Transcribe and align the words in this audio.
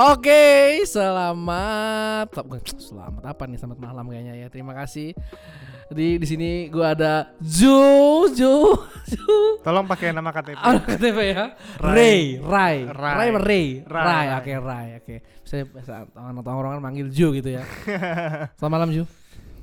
Oke, 0.00 0.80
selamat 0.88 2.32
selamat 2.80 3.20
apa 3.20 3.44
nih? 3.44 3.60
Selamat 3.60 3.84
malam 3.84 4.08
kayaknya 4.08 4.32
ya. 4.32 4.48
Terima 4.48 4.72
kasih. 4.72 5.12
Di 5.92 6.16
di 6.16 6.24
sini 6.24 6.72
gua 6.72 6.96
ada 6.96 7.36
Ju 7.36 8.32
Ju 8.32 8.80
Ju. 9.12 9.60
Tolong 9.60 9.84
pakai 9.84 10.16
nama 10.16 10.32
KTP. 10.32 10.56
Ah, 10.56 10.80
KTP 10.80 11.18
ya. 11.36 11.52
Ray, 11.84 12.40
Ray, 12.40 12.88
Ray. 12.88 13.12
Ray, 13.12 13.28
Ray, 13.28 13.28
Ray, 13.28 13.68
Ray. 13.84 14.08
Ray. 14.08 14.26
Oke, 14.40 14.52
Ray. 14.56 14.88
Oke. 15.04 15.16
Saya 15.44 15.68
orang 16.16 16.40
orang 16.48 16.80
manggil 16.80 17.12
Ju 17.12 17.36
gitu 17.36 17.60
ya. 17.60 17.68
Selamat 18.56 18.72
malam 18.72 18.96
Ju. 18.96 19.04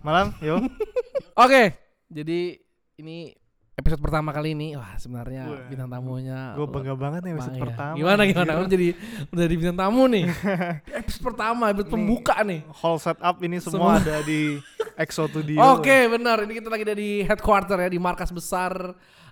Malam, 0.05 0.37
yo. 0.45 0.61
Oke, 1.49 1.73
jadi 2.13 2.61
ini 3.01 3.33
episode 3.77 4.01
pertama 4.01 4.33
kali 4.33 4.57
ini. 4.57 4.73
Wah, 4.73 4.97
sebenarnya 4.97 5.43
Wah, 5.45 5.61
bintang 5.69 5.85
tamunya. 5.85 6.57
Gue 6.57 6.65
bangga 6.65 6.93
banget 6.97 7.21
nih 7.21 7.31
episode 7.37 7.53
Bang, 7.53 7.57
iya. 7.57 7.65
pertama. 7.69 7.93
Gimana 7.93 8.21
gimana? 8.25 8.51
Lu 8.57 8.65
jadi 8.65 8.87
udah 9.29 9.45
di 9.45 9.55
bintang 9.55 9.77
tamu 9.77 10.03
nih. 10.09 10.25
episode 11.05 11.23
pertama, 11.23 11.63
episode 11.69 11.89
pembuka 11.93 12.35
nih. 12.41 12.59
Whole 12.81 12.97
setup 12.97 13.37
ini 13.45 13.57
semua, 13.61 14.01
Semua. 14.01 14.01
ada 14.01 14.17
di 14.25 14.57
Exo 15.05 15.29
Studio. 15.29 15.57
Oke, 15.77 16.09
benar. 16.09 16.41
Ini 16.41 16.53
kita 16.57 16.69
lagi 16.73 16.83
ada 16.89 16.97
di 16.97 17.21
headquarter 17.21 17.77
ya 17.77 17.89
di 17.93 17.99
markas 18.01 18.33
besar 18.33 18.73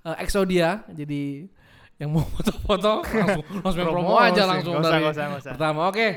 eh, 0.06 0.16
Exodia. 0.22 0.86
Jadi 0.94 1.50
yang 1.98 2.14
mau 2.14 2.22
foto-foto 2.30 3.02
langsung 3.02 3.44
langsung 3.66 3.82
promo 3.82 4.14
Promosi. 4.14 4.30
aja 4.30 4.44
langsung 4.46 4.74
Nggak 4.78 4.84
usah, 4.86 4.92
dari 4.94 5.02
nggak 5.02 5.16
usah, 5.18 5.26
nggak 5.26 5.42
usah. 5.42 5.52
pertama. 5.58 5.80
Oke. 5.90 6.08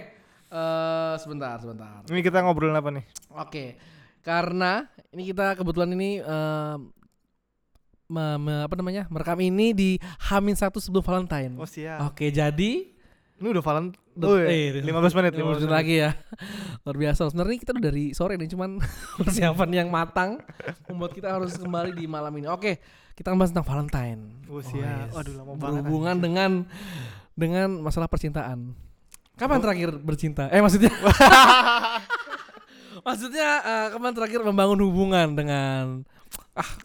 Eh 0.49 1.15
sebentar, 1.17 1.57
sebentar. 1.65 1.99
Ini 2.05 2.21
kita 2.21 2.45
ngobrolin 2.45 2.77
apa 2.77 2.93
nih? 2.93 3.05
Oke. 3.41 3.65
Karena 4.21 4.85
ini 5.17 5.25
kita 5.25 5.57
kebetulan 5.57 5.97
ini 5.97 6.21
eh, 6.21 6.77
me- 8.09 8.39
me- 8.39 8.63
apa 8.65 8.75
namanya? 8.75 9.07
merekam 9.07 9.39
ini 9.39 9.71
di 9.71 9.91
Hamin 10.25 10.53
satu 10.53 10.77
sebelum 10.77 11.01
Valentine. 11.01 11.55
Oh 11.55 11.65
siap. 11.65 12.03
Oke, 12.07 12.29
jadi 12.29 12.93
Ini 13.39 13.47
udah 13.49 13.63
Valen. 13.63 13.95
Udah- 14.19 14.27
Oh, 14.27 14.35
iya. 14.35 14.75
eh, 14.75 14.83
15 14.83 15.15
menit, 15.15 15.31
15 15.33 15.63
menit 15.63 15.71
lagi 15.71 15.95
ya. 16.03 16.11
Luar 16.83 16.97
biasa. 16.99 17.31
Sebenarnya 17.31 17.57
kita 17.57 17.71
udah 17.71 17.85
dari 17.85 18.05
sore 18.11 18.35
nih, 18.35 18.51
cuman 18.51 18.83
persiapan 19.23 19.69
yang 19.71 19.89
matang 19.89 20.43
membuat 20.85 21.15
kita 21.15 21.31
harus 21.31 21.55
kembali 21.55 21.95
di 21.95 22.05
malam 22.05 22.35
ini. 22.35 22.45
Oke, 22.49 22.83
kita 23.15 23.31
akan 23.31 23.39
bahas 23.39 23.51
tentang 23.55 23.65
Valentine. 23.65 24.21
Oh, 24.51 24.59
siap. 24.59 25.07
yes. 25.07 25.15
Waduh, 25.15 25.33
lama 25.37 25.53
banget, 25.55 25.63
Berhubungan 25.79 26.13
anjir. 26.13 26.25
dengan 26.25 26.51
dengan 27.33 27.69
masalah 27.79 28.07
percintaan. 28.07 28.75
Kapan 29.39 29.59
terakhir 29.63 29.95
bercinta? 29.95 30.51
Eh 30.51 30.59
maksudnya 30.59 30.91
Maksudnya 32.99 33.49
eh, 33.63 33.87
kapan 33.95 34.13
terakhir 34.13 34.41
membangun 34.43 34.81
hubungan 34.83 35.33
dengan 35.33 36.03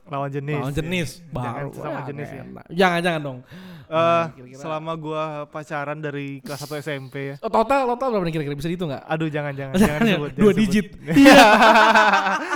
Lawan 0.05 0.29
jenis. 0.29 0.55
lawan 0.55 0.69
ya. 0.69 0.77
jenis 0.77 1.09
Jangan 1.25 1.33
baru? 1.33 1.69
sesama 1.71 1.93
Wah, 1.93 2.05
jenis 2.05 2.27
ya. 2.27 2.43
Jangan 2.69 2.99
jangan 3.01 3.21
dong. 3.21 3.39
Eh, 3.83 3.93
Nah, 3.93 4.25
kira-kira- 4.31 4.57
selama 4.59 4.91
gua 4.95 5.23
pacaran 5.45 5.97
dari 5.97 6.27
kelas 6.39 6.59
1 6.61 6.77
SMP 6.79 7.15
ya. 7.23 7.35
Oh, 7.39 7.51
total 7.51 7.85
total 7.87 8.07
berapa 8.11 8.23
nih 8.23 8.33
kira-kira 8.33 8.55
bisa 8.55 8.65
dihitung 8.65 8.89
nggak? 8.89 9.03
Aduh, 9.03 9.27
jangan 9.27 9.53
jangan 9.53 9.73
Jangan 9.75 9.89
jangan 9.91 10.01
ya? 10.03 10.15
sebut. 10.15 10.31
Dua 10.31 10.41
jangan 10.45 10.59
digit. 10.59 10.87
Iya. 11.23 11.41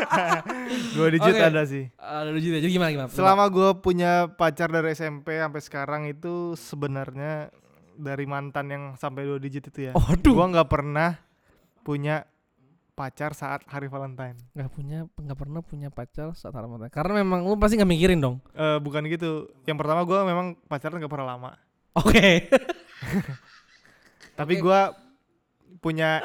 Dua 0.93 1.07
digit 1.09 1.29
Oke. 1.31 1.43
ada 1.43 1.61
sih. 1.63 1.83
Ada 1.95 2.29
dua 2.29 2.41
juta. 2.41 2.57
Jadi 2.57 2.71
gimana 2.71 2.89
gimana? 2.89 3.09
Selama 3.09 3.43
gue 3.47 3.69
punya 3.79 4.11
pacar 4.29 4.69
dari 4.69 4.91
SMP 4.91 5.37
sampai 5.37 5.61
sekarang 5.61 6.01
itu 6.07 6.33
sebenarnya 6.55 7.53
dari 7.93 8.25
mantan 8.25 8.65
yang 8.67 8.83
sampai 8.95 9.25
dua 9.25 9.37
digit 9.37 9.67
itu 9.67 9.89
ya. 9.89 9.93
Oh, 9.93 10.03
aduh. 10.03 10.33
Gua 10.33 10.47
nggak 10.47 10.69
pernah 10.69 11.17
punya 11.81 12.25
pacar 12.97 13.37
saat 13.37 13.61
hari 13.69 13.85
Valentine. 13.85 14.33
nggak 14.57 14.73
punya 14.73 15.05
nggak 15.05 15.37
pernah 15.37 15.61
punya 15.61 15.93
pacar 15.93 16.33
saat 16.33 16.49
Ramadan 16.57 16.89
karena 16.89 17.21
memang 17.21 17.45
lu 17.45 17.53
pasti 17.53 17.77
nggak 17.77 17.91
mikirin 17.93 18.17
dong 18.17 18.41
Eh 18.57 18.81
bukan 18.81 19.05
gitu. 19.05 19.45
Yang 19.69 19.77
pertama 19.85 20.01
gua 20.01 20.25
memang 20.25 20.57
pacaran 20.65 20.97
gak 20.97 21.13
pernah 21.13 21.37
lama. 21.37 21.51
oke 21.93 22.25
Tapi 24.39 24.53
Oke. 24.57 24.63
gua 24.65 24.97
punya 25.77 26.21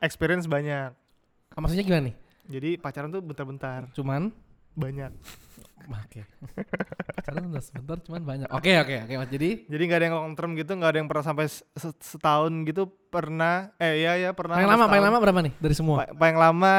experience 0.00 0.48
banyak. 0.48 0.92
maksudnya 1.54 1.84
gimana 1.84 2.02
nih 2.08 2.16
Jadi 2.44 2.70
pacaran 2.76 3.08
tuh 3.08 3.20
bentar-bentar, 3.24 3.88
cuman 3.96 4.28
banyak. 4.76 5.12
Oke 5.86 6.20
pacaran 7.14 7.44
udah 7.46 7.60
sebentar 7.60 7.96
cuman 8.00 8.22
banyak. 8.22 8.48
Oke 8.48 8.72
oke 8.76 8.94
oke 9.02 9.14
Mas. 9.16 9.28
jadi? 9.28 9.50
Jadi 9.64 9.82
nggak 9.82 9.98
ada 9.98 10.06
yang 10.06 10.16
long 10.18 10.34
term 10.34 10.54
gitu, 10.54 10.72
nggak 10.72 10.90
ada 10.90 10.98
yang 10.98 11.08
pernah 11.08 11.24
sampai 11.24 11.46
se- 11.46 11.64
se- 11.72 11.98
setahun 11.98 12.52
gitu 12.64 12.82
pernah. 13.08 13.72
Eh 13.76 14.00
ya 14.00 14.16
ya 14.16 14.30
pernah. 14.30 14.54
paling 14.54 14.68
lama 14.68 14.76
paling 14.82 14.92
setahun. 14.94 15.06
lama 15.10 15.18
berapa 15.20 15.40
nih 15.42 15.52
dari 15.56 15.74
semua? 15.74 15.96
Pa- 16.00 16.14
paling 16.14 16.36
lama 16.36 16.72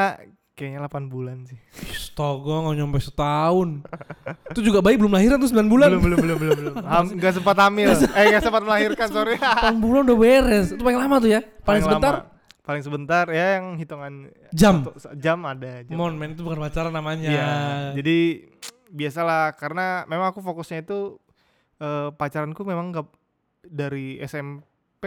kayaknya 0.52 0.80
8 0.82 1.06
bulan 1.06 1.36
sih. 1.44 1.58
Astaga 1.86 2.54
nggak 2.62 2.76
nyampe 2.76 2.98
setahun. 2.98 3.68
Itu 4.50 4.60
juga 4.62 4.80
bayi 4.80 4.96
belum 4.96 5.12
lahiran 5.12 5.36
tuh 5.36 5.50
9 5.50 5.68
bulan. 5.68 5.88
Belum 5.90 6.02
belum 6.02 6.18
belum 6.18 6.36
belum 6.38 6.54
belum. 6.56 6.74
Ham, 6.80 7.04
gak 7.14 7.32
sempat 7.34 7.56
hamil. 7.60 7.92
Eh 7.92 8.24
gak 8.32 8.40
sempat 8.40 8.62
melahirkan 8.62 9.08
sorry. 9.10 9.36
8 9.68 9.76
bulan 9.76 10.08
udah 10.08 10.16
beres. 10.16 10.72
Itu 10.72 10.80
paling 10.80 10.96
lama 10.96 11.16
tuh 11.18 11.30
ya? 11.30 11.40
Paling, 11.60 11.84
sebentar? 11.84 12.14
lama. 12.16 12.34
paling 12.66 12.82
sebentar 12.82 13.30
ya 13.30 13.60
yang 13.60 13.76
hitungan 13.76 14.26
jam? 14.50 14.82
satu- 14.82 15.14
jam 15.14 15.38
ada 15.44 15.84
jam. 15.84 15.94
mon 15.94 16.10
men 16.12 16.32
itu 16.32 16.42
bukan 16.42 16.58
pacaran 16.58 16.90
namanya. 16.90 17.28
Iya, 17.28 17.50
jadi 17.94 18.18
biasalah 18.96 19.52
karena 19.52 19.86
memang 20.06 20.26
aku 20.26 20.40
fokusnya 20.40 20.80
itu 20.80 21.20
eh, 21.76 22.08
pacaranku 22.10 22.64
memang 22.64 22.88
gak 22.90 23.06
dari 23.62 24.16
SMP 24.18 24.64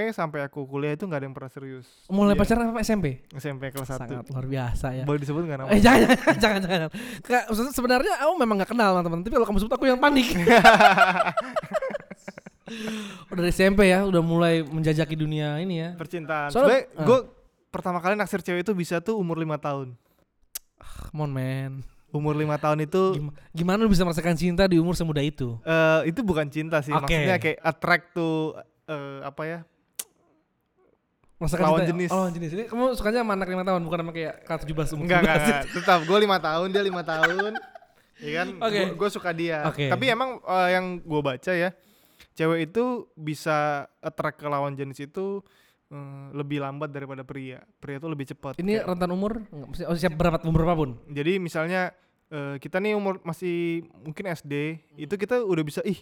sampai 0.09 0.39
aku 0.41 0.63
kuliah 0.63 0.93
itu 0.93 1.03
nggak 1.03 1.17
ada 1.17 1.25
yang 1.25 1.33
pernah 1.33 1.49
serius. 1.49 1.87
Mulai 2.07 2.31
Iya, 2.31 2.39
pacaran 2.39 2.65
apa 2.67 2.79
SMP 2.79 3.25
SMP 3.31 3.67
kelas 3.67 3.89
satu. 3.89 4.05
Sangat 4.05 4.29
luar 4.29 4.45
biasa 4.45 4.87
ya. 4.93 5.03
Boleh 5.03 5.19
disebut 5.19 5.41
nggak 5.43 5.59
nama? 5.59 5.69
Eh 5.69 5.81
jangan 5.81 5.99
jangan 6.37 6.59
jangan 6.61 6.79
jangan. 6.79 6.89
Kak, 7.19 7.43
sebenarnya 7.73 8.13
aku 8.21 8.33
memang 8.37 8.55
gak 8.59 8.69
kenal 8.69 8.93
sama 8.93 9.01
teman, 9.01 9.19
tapi 9.19 9.33
kalau 9.33 9.45
kamu 9.45 9.59
sebut 9.59 9.73
aku 9.73 9.85
yang 9.85 9.97
panik. 9.97 10.27
udah 13.27 13.37
dari 13.39 13.51
SMP 13.51 13.89
ya, 13.89 14.05
udah 14.05 14.21
mulai 14.21 14.61
menjajaki 14.61 15.17
dunia 15.17 15.57
ini 15.57 15.81
ya. 15.81 15.89
percintaan. 15.95 16.53
Soalnya- 16.53 16.85
Soalnya 16.85 17.03
gue 17.03 17.19
pertama 17.69 17.97
kali 17.99 18.13
naksir 18.13 18.39
cewek 18.39 18.61
itu 18.61 18.73
bisa 18.73 18.99
tuh 18.99 19.15
umur 19.15 19.35
lima 19.35 19.57
tahun. 19.57 19.97
Come 20.79 21.21
on 21.21 21.31
man. 21.31 21.73
Umur 22.09 22.33
lima 22.33 22.55
tahun 22.55 22.83
itu 22.83 23.01
Gim- 23.13 23.33
gimana 23.53 23.79
lu 23.79 23.89
bisa 23.89 24.01
merasakan 24.01 24.33
cinta 24.33 24.65
di 24.65 24.77
umur 24.77 24.93
semuda 24.93 25.19
itu? 25.19 25.57
Eh 25.61 26.09
itu 26.09 26.19
bukan 26.19 26.47
cinta 26.47 26.79
sih, 26.79 26.89
Oke. 26.89 27.05
maksudnya 27.05 27.37
kayak 27.37 27.57
attract 27.59 28.05
to 28.11 28.53
eh, 28.85 29.19
apa 29.21 29.41
ya? 29.43 29.59
Merasakan 31.39 31.63
Lawan 31.63 31.79
cinta- 31.79 31.91
jenis. 31.95 32.09
Oh, 32.11 32.17
lawan 32.19 32.33
jenis. 32.33 32.49
Ini 32.51 32.63
kamu 32.67 32.83
sukanya 32.93 33.19
sama 33.23 33.33
anak 33.33 33.47
lima 33.47 33.63
tahun, 33.63 33.81
bukan 33.81 33.97
sama 34.03 34.11
kayak 34.11 34.35
K17 34.43 34.87
umur 34.91 35.03
Enggak, 35.07 35.19
enggak, 35.21 35.35
17. 35.35 35.39
enggak. 35.39 35.63
Tetap 35.71 35.99
gue 36.03 36.17
lima 36.19 36.37
tahun, 36.37 36.67
dia 36.67 36.83
lima 36.83 37.01
tahun. 37.01 37.51
Ya 38.19 38.31
kan? 38.35 38.47
Oke. 38.67 38.79
Gue 38.91 39.09
suka 39.09 39.29
dia. 39.31 39.57
Oke. 39.63 39.87
Tapi 39.87 40.05
emang 40.09 40.29
eh, 40.37 40.69
yang 40.73 40.85
gue 40.99 41.21
baca 41.23 41.51
ya, 41.53 41.69
cewek 42.35 42.59
itu 42.67 42.83
bisa 43.15 43.87
attract 43.99 44.35
ke 44.37 44.47
lawan 44.47 44.75
jenis 44.75 44.99
itu 45.01 45.39
eh, 45.89 46.27
lebih 46.33 46.61
lambat 46.61 46.89
daripada 46.89 47.21
pria. 47.21 47.59
Pria 47.77 47.97
itu 47.97 48.07
lebih 48.07 48.29
cepat. 48.29 48.57
Ini 48.57 48.79
Kayak- 48.79 48.87
rentan 48.87 49.11
umur? 49.11 49.41
Oh, 49.51 49.97
siap 49.97 50.13
berapa 50.13 50.37
umur 50.45 50.63
berapapun? 50.63 50.89
jadi 51.09 51.37
misalnya 51.37 51.91
eh, 52.29 52.61
kita 52.61 52.77
nih 52.77 52.93
umur 52.93 53.17
masih 53.25 53.83
mungkin 54.05 54.29
SD, 54.29 54.53
itu 54.95 55.13
kita 55.17 55.41
udah 55.41 55.63
bisa 55.65 55.81
ih 55.81 55.97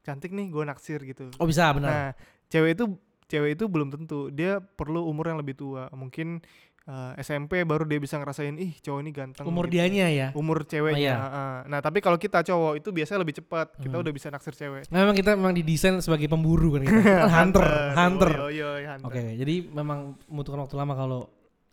cantik 0.00 0.32
nih 0.32 0.48
gue 0.48 0.64
naksir 0.64 1.00
gitu. 1.04 1.32
Oh, 1.40 1.48
bisa 1.48 1.72
benar. 1.72 1.88
Nah, 1.88 2.08
cewek 2.48 2.76
itu 2.76 2.84
cewek 3.26 3.56
itu 3.56 3.64
belum 3.64 3.88
tentu. 3.88 4.28
Dia 4.28 4.58
perlu 4.60 5.06
umur 5.06 5.30
yang 5.30 5.38
lebih 5.38 5.56
tua. 5.56 5.88
Mungkin 5.92 6.42
uh, 6.90 7.14
SMP 7.16 7.62
baru 7.62 7.86
dia 7.86 7.96
bisa 7.96 8.18
ngerasain 8.18 8.58
ih 8.58 8.74
cowok 8.76 8.98
ini 8.98 9.10
ganteng. 9.10 9.46
umur 9.46 9.70
gitu. 9.70 9.78
dianya 9.78 10.10
ya. 10.10 10.28
Umur 10.34 10.66
ceweknya. 10.66 10.98
Oh, 10.98 10.98
iya. 10.98 11.14
heeh. 11.16 11.54
Nah, 11.70 11.78
tapi 11.78 12.02
kalau 12.02 12.18
kita 12.18 12.42
cowok 12.42 12.82
itu 12.82 12.90
biasanya 12.90 13.22
lebih 13.22 13.38
cepat. 13.38 13.78
Kita 13.78 13.94
Hmm. 13.94 14.02
udah 14.02 14.12
bisa 14.12 14.26
naksir 14.28 14.52
cewek. 14.52 14.90
Nah, 14.90 14.98
memang 15.00 15.14
kita 15.14 15.30
memang 15.38 15.54
didesain 15.54 15.94
sebagai 16.00 16.26
pemburu 16.26 16.74
kan 16.74 16.82
kita. 16.82 16.98
Kan 16.98 17.30
hunter, 17.46 17.62
hunter. 17.94 18.30
Hunter. 18.34 19.06
Oke, 19.06 19.22
jadi 19.36 19.54
memang 19.64 20.18
membutuhkan 20.26 20.60
waktu 20.60 20.74
lama 20.74 20.92
kalau 20.92 21.20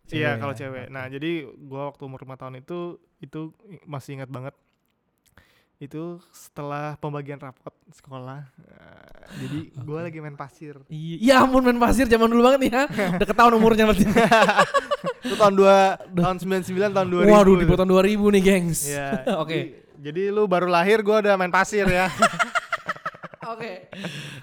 Iya, 0.07 0.39
kalau 0.39 0.55
ya. 0.55 0.59
cewek. 0.63 0.85
Nah, 0.87 1.09
jadi 1.09 1.31
gua 1.59 1.91
waktu 1.91 2.05
umur 2.05 2.23
5 2.23 2.37
tahun 2.37 2.61
itu 2.61 2.95
itu 3.19 3.51
masih 3.83 4.21
ingat 4.21 4.29
banget. 4.29 4.55
Itu 5.77 6.17
setelah 6.33 6.97
pembagian 6.97 7.37
rapot 7.37 7.69
sekolah. 7.93 8.49
Nah, 8.49 9.09
jadi 9.37 9.59
gua 9.85 10.09
lagi 10.09 10.17
main 10.17 10.33
pasir. 10.33 10.81
Iya, 10.89 11.15
ya 11.21 11.35
ampun 11.45 11.61
main 11.61 11.77
pasir 11.77 12.09
zaman 12.09 12.25
dulu 12.33 12.41
banget 12.49 12.59
nih 12.65 12.71
ya. 12.73 12.83
Udah 13.21 13.27
ketahuan 13.29 13.53
umurnya 13.61 13.85
berarti. 13.85 14.05
itu 15.25 15.35
tahun 15.37 15.53
dua 15.53 16.01
tahun 16.17 16.37
99 16.41 16.97
tahun 16.97 17.07
2000. 17.13 17.29
Waduh, 17.29 17.55
di 17.61 17.65
tahun 17.69 17.91
2000 17.93 18.33
nih, 18.33 18.41
gengs. 18.41 18.79
Iya. 18.89 19.09
Oke. 19.37 19.49
Jadi, 19.53 19.65
jadi 20.01 20.21
lu 20.33 20.49
baru 20.49 20.65
lahir 20.65 21.05
gua 21.05 21.21
udah 21.21 21.37
main 21.37 21.53
pasir 21.53 21.85
ya. 21.85 22.09
Oke. 23.53 23.93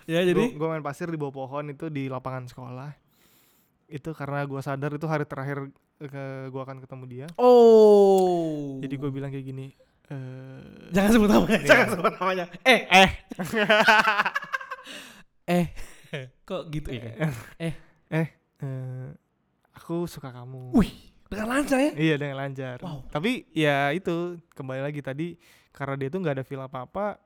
Ya, 0.06 0.22
jadi 0.22 0.54
gua, 0.54 0.70
gua 0.70 0.78
main 0.78 0.84
pasir 0.86 1.10
di 1.10 1.18
bawah 1.18 1.34
pohon 1.34 1.74
itu 1.74 1.90
di 1.90 2.06
lapangan 2.06 2.46
sekolah. 2.46 2.94
Itu 3.90 4.14
karena 4.14 4.46
gua 4.46 4.62
sadar 4.62 4.94
itu 4.94 5.10
hari 5.10 5.26
terakhir 5.26 5.66
eh, 5.98 6.06
ke 6.06 6.24
gua 6.54 6.62
akan 6.62 6.78
ketemu 6.78 7.04
dia. 7.10 7.26
oh. 7.42 8.78
Jadi 8.78 8.94
gua 8.94 9.10
bilang 9.10 9.34
kayak 9.34 9.46
gini, 9.50 9.74
eh 10.04 10.60
jangan 10.92 11.10
sebut 11.12 11.28
namanya, 11.28 11.58
Iya. 11.58 11.68
jangan 11.68 11.86
sebut 11.96 12.12
namanya. 12.14 12.44
Eh, 12.62 12.80
eh. 12.86 13.08
eh. 15.60 15.66
Kok 16.44 16.62
gitu 16.70 16.88
ya? 16.92 17.28
eh 17.58 17.74
aku 19.74 20.08
suka 20.08 20.32
kamu. 20.32 20.72
Wih, 20.72 20.92
dengan 21.28 21.48
lancar 21.50 21.76
ya. 21.76 21.92
Iya 21.92 22.14
dengan 22.16 22.36
lancar. 22.40 22.80
Wow. 22.80 23.04
Tapi 23.10 23.44
ya 23.52 23.92
itu 23.92 24.40
kembali 24.54 24.80
lagi 24.80 25.00
tadi 25.00 25.36
karena 25.74 25.94
dia 25.98 26.08
tuh 26.08 26.20
nggak 26.22 26.34
ada 26.40 26.44
feel 26.46 26.62
apa-apa. 26.62 27.20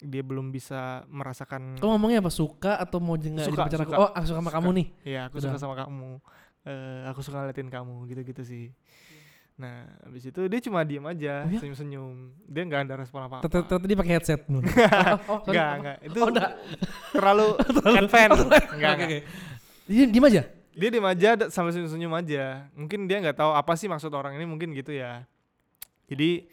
dia 0.00 0.24
belum 0.24 0.48
bisa 0.48 1.04
merasakan 1.12 1.76
Kamu 1.76 2.00
ngomongnya 2.00 2.24
apa? 2.24 2.32
Suka 2.32 2.80
atau 2.80 3.04
mau 3.04 3.20
jadi 3.20 3.36
Suka, 3.44 3.68
pacar 3.68 3.84
aku? 3.84 3.92
Oh, 3.92 4.08
aku 4.08 4.24
suka 4.24 4.40
sama 4.40 4.48
Suka. 4.48 4.56
kamu 4.56 4.68
nih. 4.72 4.86
ya 5.04 5.20
aku 5.28 5.36
Udah. 5.36 5.44
suka 5.44 5.58
sama 5.60 5.74
kamu 5.76 6.10
eh 6.64 7.00
aku 7.04 7.20
suka 7.20 7.36
ngeliatin 7.44 7.68
kamu 7.68 7.94
gitu-gitu 8.08 8.40
sih 8.40 8.64
nah 9.60 9.84
habis 10.00 10.24
itu 10.24 10.40
dia 10.48 10.60
cuma 10.64 10.80
diem 10.80 11.04
aja 11.04 11.44
Oh 11.44 11.52
ya? 11.52 11.58
senyum-senyum 11.60 12.32
dia 12.48 12.62
nggak 12.64 12.80
ada 12.88 12.94
respon 12.96 13.20
apa-apa 13.20 13.44
Ternyata 13.44 13.76
dia 13.84 13.98
pakai 13.98 14.12
headset 14.16 14.40
oh, 14.48 14.56
oh, 14.56 14.60
sorry, 14.64 15.52
Enggak, 15.52 15.68
apa? 15.68 15.76
enggak. 15.76 15.96
Itu 16.00 16.16
Oh, 16.16 16.28
enggak. 16.28 16.50
terlalu 17.12 17.46
advance. 18.00 18.40
Enggak, 18.72 18.92
enggak. 18.96 19.08
Dia 19.84 20.04
diem 20.08 20.24
aja. 20.24 20.42
Dia 20.70 20.88
diem 20.88 21.04
aja 21.04 21.28
sambil 21.48 21.70
senyum-senyum 21.70 22.12
aja. 22.14 22.44
Mungkin 22.72 23.04
dia 23.04 23.20
nggak 23.20 23.36
tahu 23.36 23.52
apa 23.52 23.72
sih 23.74 23.84
maksud 23.84 24.08
orang 24.10 24.32
ini 24.34 24.48
mungkin 24.48 24.72
gitu 24.72 24.96
ya. 24.96 25.28
Jadi 26.08 26.48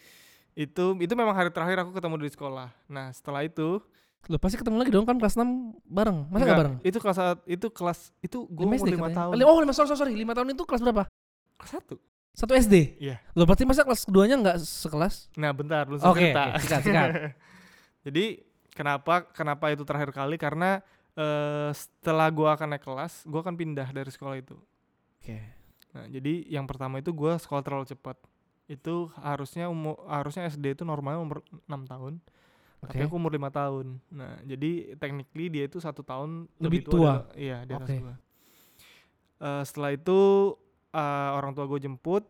itu 0.52 0.86
itu 0.98 1.14
memang 1.14 1.32
hari 1.32 1.48
terakhir 1.48 1.86
aku 1.86 1.96
ketemu 1.96 2.16
di 2.20 2.30
sekolah. 2.30 2.70
Nah, 2.88 3.08
setelah 3.10 3.42
itu 3.42 3.80
Lo 4.28 4.36
pasti 4.36 4.60
ketemu 4.60 4.84
lagi 4.84 4.92
dong 4.92 5.08
kan 5.08 5.16
kelas 5.16 5.40
6 5.40 5.46
bareng. 5.88 6.28
Masa 6.28 6.34
enggak, 6.34 6.44
enggak 6.44 6.60
bareng? 6.60 6.76
Itu 6.84 6.98
kelas 7.00 7.18
itu 7.48 7.68
kelas 7.72 8.00
itu 8.20 8.38
gue 8.44 8.66
Lima 8.66 8.76
umur 8.76 8.84
SD 8.84 8.90
5 8.92 8.98
katanya. 8.98 9.16
tahun. 9.16 9.32
Oh, 9.40 9.60
lima 9.62 9.72
sorry, 9.72 9.88
sorry, 9.88 10.00
sorry. 10.04 10.14
5 10.20 10.36
tahun 10.36 10.48
itu 10.52 10.64
kelas 10.68 10.82
berapa? 10.84 11.04
Kelas 11.56 11.72
1. 11.80 11.96
Satu 12.38 12.54
SD. 12.54 13.02
Iya. 13.02 13.18
Lo 13.34 13.50
berarti 13.50 13.66
masa 13.66 13.82
kelas 13.82 14.06
keduanya 14.06 14.38
enggak 14.38 14.62
sekelas? 14.62 15.34
Nah, 15.34 15.50
bentar 15.50 15.90
lu 15.90 15.98
Oke, 15.98 16.30
cerita. 16.30 16.54
oke, 16.54 16.62
sikat, 16.62 16.82
sikat. 16.86 17.10
Jadi 18.06 18.26
kenapa 18.72 19.26
kenapa 19.34 19.74
itu 19.74 19.82
terakhir 19.82 20.14
kali 20.14 20.38
karena 20.38 20.86
eh, 21.18 21.74
setelah 21.74 22.30
gua 22.30 22.54
akan 22.54 22.78
naik 22.78 22.86
kelas, 22.86 23.26
gua 23.26 23.42
akan 23.42 23.58
pindah 23.58 23.90
dari 23.90 24.08
sekolah 24.08 24.38
itu. 24.38 24.54
Oke. 25.18 25.42
Nah, 25.88 26.06
jadi 26.06 26.46
yang 26.46 26.70
pertama 26.70 27.02
itu 27.02 27.10
gua 27.10 27.42
sekolah 27.42 27.66
terlalu 27.66 27.90
cepat. 27.90 28.22
Itu 28.70 29.10
harusnya 29.18 29.66
umur 29.66 29.98
harusnya 30.06 30.46
SD 30.46 30.78
itu 30.78 30.84
normalnya 30.86 31.18
umur 31.18 31.42
6 31.66 31.90
tahun, 31.90 32.22
tapi 32.86 33.02
Oke. 33.02 33.08
aku 33.10 33.16
umur 33.18 33.34
lima 33.34 33.50
tahun. 33.50 33.98
Nah, 34.08 34.38
jadi 34.46 34.94
technically 34.96 35.50
dia 35.50 35.66
itu 35.66 35.82
satu 35.82 36.06
tahun 36.06 36.46
Lebih 36.62 36.86
lebih, 36.86 36.92
tua. 36.94 37.26
dari- 37.26 37.50
iya, 37.50 37.66
di 37.66 37.74
atas 37.74 37.90
Oke. 37.90 37.98
gua. 37.98 38.16
Eh, 39.40 39.64
setelah 39.66 39.92
itu 39.92 40.20
eh, 40.98 41.30
orang 41.32 41.54
tua 41.54 41.70
gue 41.70 41.78
jemput, 41.80 42.26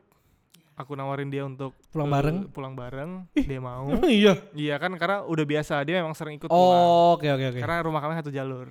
aku 0.76 0.94
nawarin 0.94 1.32
dia 1.32 1.42
untuk 1.42 1.72
Pulang 1.90 2.08
eh, 2.08 2.14
bareng. 2.14 2.38
pulang 2.52 2.74
bareng, 2.76 3.12
dia 3.34 3.58
mau. 3.58 3.88
iya. 4.12 4.36
Iya 4.52 4.76
kan 4.78 4.92
karena 5.00 5.24
udah 5.24 5.46
biasa 5.48 5.80
dia 5.82 6.04
memang 6.04 6.14
sering 6.14 6.36
ikut 6.36 6.52
pulang. 6.52 6.84
Oh, 6.84 7.16
oke 7.16 7.26
oke 7.26 7.46
oke. 7.56 7.60
Karena 7.64 7.80
rumah 7.82 8.04
kami 8.04 8.14
satu 8.14 8.30
jalur. 8.30 8.68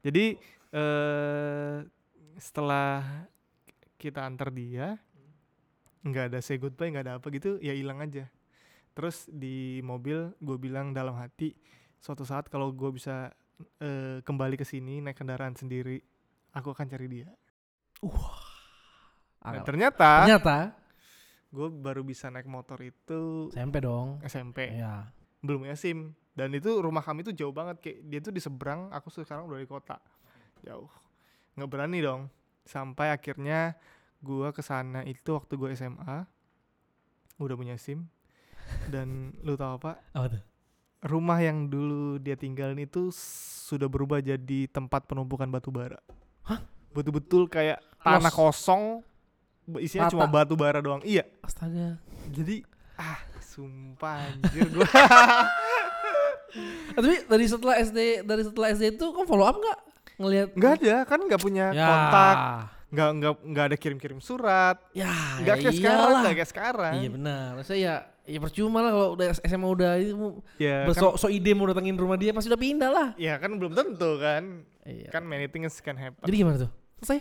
Jadi 0.00 0.38
eh 0.70 1.76
setelah 2.36 3.26
kita 3.96 4.22
antar 4.22 4.52
dia, 4.52 5.00
nggak 6.00 6.30
ada 6.30 6.38
say 6.38 6.56
goodbye, 6.56 6.88
nggak 6.88 7.04
ada 7.04 7.14
apa 7.18 7.26
gitu, 7.32 7.56
ya 7.58 7.72
hilang 7.72 7.98
aja. 7.98 8.28
Terus 8.92 9.26
di 9.26 9.80
mobil 9.80 10.32
gue 10.38 10.56
bilang 10.56 10.92
dalam 10.92 11.16
hati, 11.16 11.52
suatu 11.98 12.24
saat 12.24 12.46
kalau 12.46 12.72
gue 12.72 12.92
bisa 12.92 13.32
eh, 13.80 14.20
kembali 14.20 14.56
ke 14.56 14.64
sini 14.64 15.00
naik 15.00 15.16
kendaraan 15.16 15.56
sendiri, 15.56 16.00
aku 16.52 16.70
akan 16.70 16.86
cari 16.86 17.08
dia. 17.08 17.28
Nah, 19.46 19.52
Ah, 19.52 19.62
ternyata 19.62 20.10
Ternyata 20.20 20.56
gue 21.48 21.68
baru 21.70 22.02
bisa 22.02 22.26
naik 22.26 22.44
motor 22.44 22.76
itu 22.78 23.46
SMP 23.48 23.78
dong. 23.78 24.18
SMP. 24.20 24.74
Iya. 24.74 25.06
belum 25.38 25.62
punya 25.62 25.74
SIM 25.74 26.10
dan 26.32 26.50
itu 26.50 26.68
rumah 26.76 27.00
kami 27.00 27.22
tuh 27.22 27.30
jauh 27.30 27.50
banget 27.50 27.78
kayak 27.78 27.98
dia 28.04 28.18
tuh 28.18 28.28
di 28.28 28.40
seberang 28.40 28.90
aku 28.90 29.06
sekarang 29.08 29.46
udah 29.46 29.56
di 29.56 29.64
kota 29.64 29.94
jauh 30.60 30.90
nggak 31.54 31.68
berani 31.68 32.02
dong 32.02 32.26
sampai 32.62 33.08
akhirnya 33.08 33.78
gua 34.18 34.50
ke 34.50 34.58
sana 34.58 35.00
itu 35.02 35.30
waktu 35.30 35.54
gua 35.54 35.70
SMA 35.70 36.26
udah 37.38 37.54
punya 37.54 37.76
SIM 37.76 38.10
dan 38.86 39.38
lu 39.40 39.54
tahu 39.54 39.78
apa 39.78 40.02
Apa 40.10 40.26
tuh? 40.30 40.42
rumah 41.06 41.38
yang 41.38 41.64
dulu 41.64 42.18
dia 42.18 42.34
tinggalin 42.34 42.80
itu 42.80 43.14
sudah 43.62 43.86
berubah 43.86 44.18
jadi 44.18 44.66
tempat 44.66 45.06
penumpukan 45.06 45.46
batu 45.46 45.70
bara 45.70 46.02
Hah? 46.42 46.58
betul-betul 46.90 47.46
kayak 47.46 47.78
tanah 48.00 48.18
Los. 48.24 48.34
kosong 48.34 49.04
isinya 49.76 50.06
Rata. 50.06 50.14
cuma 50.14 50.26
batu 50.26 50.54
bara 50.54 50.78
doang 50.78 51.02
iya 51.02 51.26
Astaga. 51.40 51.98
jadi 52.28 52.62
ah 52.94 53.18
sumpah 53.40 54.28
anjir 54.28 54.68
gua 54.68 54.86
tapi 56.94 57.26
dari 57.26 57.44
setelah 57.44 57.74
SD 57.76 57.98
dari 58.22 58.42
setelah 58.42 58.68
SD 58.70 58.84
itu 58.94 59.06
kamu 59.06 59.26
follow 59.26 59.44
up 59.44 59.56
nggak 59.56 59.78
ngelihat 60.16 60.48
nggak 60.52 60.72
ada 60.80 60.96
kan 61.04 61.20
nggak 61.20 61.40
punya 61.40 61.66
ya. 61.70 61.84
kontak 61.84 62.36
nggak 62.86 63.10
nggak 63.12 63.32
nggak 63.44 63.64
ada 63.66 63.76
kirim-kirim 63.76 64.18
surat 64.18 64.78
Ya, 64.92 65.10
nggak 65.42 65.52
ya 65.52 65.60
kayak 65.60 65.74
sekarang 65.74 66.00
iyalah. 66.00 66.20
nggak 66.22 66.34
kayak 66.34 66.50
sekarang 66.50 66.92
Iya 66.96 67.08
benar. 67.10 67.48
Saya 67.60 67.78
ya 67.78 67.94
ya 68.26 68.38
percuma 68.40 68.78
lah 68.78 68.90
kalau 68.90 69.08
udah 69.12 69.26
SMA 69.36 69.68
udah 69.68 69.92
itu 69.96 70.14
ya 70.56 70.82
kan, 70.82 70.88
besok 70.88 71.12
so 71.14 71.26
ide 71.28 71.50
mau 71.52 71.62
datengin 71.64 71.94
rumah 71.94 72.14
dia 72.14 72.30
pasti 72.30 72.46
udah 72.46 72.58
pindah 72.58 72.90
lah. 72.90 73.08
ya 73.14 73.36
kan 73.36 73.50
belum 73.52 73.70
tentu 73.72 74.18
kan 74.18 74.62
Iya. 74.82 75.10
kan 75.10 75.22
many 75.22 75.46
things 75.46 75.78
can 75.78 75.94
happen 75.94 76.22
Jadi 76.22 76.36
gimana 76.36 76.56
tuh? 76.56 76.70
Selesai? 77.00 77.18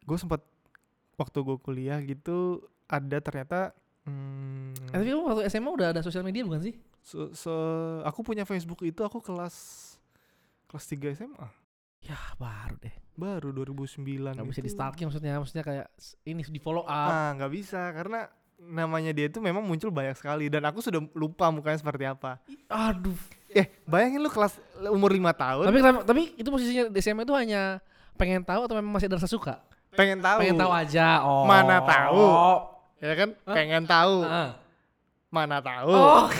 gue 0.00 0.16
sempat 0.16 0.40
waktu 1.18 1.38
gue 1.38 1.58
kuliah 1.58 1.98
gitu 2.00 2.62
ada 2.86 3.18
ternyata 3.18 3.74
hmm, 4.06 4.88
Eh, 4.88 4.94
tapi 4.94 5.04
kamu 5.06 5.22
waktu 5.26 5.42
SMA 5.46 5.68
udah 5.68 5.88
ada 5.90 6.00
sosial 6.00 6.22
media 6.22 6.40
bukan 6.40 6.62
sih? 6.62 6.74
se- 6.98 7.32
se- 7.34 8.00
aku 8.02 8.22
punya 8.22 8.42
Facebook 8.42 8.80
itu 8.80 9.00
aku 9.00 9.18
kelas 9.18 9.54
kelas 10.66 10.84
3 10.86 11.12
SMA 11.14 11.48
Ya 12.00 12.16
baru 12.36 12.78
deh. 12.78 12.94
baru 13.12 13.50
2009 13.50 14.32
Gak 14.32 14.46
bisa 14.46 14.60
itu. 14.60 14.64
di 14.64 14.72
stalking 14.72 15.06
maksudnya, 15.06 15.34
maksudnya 15.36 15.60
kayak 15.62 15.86
ini 16.22 16.40
di 16.42 16.56
follow 16.56 16.82
up. 16.82 17.10
ah 17.10 17.30
nggak 17.34 17.50
bisa 17.50 17.90
karena 17.90 18.30
namanya 18.56 19.10
dia 19.10 19.26
itu 19.26 19.38
memang 19.38 19.60
muncul 19.60 19.88
banyak 19.88 20.14
sekali 20.14 20.46
dan 20.46 20.62
aku 20.62 20.78
sudah 20.78 20.98
lupa 21.12 21.46
mukanya 21.48 21.76
seperti 21.76 22.04
apa 22.04 22.38
Aduh. 22.66 23.14
Eh, 23.48 23.66
bayangin 23.84 24.18
lu 24.18 24.28
kelas 24.28 24.58
umur 24.88 25.10
5 25.10 25.30
tahun 25.32 25.64
Tapi 25.64 25.78
tapi 26.04 26.22
itu 26.34 26.46
posisinya 26.46 26.84
di 26.86 26.98
SMA 26.98 27.22
itu 27.22 27.34
hanya 27.34 27.82
pengen 28.14 28.42
tahu 28.42 28.62
atau 28.62 28.74
memang 28.74 28.92
masih 28.92 29.06
ada 29.06 29.16
rasa 29.16 29.26
suka? 29.26 29.58
Pengen 29.98 30.22
tahu. 30.22 30.38
Pengen 30.38 30.56
tahu 30.56 30.70
aja. 30.70 31.08
Oh. 31.20 31.42
Mana 31.42 31.76
tahu. 31.82 32.22
Ya 32.98 33.14
kan? 33.14 33.28
Hah? 33.42 33.54
Pengen 33.54 33.82
tahu. 33.84 34.14
Ah. 34.22 34.50
Mana 35.28 35.58
tahu. 35.58 35.90
Oh. 35.90 36.24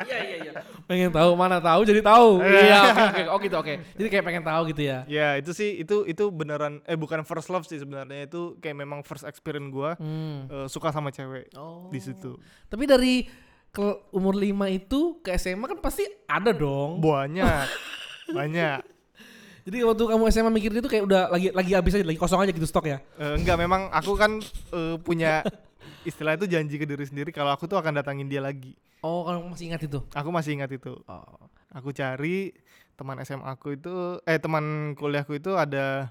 Iya 0.00 0.16
iya 0.16 0.36
iya. 0.42 0.52
Pengen 0.88 1.12
tahu 1.12 1.36
mana 1.36 1.62
tahu 1.62 1.84
jadi 1.84 2.02
tahu. 2.02 2.40
Iya 2.42 2.78
oke 2.82 3.02
oke. 3.04 3.22
Oh 3.30 3.38
gitu 3.38 3.56
oke. 3.58 3.74
Jadi 3.94 4.08
kayak 4.10 4.24
pengen 4.24 4.42
tahu 4.42 4.60
gitu 4.72 4.82
ya. 4.82 4.98
Ya, 5.06 5.36
itu 5.36 5.52
sih 5.52 5.78
itu 5.78 6.02
itu 6.02 6.24
beneran 6.32 6.82
eh 6.82 6.96
bukan 6.96 7.22
first 7.22 7.46
love 7.46 7.62
sih 7.62 7.78
sebenarnya 7.78 8.26
itu 8.26 8.58
kayak 8.58 8.74
memang 8.76 9.04
first 9.04 9.22
experience 9.22 9.70
gua 9.70 9.94
Hmm. 10.00 10.48
eh, 10.48 10.66
suka 10.66 10.90
sama 10.90 11.12
cewek 11.12 11.52
Oh. 11.54 11.86
di 11.92 12.00
situ. 12.00 12.34
Tapi 12.66 12.84
dari 12.86 13.22
ke 13.70 13.86
umur 14.10 14.34
5 14.34 14.66
itu 14.66 15.22
ke 15.22 15.30
SMA 15.36 15.68
kan 15.68 15.78
pasti 15.78 16.02
ada 16.26 16.50
dong. 16.50 16.98
Banyak. 16.98 17.66
banyak. 18.36 18.80
Jadi 19.66 19.76
waktu 19.84 20.02
kamu 20.08 20.24
SMA 20.32 20.50
mikir 20.52 20.70
itu 20.72 20.88
kayak 20.88 21.04
udah 21.04 21.22
lagi 21.28 21.48
lagi 21.52 21.72
habis 21.76 21.92
aja, 21.96 22.04
lagi 22.06 22.20
kosong 22.20 22.40
aja 22.40 22.52
gitu 22.52 22.66
stok 22.68 22.86
ya. 22.88 22.98
Eh, 23.20 23.34
enggak 23.36 23.56
memang 23.60 23.92
aku 23.92 24.16
kan 24.16 24.40
eh, 24.72 24.96
punya 25.00 25.44
istilah 26.08 26.36
itu 26.36 26.48
janji 26.48 26.80
ke 26.80 26.86
diri 26.88 27.04
sendiri 27.04 27.30
kalau 27.30 27.52
aku 27.52 27.68
tuh 27.68 27.76
akan 27.76 28.00
datangin 28.00 28.26
dia 28.28 28.40
lagi. 28.40 28.72
Oh, 29.00 29.24
kamu 29.24 29.52
masih 29.56 29.66
ingat 29.72 29.82
itu. 29.84 29.98
Aku 30.12 30.28
masih 30.28 30.50
ingat 30.60 30.70
itu. 30.72 30.92
Oh. 31.08 31.48
aku 31.70 31.94
cari 31.94 32.50
teman 32.98 33.22
SMA 33.22 33.46
aku 33.46 33.78
itu 33.78 34.18
eh 34.26 34.42
teman 34.42 34.92
kuliahku 34.98 35.38
itu 35.38 35.54
ada 35.54 36.10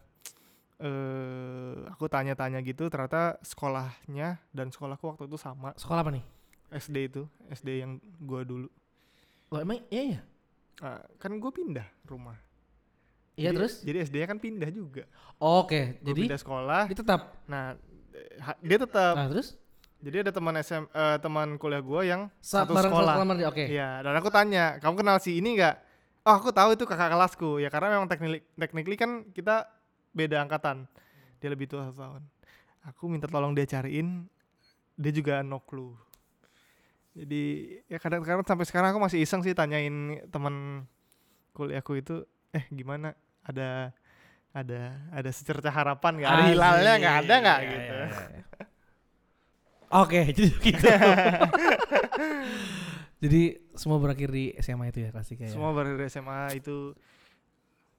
eh 0.80 1.76
aku 1.92 2.08
tanya-tanya 2.08 2.64
gitu 2.64 2.88
ternyata 2.88 3.36
sekolahnya 3.44 4.40
dan 4.56 4.72
sekolahku 4.72 5.04
waktu 5.12 5.28
itu 5.28 5.36
sama 5.36 5.76
Sekolah 5.76 6.02
apa 6.08 6.16
nih? 6.16 6.24
SD 6.72 6.96
itu 7.12 7.28
SD 7.52 7.84
yang 7.84 8.00
gua 8.24 8.48
dulu 8.48 8.72
Loh, 9.50 9.60
emang 9.60 9.82
iya 9.90 10.04
iya. 10.16 10.22
Ah, 10.80 11.02
kan 11.20 11.36
gue 11.36 11.52
pindah 11.52 11.84
rumah 12.08 12.38
Iya 13.40 13.50
Jadi- 13.50 13.58
terus? 13.58 13.74
jadi 13.80 13.98
SD-nya 14.04 14.28
kan 14.28 14.38
pindah 14.38 14.70
juga 14.70 15.04
Oke, 15.40 15.96
Gua 15.96 16.08
jadi 16.12 16.22
pindah 16.28 16.40
sekolah 16.40 16.82
dia 16.86 16.98
tetap. 17.00 17.22
nah 17.48 17.80
dia 18.60 18.78
tetap 18.78 19.14
Nah, 19.16 19.28
terus 19.32 19.56
jadi 20.00 20.24
ada 20.24 20.32
teman 20.32 20.56
SM 20.56 20.84
eh, 20.86 21.18
teman 21.20 21.56
kuliah 21.56 21.80
gua 21.80 22.04
yang 22.04 22.28
Sa- 22.40 22.64
satu 22.64 22.72
sekolah. 22.72 23.16
Oke. 23.48 23.68
Iya, 23.68 24.00
dan 24.00 24.16
aku 24.16 24.28
tanya, 24.28 24.80
kamu 24.80 24.96
kenal 24.96 25.20
si 25.20 25.36
ini 25.36 25.60
nggak? 25.60 25.76
Oh, 26.24 26.36
aku 26.36 26.52
tahu 26.52 26.72
itu 26.72 26.84
kakak 26.84 27.12
kelasku. 27.12 27.60
Ya 27.60 27.68
karena 27.68 27.96
memang 27.96 28.08
teknik 28.08 28.48
technically 28.56 28.96
kan 28.96 29.28
kita 29.32 29.68
beda 30.12 30.40
angkatan. 30.40 30.88
Dia 31.40 31.52
lebih 31.52 31.68
tua 31.68 31.84
satu 31.84 32.00
tahun. 32.00 32.24
Aku 32.88 33.12
minta 33.12 33.28
tolong 33.28 33.52
dia 33.52 33.68
cariin. 33.68 34.24
Dia 34.96 35.12
juga 35.12 35.44
no 35.44 35.60
clue. 35.60 35.92
Jadi 37.12 37.44
ya 37.88 38.00
kadang-kadang 38.00 38.48
sampai 38.48 38.64
sekarang 38.64 38.90
aku 38.96 39.02
masih 39.02 39.20
iseng 39.20 39.44
sih 39.44 39.52
tanyain 39.52 39.92
teman 40.32 40.88
kuliahku 41.52 42.00
itu, 42.00 42.24
eh 42.52 42.64
gimana? 42.70 43.20
Ada 43.44 43.94
ada 44.50 44.82
ada 45.10 45.30
secerca 45.30 45.70
harapan 45.70 46.20
nggak? 46.20 46.30
Ada 46.30 46.44
hilalnya 46.48 46.94
nggak 46.98 47.16
ada 47.20 47.34
nggak 47.38 47.60
Iya, 47.60 47.70
gitu? 47.70 47.96
iya, 47.96 48.08
iya. 48.10 48.44
Oke, 49.90 50.22
jadi 50.30 50.50
gitu. 50.66 50.86
jadi 53.20 53.42
semua 53.74 53.98
berakhir 53.98 54.30
di 54.30 54.54
SMA 54.58 54.90
itu 54.90 55.00
ya 55.02 55.10
klasik 55.10 55.42
ya. 55.42 55.50
Semua 55.50 55.74
baru 55.74 55.98
dari 55.98 56.08
SMA 56.08 56.56
itu 56.56 56.94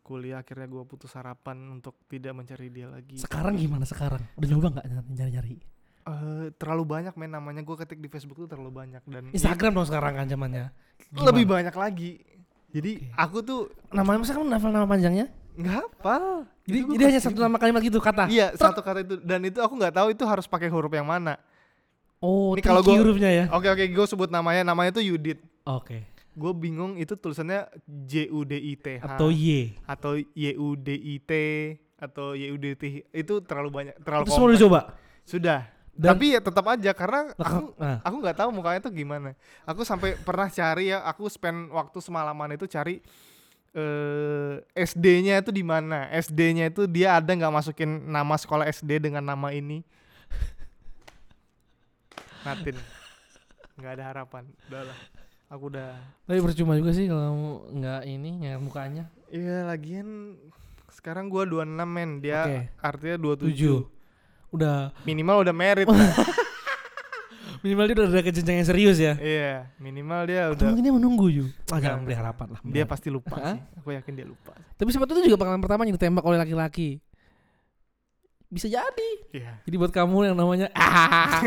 kuliah 0.00 0.42
akhirnya 0.42 0.66
gua 0.66 0.82
putus 0.82 1.12
harapan 1.14 1.60
untuk 1.70 1.94
tidak 2.06 2.32
mencari 2.32 2.66
dia 2.68 2.86
lagi. 2.86 3.18
Sekarang 3.18 3.54
gimana 3.54 3.84
sekarang? 3.84 4.22
Udah 4.34 4.48
nyoba 4.48 4.68
nggak 4.78 4.86
nyari-nyari? 5.12 5.56
Eh, 6.00 6.46
terlalu 6.56 6.84
banyak 6.88 7.14
men 7.14 7.28
namanya 7.28 7.60
gue 7.60 7.76
ketik 7.76 8.00
di 8.00 8.08
Facebook 8.08 8.40
tuh 8.40 8.48
terlalu 8.48 8.72
banyak 8.72 9.02
dan 9.04 9.28
Instagram 9.30 9.76
dong 9.76 9.86
sekarang 9.86 10.16
kan 10.16 10.26
zamannya. 10.26 10.72
lebih 11.12 11.44
banyak 11.44 11.74
lagi. 11.76 12.24
Jadi 12.70 12.92
Oke. 12.96 13.14
aku 13.14 13.38
tuh 13.40 13.60
Namanya 13.90 14.18
masa 14.20 14.32
kamu 14.32 14.46
hafal 14.48 14.70
nama 14.70 14.86
panjangnya? 14.86 15.26
nggak 15.50 15.74
hafal. 15.76 16.46
Jadi, 16.64 16.78
Itu 16.78 16.92
jadi 16.94 17.04
hanya 17.06 17.20
satu 17.20 17.36
nama 17.36 17.56
kalimat 17.56 17.82
gitu 17.82 17.98
kata. 17.98 18.30
Iya 18.30 18.54
satu 18.54 18.80
kata 18.80 19.02
itu 19.02 19.14
dan 19.20 19.42
itu 19.42 19.58
aku 19.58 19.74
nggak 19.74 19.92
tahu 19.92 20.08
itu 20.10 20.22
harus 20.24 20.46
pakai 20.46 20.70
huruf 20.70 20.88
yang 20.88 21.04
mana. 21.04 21.36
Oh, 22.20 22.52
Ini 22.52 22.60
kalau 22.60 22.80
gua- 22.80 22.96
hurufnya 22.96 23.28
ya. 23.28 23.44
Oke 23.50 23.66
oke 23.66 23.84
gue 23.84 24.06
sebut 24.06 24.28
namanya 24.28 24.62
namanya 24.62 24.92
tuh 24.92 25.02
Yudit. 25.02 25.40
Oke. 25.64 26.04
Gue 26.30 26.52
bingung 26.52 26.94
itu 26.94 27.12
tulisannya 27.12 27.66
J 27.84 28.30
U 28.30 28.44
D 28.44 28.54
I 28.54 28.78
T 28.78 28.86
H 29.00 29.04
Atau 29.04 29.28
Y. 29.28 29.74
atau 29.82 30.12
Y 30.16 30.54
U 30.54 30.78
D 30.78 30.88
I 30.94 31.16
T 31.18 31.32
atau 31.98 32.32
Y 32.32 32.48
U 32.48 32.56
D 32.56 32.72
T 32.72 32.82
itu 33.04 33.34
terlalu 33.42 33.68
banyak 33.68 33.94
terlalu 34.00 34.24
Itu 34.24 34.32
semua. 34.54 34.94
Sudah. 35.26 35.60
Dan- 35.90 36.16
Tapi 36.16 36.32
ya 36.32 36.40
tetap 36.40 36.64
aja 36.64 36.90
karena 36.94 37.28
aku 37.34 37.74
nah. 37.76 37.98
aku 38.00 38.16
nggak 38.18 38.36
tahu 38.38 38.50
mukanya 38.50 38.80
tuh 38.80 38.90
gimana. 38.90 39.36
Aku 39.66 39.82
sampai 39.82 40.16
pernah 40.16 40.48
cari 40.48 40.88
ya, 40.88 41.02
aku 41.04 41.28
spend 41.28 41.68
waktu 41.68 41.98
semalaman 42.00 42.54
itu 42.54 42.64
cari 42.64 43.02
eh 43.70 44.54
SD-nya 44.74 45.38
itu 45.38 45.50
di 45.50 45.62
mana. 45.62 46.08
SD-nya 46.10 46.68
itu 46.68 46.86
dia 46.86 47.14
ada 47.14 47.28
nggak 47.28 47.52
masukin 47.52 48.06
nama 48.06 48.34
sekolah 48.34 48.64
SD 48.66 48.98
dengan 48.98 49.22
nama 49.22 49.52
ini. 49.52 49.84
Natin. 52.40 52.76
nggak 53.76 53.92
ada 53.96 54.04
harapan. 54.06 54.44
Udah 54.68 54.82
lah. 54.84 54.98
Aku 55.50 55.66
udah 55.66 55.98
Tapi 56.24 56.38
percuma 56.40 56.78
juga 56.78 56.94
sih 56.94 57.10
kalau 57.10 57.66
nggak 57.68 58.06
ini 58.06 58.30
nyari 58.38 58.56
mukanya. 58.56 59.04
Iya, 59.28 59.66
lagian 59.66 60.38
sekarang 60.90 61.26
gua 61.26 61.42
26 61.44 61.66
men, 61.84 62.10
dia 62.18 62.40
Oke. 62.44 62.58
artinya 62.78 63.16
27. 63.18 63.44
Tujuh. 63.44 63.78
Udah 64.50 64.94
Minimal 65.02 65.46
udah 65.46 65.54
merit 65.54 65.86
lah. 65.90 65.98
minimal 67.60 67.84
dia 67.86 67.94
udah 68.00 68.06
ada 68.08 68.20
ke 68.24 68.32
jenjang 68.32 68.56
yang 68.64 68.68
serius 68.68 68.96
ya. 68.96 69.14
Iya, 69.20 69.68
minimal 69.76 70.24
dia 70.24 70.48
Atau 70.48 70.56
udah 70.56 70.66
mungkin 70.72 70.84
dia 70.84 70.94
menunggu 70.96 71.26
Yu. 71.28 71.44
Ah, 71.68 71.76
Enggak, 71.76 71.80
jangan 71.84 72.00
beri 72.00 72.08
enggak. 72.08 72.18
harapan 72.24 72.46
lah. 72.48 72.60
dia 72.64 72.84
pasti 72.88 73.08
lupa 73.12 73.36
sih. 73.36 73.60
Aku 73.76 73.88
yakin 73.92 74.12
dia 74.16 74.24
lupa. 74.24 74.52
Tapi 74.74 74.88
siapa 74.88 75.04
tahu 75.04 75.20
itu 75.20 75.28
juga 75.28 75.38
pengalaman 75.38 75.60
pertama 75.60 75.84
yang 75.84 75.94
ditembak 75.94 76.24
oleh 76.24 76.38
laki-laki. 76.40 77.04
Bisa 78.50 78.66
jadi. 78.66 79.10
Iya. 79.30 79.52
Jadi 79.62 79.76
buat 79.78 79.94
kamu 79.94 80.32
yang 80.32 80.36
namanya 80.40 80.66
Ah, 80.74 81.38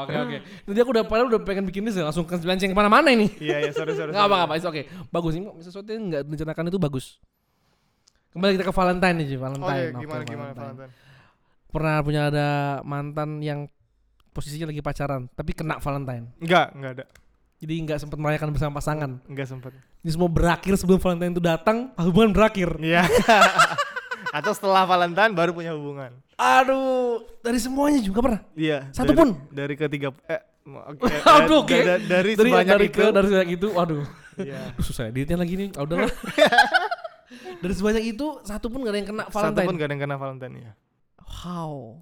Oke 0.06 0.14
oke. 0.16 0.36
Tadi 0.64 0.80
aku 0.80 0.90
udah 0.96 1.04
padahal 1.04 1.28
udah 1.28 1.40
pengen 1.44 1.68
bikin 1.68 1.84
list 1.84 2.00
ya, 2.00 2.08
langsung 2.08 2.24
ke 2.24 2.38
ke 2.38 2.72
mana-mana 2.72 3.12
ini. 3.12 3.28
Iya, 3.36 3.60
iya, 3.60 3.70
sorry, 3.76 3.92
sorry. 3.92 4.14
Nggak 4.14 4.24
apa-apa, 4.24 4.56
oke. 4.56 4.82
Bagus 5.12 5.32
ini 5.36 5.50
sesuatu 5.60 5.90
yang 5.90 6.08
nggak 6.08 6.22
direncanakan 6.24 6.64
itu 6.72 6.78
bagus. 6.80 7.20
Kembali 8.36 8.52
kita 8.52 8.68
ke 8.68 8.74
Valentine 8.76 9.16
nih, 9.16 9.26
Ji. 9.26 9.34
Oke, 9.34 9.40
Valentine. 9.40 9.64
Oke, 9.64 10.00
gimana 10.04 10.22
gimana 10.22 10.50
Valentine. 10.52 10.60
Valentine? 10.76 10.92
Pernah 11.72 11.96
punya 12.04 12.22
ada 12.28 12.48
mantan 12.84 13.30
yang 13.40 13.60
posisinya 14.30 14.68
lagi 14.68 14.84
pacaran, 14.84 15.24
tapi 15.32 15.56
kena 15.56 15.80
Valentine. 15.80 16.28
Enggak, 16.36 16.66
enggak 16.76 16.90
ada. 17.00 17.04
Jadi 17.56 17.74
nggak 17.80 17.96
sempat 17.96 18.20
merayakan 18.20 18.52
bersama 18.52 18.76
pasangan. 18.76 19.10
Enggak 19.24 19.48
sempat. 19.48 19.72
Ini 20.04 20.10
semua 20.12 20.28
berakhir 20.28 20.76
sebelum 20.76 21.00
Valentine 21.00 21.32
itu 21.32 21.40
datang, 21.40 21.96
hubungan 21.96 22.36
berakhir. 22.36 22.76
Iya. 22.76 23.08
Atau 24.36 24.52
setelah 24.52 24.84
Valentine 24.84 25.32
baru 25.32 25.56
punya 25.56 25.72
hubungan. 25.72 26.12
Aduh, 26.36 27.24
dari 27.40 27.56
semuanya 27.56 28.04
juga 28.04 28.20
pernah. 28.20 28.40
Iya. 28.52 28.92
Satu 28.92 29.16
dari- 29.16 29.18
pun? 29.24 29.28
Dari 29.48 29.74
ketiga 29.80 30.12
eh 30.28 30.44
oke, 30.68 31.08
eh, 31.08 31.22
Aduh, 31.40 31.64
oke. 31.64 31.72
da- 31.72 31.96
da- 31.96 32.00
dari, 32.20 32.36
Dari 32.36 32.50
sebanyak 32.52 32.74
dari 32.76 32.88
itu. 32.92 33.00
ke 33.00 33.04
dari 33.08 33.26
sebanyak 33.32 33.50
itu, 33.56 33.66
waduh. 33.72 34.04
Iya. 34.36 34.60
Aduh, 34.76 34.84
susah 34.84 35.08
editnya 35.08 35.40
lagi 35.40 35.56
nih. 35.56 35.68
Ah, 35.72 35.88
udahlah. 35.88 36.12
dari 37.60 37.74
sebanyak 37.74 38.04
itu 38.16 38.26
satu 38.42 38.66
pun 38.68 38.82
gak 38.82 38.92
ada 38.94 38.98
yang 39.02 39.08
kena 39.08 39.24
Satu 39.28 39.34
Valentine. 39.36 39.66
pun 39.66 39.74
gak 39.76 39.86
ada 39.86 39.94
yang 39.94 40.02
kena 40.02 40.16
Valentine 40.16 40.54
ya. 40.60 40.72
How? 41.22 41.98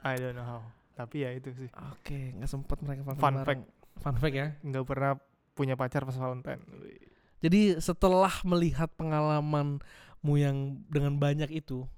I 0.00 0.14
don't 0.16 0.34
know 0.34 0.46
how. 0.46 0.62
Tapi 0.96 1.24
ya 1.24 1.30
itu 1.32 1.48
sih. 1.56 1.68
Oke, 1.92 2.36
nggak 2.36 2.50
sempat 2.50 2.78
mereka 2.84 3.04
Valentine 3.04 3.24
Fun 3.24 3.34
bareng. 3.40 3.60
Fun 4.00 4.16
fact 4.16 4.36
ya. 4.36 4.48
Enggak 4.60 4.84
pernah 4.84 5.12
punya 5.52 5.74
pacar 5.76 6.04
pas 6.04 6.16
Valentine. 6.16 6.60
Jadi 7.40 7.80
setelah 7.80 8.32
melihat 8.44 8.92
pengalamanmu 9.00 10.34
yang 10.36 10.76
dengan 10.92 11.16
banyak 11.16 11.48
itu, 11.52 11.88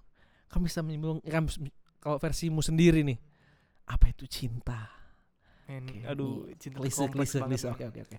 kamu 0.50 0.70
bisa 0.70 0.80
menyimpulkan 0.86 1.22
kamu 1.26 1.46
bis- 1.50 1.60
kalau 1.98 2.18
versimu 2.18 2.62
sendiri 2.62 3.02
nih, 3.02 3.18
apa 3.86 4.10
itu 4.10 4.26
cinta? 4.26 4.90
Men, 5.66 5.86
Oke, 5.86 5.98
aduh, 6.06 6.50
cinta 6.58 6.78
Klise, 6.82 7.06
klise, 7.10 7.38
klise. 7.42 7.66
Oke, 7.70 7.86
oke, 7.86 8.00
oke. 8.06 8.16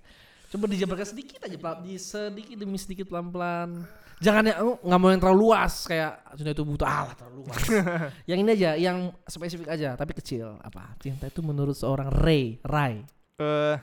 Coba 0.53 0.69
dijabarkan 0.69 1.07
sedikit 1.07 1.41
aja, 1.41 1.57
pelan, 1.57 1.81
di 1.81 1.97
sedikit 1.97 2.55
demi 2.55 2.77
sedikit 2.77 3.09
pelan-pelan. 3.09 3.81
Jangan 4.21 4.43
yang 4.45 4.57
oh, 4.61 4.77
nggak 4.79 4.99
mau 5.01 5.09
yang 5.09 5.17
terlalu 5.17 5.39
luas 5.43 5.83
kayak 5.83 6.13
cinta 6.37 6.53
itu 6.53 6.61
butuh 6.61 6.85
alah 6.85 7.17
terlalu 7.17 7.43
luas. 7.43 7.57
yang 8.29 8.37
ini 8.37 8.49
aja, 8.53 8.71
yang 8.77 8.97
spesifik 9.25 9.67
aja 9.67 9.97
tapi 9.97 10.13
kecil. 10.13 10.61
Apa? 10.61 10.93
Cinta 11.01 11.25
itu 11.25 11.41
menurut 11.41 11.73
seorang 11.73 12.13
Ray, 12.13 12.61
Ray. 12.61 13.01
Eh 13.35 13.77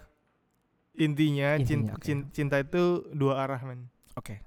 intinya, 0.96 1.58
Intinya, 1.58 1.98
oke. 1.98 2.06
cin- 2.06 2.30
cinta 2.30 2.56
itu 2.56 3.02
dua 3.10 3.42
arah, 3.42 3.60
men. 3.60 3.90
Oke. 4.14 4.38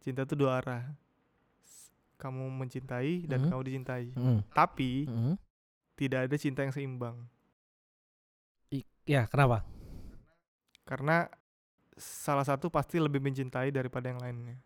Cinta 0.00 0.24
itu 0.24 0.34
dua 0.34 0.58
arah. 0.58 0.88
Kamu 2.16 2.48
mencintai 2.48 3.28
dan 3.28 3.44
Mhm. 3.44 3.48
kamu 3.52 3.60
dicintai. 3.62 4.06
Mm. 4.16 4.40
Tapi 4.50 5.04
Mm. 5.04 5.34
tidak 5.94 6.20
ada 6.26 6.36
cinta 6.40 6.64
yang 6.64 6.72
seimbang. 6.72 7.20
I- 8.70 8.88
Ya, 9.04 9.28
kenapa? 9.28 9.60
Karena 10.84 11.26
salah 11.96 12.44
satu 12.44 12.68
pasti 12.68 13.00
lebih 13.00 13.20
mencintai 13.24 13.72
daripada 13.72 14.12
yang 14.12 14.20
lainnya. 14.20 14.56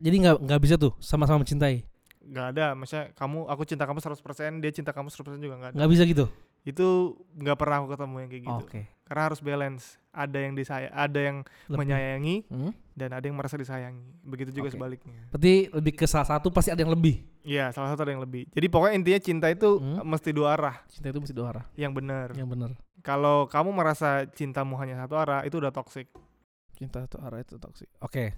Jadi 0.00 0.16
nggak 0.16 0.36
nggak 0.44 0.60
bisa 0.64 0.74
tuh 0.80 0.96
sama-sama 1.00 1.44
mencintai. 1.44 1.84
Gak 2.20 2.46
ada, 2.52 2.76
maksudnya 2.76 3.16
kamu 3.16 3.48
aku 3.48 3.64
cinta 3.64 3.88
kamu 3.88 3.96
100%, 4.04 4.60
dia 4.60 4.72
cinta 4.76 4.92
kamu 4.92 5.08
100% 5.08 5.40
juga 5.40 5.56
nggak 5.56 5.70
ada. 5.72 5.76
Nggak 5.76 5.90
bisa 5.92 6.02
gitu. 6.04 6.24
Itu 6.68 7.16
nggak 7.32 7.56
pernah 7.56 7.80
aku 7.80 7.88
ketemu 7.96 8.16
yang 8.20 8.28
kayak 8.28 8.44
gitu. 8.44 8.64
Oke. 8.64 8.80
Karena 9.08 9.22
harus 9.32 9.40
balance. 9.40 9.96
Ada 10.12 10.38
yang 10.42 10.52
disayang, 10.52 10.92
ada 10.92 11.20
yang 11.20 11.36
Lebih. 11.70 11.78
menyayangi 11.80 12.36
Hmm? 12.50 12.72
Dan 13.00 13.10
ada 13.10 13.24
yang 13.24 13.32
merasa 13.34 13.56
disayangi. 13.56 14.20
Begitu 14.20 14.52
juga 14.52 14.68
Oke. 14.68 14.76
sebaliknya. 14.76 15.16
Berarti 15.32 15.72
lebih 15.72 15.92
ke 15.94 16.04
salah 16.04 16.28
satu 16.28 16.52
pasti 16.52 16.68
ada 16.68 16.78
yang 16.78 16.92
lebih. 16.92 17.24
Iya, 17.40 17.72
salah 17.72 17.88
satu 17.88 18.04
ada 18.04 18.12
yang 18.12 18.20
lebih. 18.20 18.52
Jadi 18.52 18.66
pokoknya 18.68 18.94
intinya 18.94 19.20
cinta 19.24 19.48
itu 19.48 19.80
Hmm. 19.80 20.04
mesti 20.04 20.30
dua 20.30 20.52
arah, 20.52 20.76
Cinta 20.86 21.08
itu 21.08 21.16
mesti 21.18 21.32
dua 21.32 21.46
arah. 21.50 21.64
yang 21.72 21.90
benar. 21.90 22.36
Yang 22.36 22.48
benar. 22.52 22.70
Kalau 23.00 23.48
kamu 23.48 23.72
merasa 23.72 24.28
cintamu 24.28 24.76
hanya 24.76 25.00
satu 25.00 25.16
arah, 25.16 25.40
itu 25.42 25.56
udah 25.56 25.72
toxic. 25.72 26.12
Cinta 26.76 27.00
satu 27.00 27.16
arah 27.18 27.40
itu 27.40 27.56
toksik. 27.56 27.88
Oke. 27.98 28.36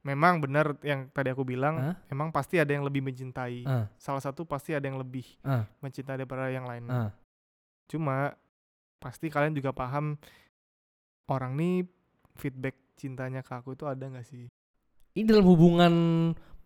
Memang 0.00 0.40
benar 0.40 0.80
yang 0.80 1.08
tadi 1.08 1.28
aku 1.28 1.44
bilang, 1.44 1.76
Hah? 1.76 1.96
memang 2.08 2.28
pasti 2.28 2.56
ada 2.56 2.68
yang 2.68 2.84
lebih 2.84 3.00
mencintai. 3.00 3.64
Ah, 3.64 3.88
Salah 3.96 4.20
satu 4.20 4.44
pasti 4.44 4.72
ada 4.72 4.84
yang 4.84 4.96
lebih 4.96 5.24
ah, 5.42 5.64
mencintai 5.80 6.16
daripada 6.16 6.48
yang 6.48 6.64
lain. 6.64 6.88
ah. 6.88 7.12
Cuma 7.84 8.32
pasti 8.96 9.28
kalian 9.28 9.52
juga 9.52 9.72
paham 9.72 10.16
orang 11.26 11.52
nih 11.52 11.76
feedback 12.34 12.76
cintanya 13.00 13.40
ke 13.40 13.50
aku 13.50 13.72
itu 13.72 13.84
ada 13.84 14.04
nggak 14.04 14.22
sih? 14.22 14.52
Ini 15.10 15.24
dalam 15.24 15.42
hubungan 15.42 15.92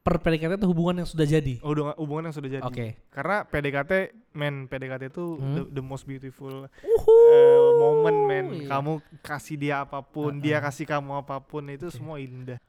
per 0.02 0.20
PDKT 0.20 0.58
itu 0.58 0.66
hubungan 0.66 1.00
yang 1.00 1.08
sudah 1.08 1.24
jadi. 1.24 1.62
Oh, 1.62 1.72
udah- 1.72 1.96
hubungan 1.96 2.28
yang 2.28 2.36
sudah 2.36 2.50
jadi. 2.50 2.60
Oke. 2.62 3.00
Karena 3.08 3.40
PDKT, 3.42 3.92
men, 4.34 4.66
PDKT 4.66 5.08
itu 5.08 5.24
Hmm. 5.34 5.54
the, 5.54 5.62
the 5.70 5.82
most 5.82 6.04
beautiful 6.04 6.68
Uhuh. 6.68 7.24
eh, 7.30 7.56
moment, 7.74 8.18
men. 8.20 8.46
Iya. 8.52 8.68
Kamu 8.68 8.92
kasih 9.22 9.56
dia 9.56 9.74
apa 9.80 10.02
pun, 10.02 10.28
Uh-uh. 10.28 10.44
dia 10.44 10.60
kasih 10.60 10.84
kamu 10.84 11.16
apa 11.16 11.40
pun, 11.40 11.64
itu 11.68 11.88
Oke. 11.88 11.94
semua 11.94 12.20
indah. 12.20 12.60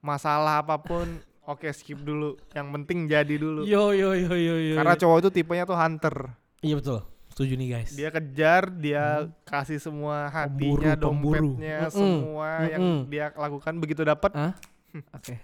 Masalah 0.00 0.64
apa 0.64 0.80
pun, 0.80 1.04
oke 1.52 1.68
skip 1.70 2.00
dulu. 2.00 2.40
Yang 2.50 2.66
penting 2.72 2.98
jadi 3.06 3.34
dulu. 3.36 3.68
Yo 3.68 3.92
yo 3.92 4.16
yo 4.16 4.32
yo 4.32 4.56
yo. 4.56 4.74
Karena 4.74 4.96
yo. 4.96 5.00
cowok 5.04 5.18
itu 5.20 5.30
tipenya 5.34 5.68
tuh 5.68 5.76
hunter. 5.76 6.32
Iya 6.60 6.80
betul. 6.80 7.04
Setuju 7.40 7.56
nih 7.56 7.68
guys. 7.72 7.90
Dia 7.96 8.12
kejar, 8.12 8.68
dia 8.68 9.04
Hmm. 9.24 9.32
kasih 9.42 9.80
semua 9.80 10.28
Pemburu, 10.28 10.84
hatinya, 10.84 10.92
pemburu. 10.92 11.56
dompetnya, 11.56 11.78
Mm-mm. 11.80 11.96
semua 11.96 12.48
yang 12.68 12.82
Mm-mm. 12.84 13.00
dia 13.08 13.32
lakukan 13.32 13.74
begitu 13.80 14.04
dapat, 14.04 14.28
Ah? 14.36 14.52
Oke. 15.16 15.40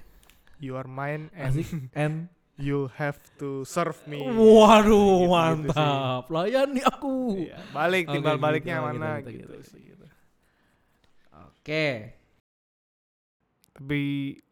you 0.60 0.76
are 0.76 0.84
mine 0.84 1.32
and 1.32 1.56
Asik. 1.56 1.72
And 1.96 2.14
you 2.60 2.92
have 2.92 3.16
to 3.40 3.64
serve 3.64 3.96
me. 4.04 4.20
waduh 4.20 5.24
sih. 5.24 5.72
mantap. 5.72 6.28
Layani 6.28 6.84
aku. 6.84 7.48
Iya, 7.48 7.64
balik 7.72 8.04
timbal 8.06 8.36
gitu, 8.36 8.44
baliknya 8.44 8.76
gitu, 8.76 8.84
mana 8.84 9.08
gitu, 9.16 9.28
gitu, 9.32 9.40
gitu, 9.48 9.56
sih. 9.64 9.80
gitu. 9.82 10.06
Oke. 11.32 12.12
Tapi 13.72 14.00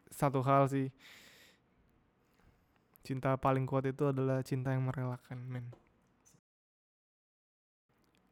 satu 0.09 0.41
hal 0.41 0.65
sih 0.65 0.89
cinta 3.01 3.37
paling 3.37 3.69
kuat 3.69 3.85
itu 3.85 4.09
adalah 4.09 4.41
cinta 4.41 4.73
yang 4.73 4.89
merelakan, 4.89 5.45
men. 5.45 5.69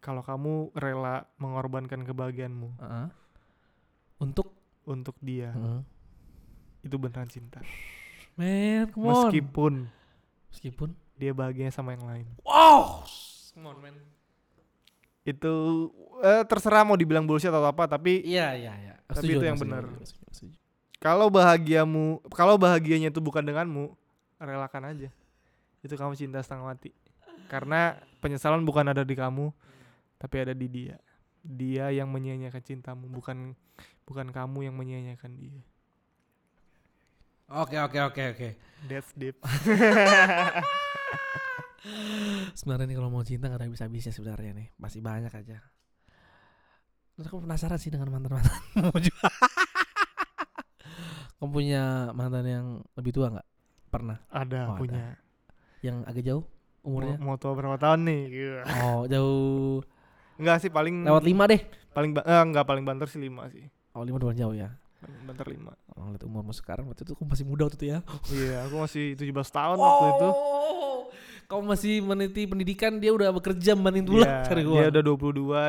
Kalau 0.04 0.20
kamu 0.20 0.76
rela 0.76 1.24
mengorbankan 1.38 2.04
kebahagiaanmu 2.04 2.76
Ah. 2.78 3.08
Untuk 4.20 4.52
untuk 4.84 5.16
dia, 5.18 5.50
Heeh. 5.50 5.80
itu 6.84 6.96
beneran 6.98 7.26
cinta. 7.26 7.64
Man, 8.36 8.92
come 8.92 9.08
on. 9.08 9.32
Meskipun 9.32 9.74
Meskipun 10.52 10.90
dia 11.16 11.32
bahagia 11.32 11.72
sama 11.72 11.96
yang 11.96 12.04
lain. 12.04 12.28
Wow. 12.44 13.08
Come 13.50 13.66
on, 13.66 13.78
man. 13.80 13.96
Itu 15.24 15.54
eh, 16.20 16.44
terserah 16.44 16.84
mau 16.84 16.94
dibilang 16.94 17.24
bullshit 17.24 17.48
atau 17.48 17.64
apa, 17.64 17.88
tapi 17.88 18.20
Iya, 18.22 18.54
iya, 18.54 18.74
iya. 18.78 18.96
Tapi 19.08 19.24
Setuju, 19.24 19.34
itu 19.34 19.46
yang 19.46 19.58
benar. 19.58 19.84
kalau 21.00 21.28
bahagiamu, 21.28 22.20
kalau 22.32 22.56
bahagianya 22.56 23.08
itu 23.08 23.20
bukan 23.20 23.42
denganmu, 23.42 23.92
relakan 24.38 24.84
aja. 24.86 25.10
itu 25.80 26.00
kamu 26.00 26.16
cinta 26.16 26.40
setengah 26.40 26.64
mati 26.66 26.96
karena 27.52 28.00
penyesalan 28.24 28.64
bukan 28.64 28.88
ada 28.88 29.04
di 29.04 29.20
kamu 29.20 29.52
tapi 30.24 30.36
ada 30.40 30.56
di 30.56 30.72
dia 30.72 30.96
dia 31.44 31.92
yang 31.92 32.08
menyia-nyiakan 32.08 32.64
cintamu 32.64 33.12
bukan 33.12 33.52
bukan 34.08 34.32
kamu 34.32 34.72
yang 34.72 34.76
menyia-nyiakan 34.80 35.36
dia 35.36 35.60
Oke 37.54 37.76
oke 37.76 38.00
oke 38.00 38.24
oke. 38.34 38.50
that's 38.88 39.12
deep 39.20 39.36
Sebenarnya 42.56 42.88
nih 42.88 42.96
kalau 42.96 43.12
mau 43.12 43.28
cinta 43.28 43.52
gak 43.52 43.60
ada 43.60 43.68
bisa 43.68 43.86
habisnya 43.92 44.16
sebenarnya 44.16 44.56
nih. 44.56 44.68
Masih 44.80 45.04
banyak 45.04 45.28
aja. 45.28 45.60
Terus 47.14 47.28
aku 47.28 47.44
penasaran 47.44 47.76
sih 47.78 47.92
dengan 47.92 48.08
mantan 48.10 48.40
mantanmu 48.40 48.96
juga. 49.12 49.28
Kamu 51.38 51.52
punya 51.52 52.16
mantan 52.16 52.46
yang 52.48 52.68
lebih 52.96 53.12
tua 53.12 53.28
nggak? 53.36 53.48
Pernah? 53.92 54.18
ada 54.32 54.72
Oh, 54.72 54.80
ada. 54.80 54.82
punya 54.82 55.04
Yang 55.84 55.98
agak 56.08 56.24
jauh 56.24 56.44
umurnya? 56.82 57.20
mau, 57.20 57.36
mau 57.36 57.38
tua 57.38 57.52
berapa 57.54 57.76
tahun 57.76 58.00
nih. 58.08 58.22
Oh 58.82 59.04
jauh. 59.06 59.84
Enggak 60.36 60.58
sih 60.60 60.70
paling 60.70 61.04
Lewat 61.04 61.24
lima 61.24 61.44
deh. 61.46 61.62
paling 61.92 62.12
eh, 62.16 62.42
enggak 62.44 62.64
paling 62.64 62.84
banter 62.84 63.06
sih 63.06 63.20
lima 63.20 63.46
sih 63.48 63.66
Oh 63.92 64.02
lima 64.02 64.18
lumayan 64.18 64.38
jauh 64.40 64.56
ya. 64.56 64.70
paling 64.98 65.20
banter 65.26 65.48
lima 65.50 65.74
Oh, 65.94 66.10
lihat 66.10 66.24
umurmu 66.24 66.50
sekarang 66.52 66.86
waktu 66.86 67.02
itu 67.02 67.12
aku 67.12 67.24
masih 67.24 67.44
muda 67.44 67.64
waktu 67.64 67.78
itu 67.78 67.88
ya. 67.88 68.00
iya 68.34 68.58
aku 68.64 68.76
masih 68.80 69.14
17 69.14 69.30
tahun 69.48 69.78
waktu 69.78 70.06
itu 70.12 70.30
Oh, 70.30 71.00
Kamu 71.44 71.64
masih 71.68 72.00
meniti 72.00 72.44
pendidikan, 72.44 72.98
dia 72.98 73.12
udah 73.12 73.30
bekerja 73.30 73.74
membanding 73.74 74.08
tulang 74.08 74.26
Iya, 74.26 74.42
cari 74.44 74.62
dia 74.62 74.72
uang. 74.90 74.90
udah 74.90 75.04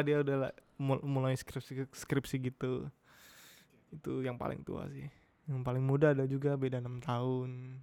22 0.00 0.06
dia 0.06 0.16
udah 0.20 0.36
la- 0.38 0.56
mul- 0.76 1.04
mulai 1.04 1.34
skripsi 1.34 1.84
skripsi 1.90 2.36
gitu 2.42 2.88
itu 3.90 4.12
yang 4.20 4.34
paling 4.34 4.58
tua 4.60 4.88
sih 4.88 5.06
yang 5.44 5.60
paling 5.60 5.80
muda 5.80 6.10
ada 6.10 6.24
juga 6.24 6.54
beda 6.54 6.78
enam 6.78 6.98
tahun 6.98 7.78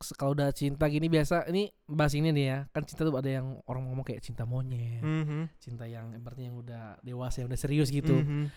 Kalau 0.00 0.32
udah 0.32 0.48
cinta 0.56 0.88
gini 0.88 1.12
biasa, 1.12 1.44
ini 1.52 1.68
bahas 1.84 2.16
ini 2.16 2.32
nih 2.32 2.44
ya. 2.48 2.58
Kan 2.72 2.88
cinta 2.88 3.04
tuh 3.04 3.12
ada 3.12 3.28
yang 3.28 3.60
orang 3.68 3.84
ngomong 3.84 4.00
kayak 4.00 4.24
cinta 4.24 4.48
monyet, 4.48 5.04
Mhm, 5.04 5.52
cinta 5.60 5.84
yang 5.84 6.16
ibaratnya 6.16 6.48
yang 6.48 6.56
udah 6.56 6.84
dewasa, 7.04 7.44
yang 7.44 7.52
udah 7.52 7.60
serius 7.60 7.92
gitu. 7.92 8.16
mhm. 8.16 8.48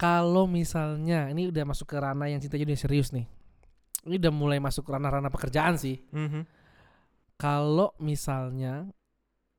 Kalau 0.00 0.48
misalnya 0.48 1.28
ini 1.28 1.52
udah 1.52 1.68
masuk 1.68 1.84
ke 1.84 2.00
ranah 2.00 2.32
yang 2.32 2.40
cintanya 2.40 2.72
udah 2.72 2.80
serius 2.80 3.12
nih. 3.12 3.28
Ini 4.08 4.16
udah 4.16 4.32
mulai 4.32 4.56
masuk 4.56 4.88
ke 4.88 4.90
ranah-ranah 4.96 5.28
pekerjaan 5.28 5.76
sih. 5.76 6.00
Mhm. 6.16 6.48
Kalau 7.36 7.92
misalnya 8.00 8.88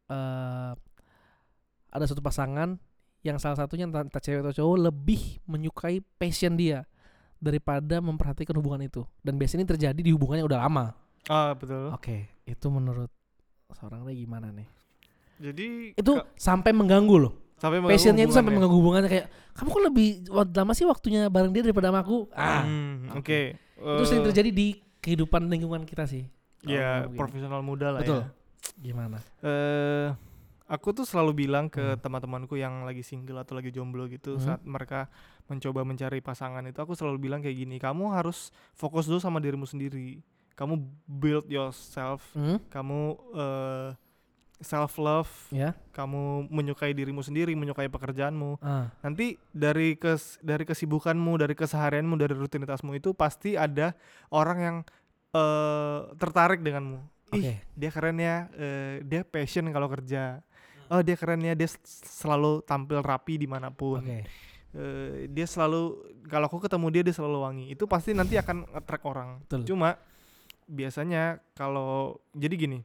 eh 0.10 0.74
ada 1.92 2.06
satu 2.10 2.26
pasangan 2.26 2.82
yang 3.22 3.38
salah 3.38 3.62
satunya 3.62 3.86
entah, 3.86 4.02
entah 4.02 4.18
cewek 4.18 4.42
atau 4.42 4.54
cowok 4.58 4.90
lebih 4.90 5.38
menyukai 5.46 6.02
passion 6.18 6.58
dia 6.58 6.90
daripada 7.38 8.02
memperhatikan 8.02 8.58
hubungan 8.58 8.82
itu. 8.90 9.06
Dan 9.22 9.38
biasanya 9.38 9.62
ini 9.62 9.70
terjadi 9.70 10.02
di 10.02 10.10
hubungannya 10.10 10.46
udah 10.46 10.66
lama. 10.66 10.86
Ah 11.28 11.54
betul 11.54 11.92
Oke, 11.92 12.18
itu 12.44 12.68
menurut 12.68 13.12
seorang 13.72 14.02
Ray 14.02 14.18
gimana 14.18 14.50
nih? 14.50 14.68
jadi 15.38 15.94
Itu 15.94 16.22
sampai 16.36 16.72
mengganggu 16.72 17.18
loh. 17.20 17.34
sampai 17.56 17.78
mengganggu 17.78 17.94
Passionnya 17.96 18.24
itu 18.24 18.34
sampai 18.34 18.52
mengganggu 18.52 18.74
hubungannya 18.76 19.06
kayak 19.08 19.28
kamu 19.52 19.68
kok 19.68 19.84
lebih 19.84 20.08
lama 20.32 20.74
sih 20.74 20.82
waktunya 20.84 21.28
bareng 21.28 21.50
dia 21.50 21.62
daripada 21.62 21.90
sama 21.90 22.02
aku. 22.02 22.26
Ah, 22.32 22.62
Hmm, 22.64 23.10
oke. 23.12 23.22
oke 23.22 23.42
itu 23.78 24.04
sering 24.04 24.22
Eh, 24.22 24.28
terjadi 24.30 24.50
di 24.50 24.68
kehidupan 24.98 25.46
lingkungan 25.46 25.82
kita 25.84 26.06
sih. 26.06 26.26
Ya 26.62 27.06
profesional 27.08 27.62
muda 27.62 27.90
lah 27.92 28.02
Betul. 28.02 28.22
ya 28.22 28.30
Gimana? 28.80 29.18
eh 29.42 30.14
aku 30.66 30.90
tuh 30.92 31.04
selalu 31.04 31.44
bilang 31.44 31.66
ke 31.68 31.82
Hmm. 31.84 32.00
teman-temanku 32.00 32.54
yang 32.56 32.82
lagi 32.82 33.02
single 33.02 33.38
atau 33.38 33.54
lagi 33.54 33.70
jomblo 33.70 34.06
gitu 34.06 34.38
Hmm. 34.38 34.46
saat 34.48 34.62
mereka 34.62 35.10
mencoba 35.46 35.82
mencari 35.82 36.18
pasangan 36.18 36.62
itu 36.64 36.78
aku 36.78 36.94
selalu 36.94 37.18
bilang 37.20 37.42
kayak 37.42 37.58
gini 37.58 37.76
kamu 37.76 38.10
harus 38.12 38.50
fokus 38.72 39.04
dulu 39.04 39.18
sama 39.18 39.38
dirimu 39.38 39.66
sendiri 39.66 40.22
kamu 40.62 40.78
build 41.10 41.50
yourself. 41.50 42.22
Hmm? 42.38 42.62
kamu 42.70 43.18
self 44.62 45.02
love 45.02 45.32
Ya. 45.50 45.74
kamu 45.90 46.46
menyukai 46.48 46.94
dirimu 46.94 47.26
sendiri 47.26 47.58
menyukai 47.58 47.90
pekerjaanmu. 47.90 48.62
Ah, 48.62 48.94
nanti 49.02 49.42
dari 49.50 49.98
kes 49.98 50.38
dari 50.40 50.64
kesibukanmu 50.64 51.34
dari 51.36 51.58
keseharianmu 51.58 52.14
dari 52.14 52.38
rutinitasmu 52.38 52.94
itu 52.94 53.18
pasti 53.18 53.58
ada 53.58 53.98
orang 54.30 54.58
yang 54.62 54.78
eh 55.34 56.00
tertarik 56.16 56.62
denganmu. 56.62 57.02
Oke. 57.34 57.42
ih 57.42 57.58
dia 57.74 57.90
keren 57.90 58.22
ya. 58.22 58.52
Eh, 58.54 59.02
dia 59.02 59.26
passion 59.26 59.66
kalau 59.74 59.90
kerja. 59.90 60.46
Oh 60.94 61.02
dia 61.02 61.18
keren 61.18 61.42
ya. 61.42 61.58
Dia 61.58 61.72
selalu 62.06 62.62
tampil 62.62 63.02
rapi 63.02 63.42
di 63.42 63.48
mana 63.50 63.74
pun. 63.74 64.04
Oke. 64.04 64.30
Eh, 64.78 65.26
dia 65.26 65.48
selalu 65.48 66.06
kalau 66.30 66.46
aku 66.46 66.62
ketemu 66.62 66.86
dia 66.94 67.02
dia 67.02 67.16
selalu 67.18 67.38
wangi. 67.42 67.66
Itu 67.74 67.90
pasti 67.90 68.14
nanti 68.14 68.38
akan 68.38 68.70
attract 68.78 69.06
orang. 69.10 69.42
Betul. 69.42 69.66
cuma 69.66 69.98
biasanya 70.72 71.24
kalau 71.52 71.92
jadi 72.32 72.56
gini 72.56 72.80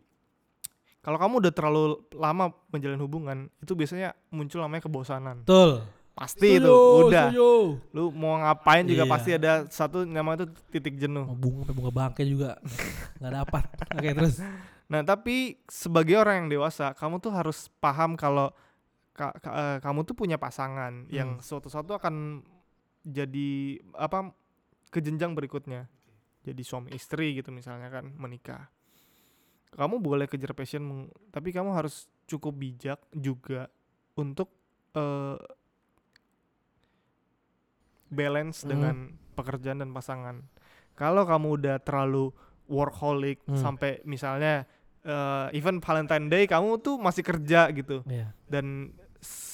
kalau 0.98 1.16
kamu 1.16 1.38
udah 1.38 1.52
terlalu 1.54 1.82
lama 2.12 2.50
menjalin 2.68 2.98
hubungan 2.98 3.38
itu 3.58 3.72
biasanya 3.72 4.10
muncul 4.28 4.58
namanya 4.58 4.82
kebosanan 4.82 5.46
Betul. 5.46 5.86
pasti 6.12 6.58
itu 6.58 6.66
udah 7.06 7.30
setuju. 7.30 7.50
lu 7.94 8.10
mau 8.10 8.34
ngapain 8.36 8.82
juga 8.82 9.06
Iya. 9.06 9.12
pasti 9.12 9.30
ada 9.32 9.52
satu 9.68 10.02
nama 10.02 10.34
itu 10.34 10.44
titik 10.68 10.98
jenuh 10.98 11.22
Mau 11.24 11.38
bunga 11.38 11.70
bunga 11.70 11.92
bangke 11.94 12.22
juga 12.22 12.58
nggak 13.18 13.32
dapat. 13.34 13.64
Oke, 13.92 14.10
terus. 14.12 14.36
Nah, 14.86 15.02
tapi 15.02 15.58
sebagai 15.66 16.14
orang 16.14 16.46
yang 16.46 16.50
dewasa, 16.52 16.92
kamu 16.92 17.18
tuh 17.18 17.30
harus 17.30 17.66
paham 17.76 18.14
kalau 18.14 18.54
ka- 19.12 19.34
ka- 19.36 19.50
eh, 19.50 19.78
kamu 19.80 20.04
tuh 20.04 20.14
punya 20.14 20.36
pasangan 20.36 21.08
yang 21.08 21.38
suatu 21.38 21.66
suatu 21.66 21.90
akan 21.92 22.44
jadi 23.02 23.50
apa 23.92 24.30
ke 24.88 25.00
jenjang 25.00 25.32
berikutnya. 25.32 25.90
Jadi 26.46 26.62
suami 26.62 26.94
istri 26.94 27.34
gitu 27.34 27.50
misalnya 27.50 27.90
kan 27.90 28.06
menikah. 28.08 28.70
Kamu 29.68 29.98
boleh 29.98 30.24
kejar 30.24 30.54
passionmu, 30.54 31.10
tapi 31.28 31.50
kamu 31.50 31.74
harus 31.74 32.06
cukup 32.24 32.54
bijak 32.54 32.98
juga 33.10 33.66
untuk 34.14 34.48
eh, 34.94 35.36
balance 38.08 38.62
Hmm. 38.62 38.70
dengan 38.70 38.94
pekerjaan 39.34 39.78
dan 39.78 39.90
pasangan. 39.90 40.40
Kalau 40.94 41.26
kamu 41.26 41.60
udah 41.60 41.76
terlalu 41.78 42.32
workaholic 42.64 43.42
Hmm. 43.44 43.58
sampai 43.58 44.00
misalnya 44.02 44.64
eh, 45.02 45.46
even 45.52 45.78
Valentine 45.78 46.26
Day 46.26 46.48
kamu 46.48 46.80
tuh 46.80 46.96
masih 46.96 47.22
kerja 47.22 47.70
gitu 47.70 48.02
Iya. 48.02 48.34
dan 48.48 48.90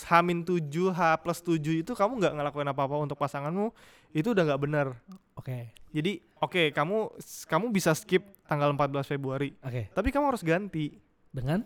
Hamin 0.07 0.45
7 0.45 0.65
H 0.91 1.21
plus 1.21 1.41
7 1.41 1.77
itu 1.79 1.93
kamu 1.93 2.17
nggak 2.19 2.35
ngelakuin 2.35 2.69
apa-apa 2.69 2.97
untuk 2.97 3.17
pasanganmu 3.17 3.69
itu 4.13 4.31
udah 4.31 4.45
nggak 4.47 4.63
benar. 4.63 4.87
Oke. 5.35 5.73
Jadi 5.93 6.13
oke 6.37 6.73
kamu 6.73 6.97
s- 7.17 7.45
kamu 7.45 7.69
bisa 7.69 7.93
skip 7.93 8.25
tanggal 8.45 8.73
14 8.73 9.05
Februari, 9.07 9.53
Oke. 9.59 9.89
tapi 9.91 10.09
kamu 10.09 10.29
harus 10.29 10.43
ganti. 10.43 10.97
Dengan? 11.29 11.61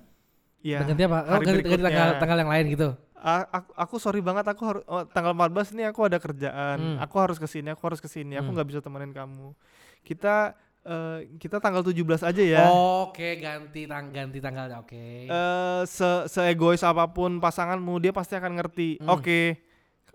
Ya. 0.61 0.83
Dengan 0.83 0.99
apa? 1.09 1.19
Oh, 1.29 1.41
ganti, 1.41 1.63
ganti 1.63 1.79
tanggal 1.81 2.09
tanggal 2.19 2.39
yang 2.39 2.51
lain 2.51 2.67
gitu. 2.71 2.89
A- 3.17 3.49
aku, 3.51 3.71
aku 3.73 3.95
sorry 3.97 4.21
banget 4.21 4.45
aku 4.45 4.63
harus 4.63 4.83
oh, 4.85 5.03
tanggal 5.05 5.33
14 5.33 5.73
ini 5.73 5.83
aku 5.85 6.05
ada 6.05 6.19
kerjaan. 6.19 6.79
Hmm. 6.79 6.97
Aku 7.01 7.17
harus 7.17 7.39
ke 7.39 7.47
sini, 7.47 7.71
aku 7.71 7.83
harus 7.83 7.99
ke 7.99 8.07
sini. 8.07 8.35
Aku 8.35 8.51
Hmm. 8.51 8.55
nggak 8.55 8.69
bisa 8.69 8.81
temenin 8.81 9.11
kamu. 9.11 9.55
Kita 10.03 10.55
eh, 10.83 11.35
kita 11.37 11.59
tanggal 11.59 11.83
17 11.83 12.23
aja 12.23 12.39
ya. 12.39 12.71
Oke, 12.71 13.35
ganti 13.37 13.87
tang 13.87 14.11
ganti 14.11 14.39
tanggalnya. 14.39 14.79
Oke. 14.79 15.27
eh 15.27 15.83
se 15.85 16.07
seegois 16.29 16.83
apa 16.83 17.07
pun 17.09 17.39
pasanganmu 17.39 17.99
dia 17.99 18.11
pasti 18.11 18.35
akan 18.35 18.53
ngerti 18.55 18.99
Hmm. 18.99 19.11
oke 19.13 19.41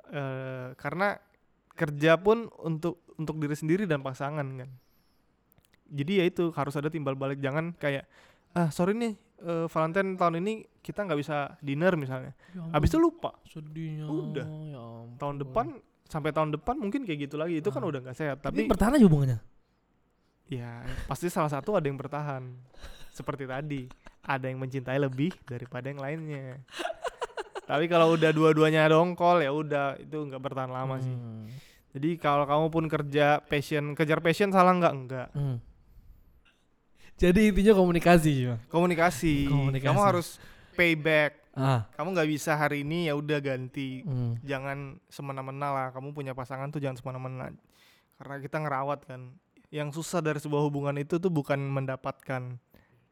eh, 0.10 0.67
karena 0.74 1.19
kerja 1.74 2.15
pun 2.15 2.47
untuk 2.62 3.00
untuk 3.21 3.38
diri 3.38 3.53
sendiri 3.53 3.84
dan 3.86 3.99
pasangan 3.99 4.43
kan 4.55 4.69
jadi 5.88 6.12
ya 6.13 6.25
itu 6.25 6.49
harus 6.51 6.73
ada 6.73 6.88
timbal 6.88 7.13
balik 7.13 7.38
jangan 7.38 7.71
kayak 7.73 8.07
ah 8.51 8.67
sorry 8.67 8.91
nih 8.93 9.13
eh, 9.39 9.65
Valentine 9.65 10.13
tahun 10.13 10.39
ini 10.39 10.53
kita 10.79 11.03
nggak 11.03 11.17
bisa 11.17 11.38
dinner 11.60 11.93
misalnya 11.93 12.34
Ya 12.49 12.63
habis 12.71 12.89
itu 12.89 12.97
lupa 12.97 13.38
sedihnya. 13.45 14.05
udah. 14.05 14.45
Ya 14.65 14.79
ampun. 14.79 15.17
tahun 15.17 15.36
depan 15.39 15.65
sampai 16.05 16.29
tahun 16.29 16.49
depan 16.51 16.75
mungkin 16.75 17.01
kayak 17.01 17.19
gitu 17.25 17.36
lagi 17.36 17.57
itu 17.57 17.69
kan 17.69 17.79
Ah. 17.79 17.88
udah 17.88 17.99
nggak 18.01 18.17
sehat 18.17 18.38
Tapi 18.39 18.55
tapi 18.57 18.67
bertahan 18.67 18.93
aja 18.93 19.05
hubungannya. 19.05 19.39
ya 20.45 20.84
pasti 21.05 21.27
salah 21.27 21.47
satu 21.49 21.73
ada 21.73 21.86
yang 21.86 21.95
bertahan 21.95 22.43
seperti 23.10 23.45
tadi 23.45 23.88
ada 24.21 24.45
yang 24.45 24.57
mencintai 24.57 24.97
lebih 24.97 25.31
daripada 25.41 25.88
yang 25.88 25.97
lainnya 25.97 26.60
tapi 27.63 27.88
kalau 27.88 28.12
udah 28.12 28.29
dua-duanya 28.29 28.84
dongkol 28.86 29.39
ya 29.39 29.47
udah 29.49 29.95
itu 29.97 30.12
nggak 30.17 30.41
bertahan 30.41 30.67
lama 30.69 30.99
sih 30.99 31.07
Hmm. 31.10 31.47
Jadi 31.91 32.15
kalau 32.15 32.43
kamu 32.43 32.67
pun 32.67 32.84
kerja 32.88 33.39
passion 33.41 33.91
kejar 33.91 34.19
passion 34.19 34.49
salah 34.49 34.71
nggak 34.73 34.93
enggak 34.95 35.27
Hmm. 35.32 35.56
Jadi 37.15 37.47
intinya 37.47 37.71
komunikasi 37.75 38.32
ya. 38.43 38.54
komunikasi, 38.65 39.45
Komunikasi. 39.45 39.86
kamu 39.86 39.99
harus 40.01 40.27
payback 40.73 41.38
Ah. 41.51 41.84
kamu 41.93 42.12
nggak 42.12 42.27
bisa 42.32 42.56
hari 42.56 42.82
ini 42.82 43.06
ya 43.06 43.13
udah 43.13 43.38
ganti 43.38 44.01
Hmm. 44.01 44.34
jangan 44.41 44.97
semena-mena 45.06 45.67
lah 45.69 45.88
kamu 45.91 46.12
punya 46.12 46.32
pasangan 46.32 46.67
tuh 46.67 46.77
jangan 46.77 46.95
semena-mena 46.95 47.51
karena 48.15 48.36
kita 48.39 48.56
ngerawat 48.58 48.99
kan 49.04 49.36
yang 49.67 49.89
susah 49.89 50.17
dari 50.17 50.38
sebuah 50.38 50.62
hubungan 50.62 50.95
itu 50.95 51.15
tuh 51.15 51.27
bukan 51.27 51.60
mendapatkan 51.60 52.56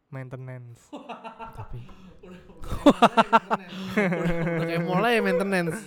maintenance 0.08 0.88
Tapi 0.90 1.78
udah, 2.22 2.42
udah 4.56 4.66
kayak 4.66 4.82
mulai 4.82 5.20
maintenance. 5.20 5.78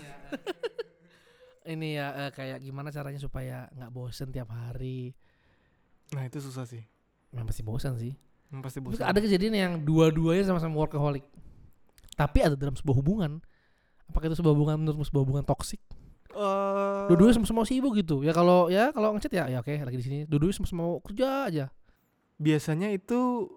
Ini 1.64 1.88
ya 1.94 2.06
eh, 2.18 2.30
kayak 2.30 2.58
gimana 2.58 2.90
caranya 2.90 3.16
supaya 3.16 3.70
nggak 3.70 3.90
bosen 3.90 4.28
tiap 4.28 4.50
hari. 4.50 5.14
nah 6.10 6.22
itu 6.22 6.38
susah 6.38 6.66
sih 6.66 6.82
Memang 7.30 7.48
pasti 7.48 7.62
bosan 7.62 7.96
sih. 7.96 8.12
Hmm, 8.52 8.60
Pasti 8.60 8.84
Terus 8.84 9.00
bosan. 9.00 9.08
ada 9.08 9.16
kejadian 9.16 9.54
yang 9.56 9.72
dua-duanya 9.80 10.44
sama-sama 10.44 10.76
workaholic. 10.76 11.24
Tapi 12.12 12.38
ada 12.44 12.52
dalam 12.52 12.76
sebuah 12.76 12.96
hubungan. 13.00 13.40
Apakah 14.04 14.28
itu 14.28 14.36
sebuah 14.36 14.52
hubungan 14.52 14.76
menurutmu 14.76 15.08
sebuah 15.08 15.22
hubungan 15.24 15.44
toksik? 15.46 15.80
Eh, 16.28 17.04
Dua-duanya 17.08 17.40
sama-sama 17.40 17.64
sibuk 17.64 17.96
gitu. 17.96 18.20
Ya 18.20 18.36
kalau 18.36 18.68
ya 18.68 18.92
kalau 18.92 19.16
ngechat 19.16 19.32
ya 19.32 19.48
ya 19.48 19.64
oke 19.64 19.72
lagi 19.72 19.96
di 19.96 20.04
sini. 20.04 20.18
Dua-duanya 20.28 20.56
sama-sama 20.60 21.00
kerja 21.00 21.48
aja. 21.48 21.66
biasanya 22.36 22.90
itu 22.90 23.48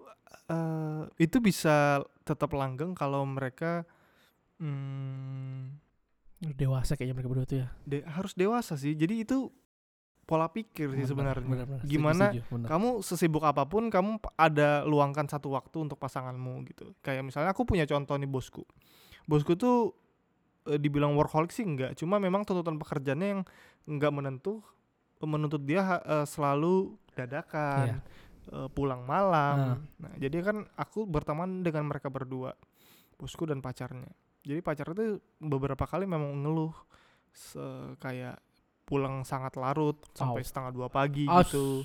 eh 0.46 1.02
itu 1.18 1.36
bisa 1.42 2.00
tetap 2.22 2.54
langgeng 2.54 2.94
kalau 2.94 3.26
mereka 3.26 3.82
hmm, 4.56 5.74
Dewasa 6.36 6.94
kayaknya 6.94 7.14
mereka 7.16 7.28
berdua 7.32 7.46
tuh 7.48 7.58
ya. 7.64 7.68
de- 7.88 8.04
harus 8.04 8.36
dewasa 8.36 8.76
sih. 8.76 8.92
Jadi 8.92 9.24
itu 9.24 9.48
pola 10.26 10.50
pikir 10.50 10.90
sih 10.92 11.06
Benar, 11.06 11.38
sebenarnya. 11.38 11.46
benar, 11.48 11.66
benar. 11.70 11.80
Setuju, 11.80 11.92
Gimana 11.94 12.24
setuju, 12.28 12.40
benar. 12.50 12.68
Kamu 12.68 12.88
sesibuk 13.00 13.44
apa 13.46 13.62
pun 13.64 13.88
kamu 13.88 14.10
ada 14.34 14.82
luangkan 14.84 15.24
satu 15.30 15.54
waktu 15.54 15.86
untuk 15.86 15.96
pasanganmu 15.96 16.66
gitu. 16.66 16.92
Kayak 17.00 17.30
misalnya 17.30 17.54
aku 17.54 17.62
punya 17.62 17.86
contoh 17.86 18.18
nih 18.18 18.28
bosku. 18.28 18.66
Bosku 19.24 19.54
tuh 19.54 19.94
eh, 20.66 20.76
dibilang 20.76 21.14
workaholic 21.14 21.54
sih 21.54 21.62
enggak, 21.62 21.94
cuma 21.94 22.18
memang 22.18 22.42
tuntutan 22.42 22.74
pekerjaannya 22.76 23.28
yang 23.38 23.42
enggak 23.86 24.12
menentu 24.12 24.60
menuntut 25.22 25.62
dia 25.64 26.02
eh, 26.04 26.26
selalu 26.28 26.98
dadakan, 27.16 28.02
eh, 28.52 28.68
pulang 28.74 29.06
malam. 29.06 29.88
Nah, 29.96 30.12
jadi 30.20 30.42
kan 30.44 30.66
aku 30.76 31.06
berteman 31.08 31.62
dengan 31.64 31.88
mereka 31.88 32.12
berdua, 32.12 32.52
bosku 33.16 33.46
dan 33.48 33.62
pacarnya. 33.64 34.10
Jadi 34.46 34.62
pacar 34.62 34.94
itu 34.94 35.18
beberapa 35.42 35.82
kali 35.82 36.06
memang 36.06 36.38
ngeluh 36.46 36.70
se- 37.34 37.98
kayak 37.98 38.38
pulang 38.86 39.26
sangat 39.26 39.58
larut 39.58 39.98
sampai 40.14 40.40
Au. 40.40 40.46
setengah 40.46 40.70
dua 40.70 40.86
pagi 40.86 41.26
Aus. 41.26 41.50
gitu. 41.50 41.82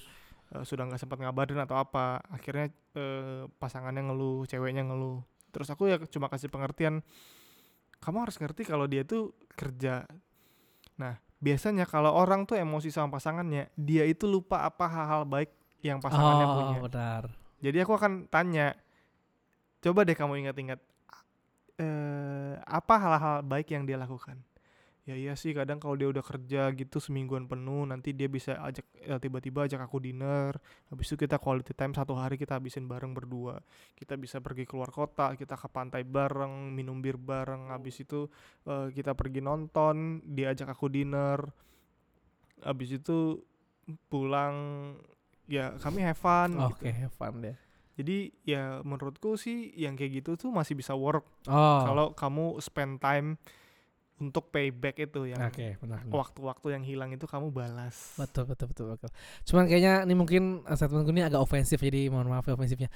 Eh, 0.53 0.61
sudah 0.61 0.85
nggak 0.85 1.01
sempat 1.01 1.17
ngabarin 1.17 1.57
atau 1.57 1.81
apa. 1.81 2.21
Akhirnya 2.29 2.69
eh, 2.93 3.49
pasangannya 3.57 4.05
ngeluh, 4.05 4.45
ceweknya 4.45 4.85
ngeluh. 4.85 5.25
Terus 5.49 5.67
aku 5.73 5.89
ya 5.89 5.97
cuma 6.07 6.29
kasih 6.29 6.47
pengertian, 6.47 7.01
kamu 7.99 8.17
harus 8.23 8.37
ngerti 8.37 8.63
kalau 8.63 8.85
dia 8.85 9.03
tuh 9.03 9.33
kerja. 9.57 10.05
Nah, 10.95 11.17
biasanya 11.41 11.89
kalau 11.89 12.13
orang 12.13 12.45
tuh 12.45 12.55
emosi 12.55 12.93
sama 12.93 13.17
pasangannya, 13.17 13.73
dia 13.73 14.05
itu 14.05 14.29
lupa 14.29 14.63
apa 14.63 14.85
hal-hal 14.85 15.25
baik 15.25 15.51
yang 15.81 15.97
pasangannya 15.97 16.45
oh, 16.45 16.53
punya. 16.55 16.77
benar. 16.85 17.23
Jadi 17.61 17.77
aku 17.81 17.93
akan 17.97 18.29
tanya, 18.29 18.77
coba 19.81 20.05
deh 20.05 20.15
kamu 20.15 20.45
ingat-ingat 20.45 20.79
eh 21.81 22.53
apa 22.61 22.95
hal-hal 23.01 23.41
baik 23.41 23.73
yang 23.73 23.83
dia 23.89 23.97
lakukan. 23.97 24.37
Ya 25.01 25.17
iya 25.17 25.33
sih 25.33 25.49
kadang 25.49 25.81
kalau 25.81 25.97
dia 25.97 26.05
udah 26.13 26.21
kerja 26.21 26.69
gitu 26.77 27.01
semingguan 27.01 27.49
penuh 27.49 27.89
nanti 27.89 28.13
dia 28.13 28.29
bisa 28.29 28.53
ajak 28.61 28.85
ya, 29.01 29.17
tiba-tiba 29.17 29.65
ajak 29.65 29.81
aku 29.81 29.97
dinner. 29.97 30.53
Habis 30.93 31.09
itu 31.09 31.25
kita 31.25 31.41
quality 31.41 31.73
time 31.73 31.97
satu 31.97 32.13
hari 32.13 32.37
kita 32.37 32.61
habisin 32.61 32.85
bareng 32.85 33.09
berdua. 33.17 33.57
Kita 33.97 34.13
bisa 34.13 34.37
pergi 34.37 34.69
keluar 34.69 34.93
kota, 34.93 35.33
kita 35.33 35.57
ke 35.57 35.67
pantai 35.73 36.05
bareng, 36.05 36.69
minum 36.69 37.01
bir 37.01 37.17
bareng. 37.17 37.73
Habis 37.73 38.05
itu 38.05 38.29
eh, 38.69 38.93
kita 38.93 39.17
pergi 39.17 39.41
nonton, 39.41 40.21
dia 40.21 40.53
ajak 40.53 40.69
aku 40.69 40.85
dinner. 40.85 41.49
Habis 42.61 43.01
itu 43.01 43.41
pulang 44.05 44.55
ya 45.49 45.73
kami 45.81 46.05
have 46.05 46.15
fun 46.15 46.61
Oke, 46.61 46.85
gitu. 46.85 47.09
have 47.09 47.15
fun 47.17 47.41
deh. 47.41 47.57
Jadi 47.95 48.31
ya 48.43 48.79
menurutku 48.81 49.35
sih 49.35 49.71
yang 49.75 49.93
kayak 49.95 50.23
gitu 50.23 50.39
tuh 50.39 50.49
masih 50.49 50.73
bisa 50.73 50.95
work 50.95 51.27
Oh. 51.45 51.81
kalau 51.83 52.05
kamu 52.13 52.57
spend 52.59 52.97
time 52.97 53.35
untuk 54.17 54.53
payback 54.53 55.01
itu 55.01 55.33
yang 55.33 55.41
Oke, 55.41 55.81
benar. 55.81 56.05
benar. 56.05 56.13
waktu-waktu 56.13 56.77
yang 56.77 56.83
hilang 56.85 57.09
itu 57.09 57.25
kamu 57.25 57.49
balas. 57.49 58.13
Betul, 58.15 58.45
betul, 58.45 58.69
betul, 58.69 58.85
betul. 58.93 59.09
Cuman 59.49 59.65
kayaknya 59.65 60.05
ini 60.05 60.13
mungkin 60.13 60.43
statementku 60.69 61.09
ini 61.09 61.25
agak 61.25 61.41
ofensif 61.41 61.81
jadi 61.81 62.05
mohon 62.13 62.29
maaf 62.29 62.45
ya 62.45 62.53
ofensifnya. 62.53 62.93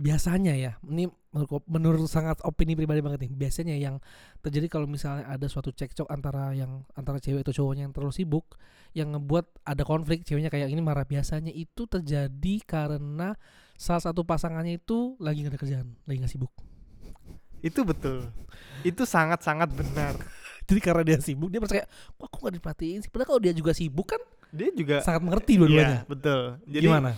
Biasanya 0.00 0.56
ya, 0.56 0.78
ini 0.86 1.10
menurut 1.34 1.60
menurut 1.68 2.08
sangat 2.08 2.40
opini 2.46 2.72
pribadi 2.72 3.02
banget 3.04 3.28
nih. 3.28 3.32
Biasanya 3.36 3.76
yang 3.76 3.98
terjadi 4.40 4.70
kalau 4.70 4.86
misalnya 4.88 5.28
ada 5.28 5.44
suatu 5.44 5.74
cekcok 5.74 6.08
antara 6.08 6.54
yang 6.56 6.86
antara 6.96 7.18
cewek 7.20 7.42
atau 7.44 7.52
cowoknya 7.52 7.84
yang 7.84 7.92
terlalu 7.92 8.14
sibuk 8.14 8.56
yang 8.96 9.12
ngebuat 9.12 9.66
ada 9.66 9.82
konflik 9.84 10.22
ceweknya 10.24 10.48
kayak 10.48 10.72
ini 10.72 10.80
marah 10.80 11.04
biasanya 11.04 11.52
itu 11.52 11.84
terjadi 11.84 12.54
karena 12.64 13.36
salah 13.80 14.04
satu 14.04 14.20
pasangannya 14.28 14.76
itu 14.76 15.16
lagi 15.16 15.40
gak 15.40 15.56
ada 15.56 15.60
kerjaan, 15.64 15.88
lagi 16.04 16.20
gak 16.20 16.32
sibuk. 16.36 16.52
Itu 17.64 17.88
betul. 17.88 18.28
itu 18.84 19.08
sangat-sangat 19.08 19.72
benar. 19.72 20.20
Jadi 20.68 20.80
karena 20.84 21.02
dia 21.02 21.16
sibuk 21.24 21.48
dia 21.48 21.58
merasa 21.64 21.80
kayak 21.80 21.88
kok 21.88 22.26
aku 22.28 22.36
gak 22.44 22.54
diperhatiin 22.60 23.00
sih. 23.00 23.08
Padahal 23.08 23.28
kalau 23.32 23.40
dia 23.40 23.52
juga 23.56 23.72
sibuk 23.72 24.12
kan 24.12 24.20
Dia 24.52 24.68
juga 24.76 25.00
sangat 25.00 25.24
mengerti 25.24 25.56
dua-duanya. 25.56 26.04
Iya, 26.04 26.10
betul. 26.10 26.40
Jadi 26.68 26.84
Gimana? 26.84 27.10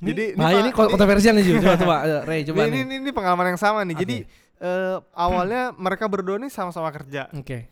jadi 0.00 0.24
Ini, 0.32 0.40
nah, 0.40 0.50
Pak, 0.50 0.60
ini 0.64 0.70
kontroversial 0.74 1.34
nih. 1.36 1.44
Coba 1.60 1.76
coba 1.78 1.96
eh, 2.08 2.20
Ray 2.26 2.40
coba 2.48 2.58
ini, 2.66 2.70
nih. 2.72 2.80
ini, 2.82 2.94
ini 3.06 3.10
pengalaman 3.14 3.46
yang 3.54 3.60
sama 3.60 3.80
nih. 3.86 3.94
Oke. 3.94 4.02
Jadi 4.02 4.16
eh, 4.64 4.96
awalnya 5.14 5.62
mereka 5.78 6.10
berdua 6.10 6.42
nih 6.42 6.50
sama-sama 6.50 6.90
kerja. 6.90 7.30
Oke. 7.36 7.70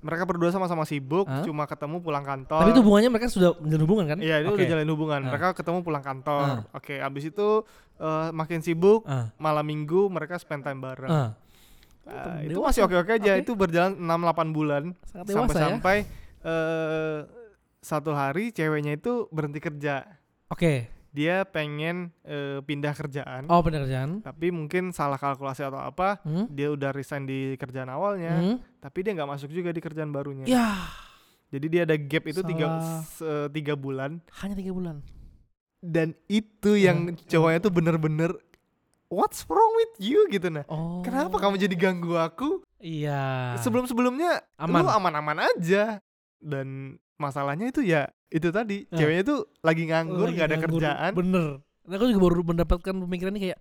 Mereka 0.00 0.24
berdua 0.24 0.48
sama-sama 0.48 0.88
sibuk, 0.88 1.28
Hah? 1.28 1.44
cuma 1.44 1.68
ketemu 1.68 2.00
pulang 2.00 2.24
kantor. 2.24 2.64
Tapi 2.64 2.72
itu 2.72 2.80
hubungannya 2.80 3.10
mereka 3.12 3.28
sudah 3.28 3.52
menjalin 3.60 3.84
hubungan 3.84 4.06
kan? 4.08 4.18
Iya, 4.18 4.40
itu 4.40 4.48
Oke. 4.48 4.64
udah 4.64 4.66
jalin 4.72 4.88
hubungan. 4.88 5.20
Ah. 5.20 5.28
Mereka 5.28 5.46
ketemu 5.52 5.78
pulang 5.84 6.04
kantor. 6.04 6.44
Ah. 6.44 6.58
Oke, 6.72 6.96
abis 6.96 7.24
itu 7.28 7.48
eh, 8.00 8.28
makin 8.32 8.64
sibuk, 8.64 9.04
Ah, 9.04 9.28
malam 9.36 9.64
minggu 9.68 10.08
mereka 10.08 10.40
spend 10.40 10.64
time 10.64 10.80
bareng. 10.80 11.10
Ah, 11.12 11.30
Dewasa. 12.00 12.42
itu 12.48 12.58
masih 12.58 12.80
oke-oke 12.88 13.12
aja. 13.20 13.32
Oke. 13.36 13.42
Itu 13.44 13.52
berjalan 13.54 13.92
6-8 14.00 14.56
bulan 14.56 14.82
ya. 15.12 15.22
sampai-sampai 15.28 15.96
eh 16.40 17.18
satu 17.80 18.12
hari 18.12 18.52
ceweknya 18.52 18.96
itu 18.96 19.28
berhenti 19.32 19.60
kerja. 19.60 20.04
Oke. 20.48 20.99
Dia 21.10 21.42
pengen 21.42 22.14
eh, 22.22 22.58
pindah 22.60 22.92
kerjaan, 22.92 23.46
Oh, 23.46 23.58
benar 23.60 23.82
kerjaan. 23.82 24.22
tapi 24.22 24.48
mungkin 24.48 24.90
salah 24.90 25.16
kalkulasi 25.16 25.64
atau 25.64 25.76
apa, 25.76 26.22
Hmm? 26.22 26.46
dia 26.48 26.70
udah 26.70 26.90
resign 26.90 27.24
di 27.24 27.56
kerjaan 27.56 27.88
awalnya, 27.88 28.30
Hmm? 28.32 28.56
tapi 28.78 29.02
dia 29.02 29.12
nggak 29.12 29.26
masuk 29.28 29.50
juga 29.50 29.70
di 29.70 29.78
kerjaan 29.78 30.08
barunya. 30.08 30.46
Ya, 30.46 30.86
Jadi 31.50 31.66
dia 31.66 31.82
ada 31.82 31.98
gap 31.98 32.24
itu 32.24 32.46
tiga 32.46 32.78
se- 33.04 33.50
tiga 33.50 33.74
bulan 33.74 34.22
hanya 34.38 34.54
tiga 34.54 34.70
bulan. 34.70 35.02
dan 35.76 36.14
itu 36.26 36.78
yang 36.78 37.10
Hmm. 37.10 37.18
cowoknya 37.24 37.58
tuh 37.60 37.72
bener-bener 37.72 38.30
What's 39.10 39.42
wrong 39.44 39.74
with 39.74 39.98
you 39.98 40.30
gitu 40.30 40.46
nah. 40.48 40.62
Oh. 40.70 41.02
Kenapa 41.02 41.34
kamu 41.34 41.58
jadi 41.58 41.74
ganggu 41.74 42.14
aku? 42.14 42.62
Iya. 42.78 43.58
Sebelum-sebelumnya 43.58 44.38
Aman. 44.54 44.86
lu 44.86 44.88
aman-aman 44.88 45.50
aja. 45.50 45.98
Dan 46.38 46.94
masalahnya 47.20 47.68
itu 47.68 47.84
ya 47.84 48.08
itu 48.26 48.48
tadi 48.48 48.88
Ah. 48.88 48.96
ceweknya 48.96 49.22
tuh 49.22 49.38
lagi 49.60 49.84
nganggur 49.84 50.26
Lagi 50.26 50.34
nggak 50.34 50.48
ada 50.48 50.56
nganggur. 50.56 50.80
kerjaan. 50.80 51.10
Bener. 51.12 51.48
Nah, 51.84 51.94
aku 51.94 52.04
juga 52.08 52.20
baru 52.22 52.42
mendapatkan 52.42 52.94
pemikiran 52.96 53.32
ini 53.32 53.42
kayak 53.44 53.58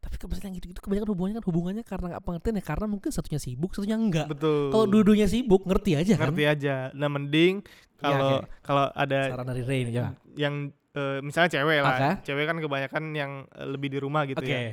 tapi 0.00 0.16
kebiasaan 0.16 0.46
yang 0.46 0.56
gitu-gitu 0.56 0.80
kebanyakan 0.80 1.08
hubungannya 1.08 1.36
kan 1.36 1.44
hubungannya 1.44 1.84
karena 1.84 2.06
nggak 2.08 2.22
pengertian 2.22 2.54
ya 2.54 2.64
karena 2.64 2.86
mungkin 2.86 3.10
satunya 3.10 3.36
sibuk 3.36 3.70
satunya 3.70 3.96
enggak 3.96 4.26
Betul. 4.26 4.72
kalau 4.72 4.86
dua-duanya 4.86 5.28
sibuk 5.28 5.60
ngerti 5.62 5.92
aja 5.92 6.14
kan 6.16 6.30
ngerti 6.30 6.44
aja. 6.46 6.74
Nah 6.94 7.08
mending 7.10 7.60
Iya, 7.60 8.00
kalau 8.00 8.30
oke. 8.34 8.46
kalau 8.62 8.84
ada 8.88 9.18
saran 9.28 9.44
dari 9.44 9.60
Ray 9.60 9.80
nih 9.84 9.92
coba 9.94 10.10
yang 10.34 10.54
eh, 10.90 11.18
misalnya 11.20 11.50
cewek 11.52 11.78
lah, 11.78 11.92
Oke. 11.92 12.10
cewek 12.24 12.44
kan 12.44 12.56
kebanyakan 12.58 13.04
yang 13.12 13.32
eh, 13.46 13.68
lebih 13.68 13.88
di 13.88 13.98
rumah 13.98 14.24
gitu 14.24 14.40
oke 14.40 14.48
ya. 14.48 14.72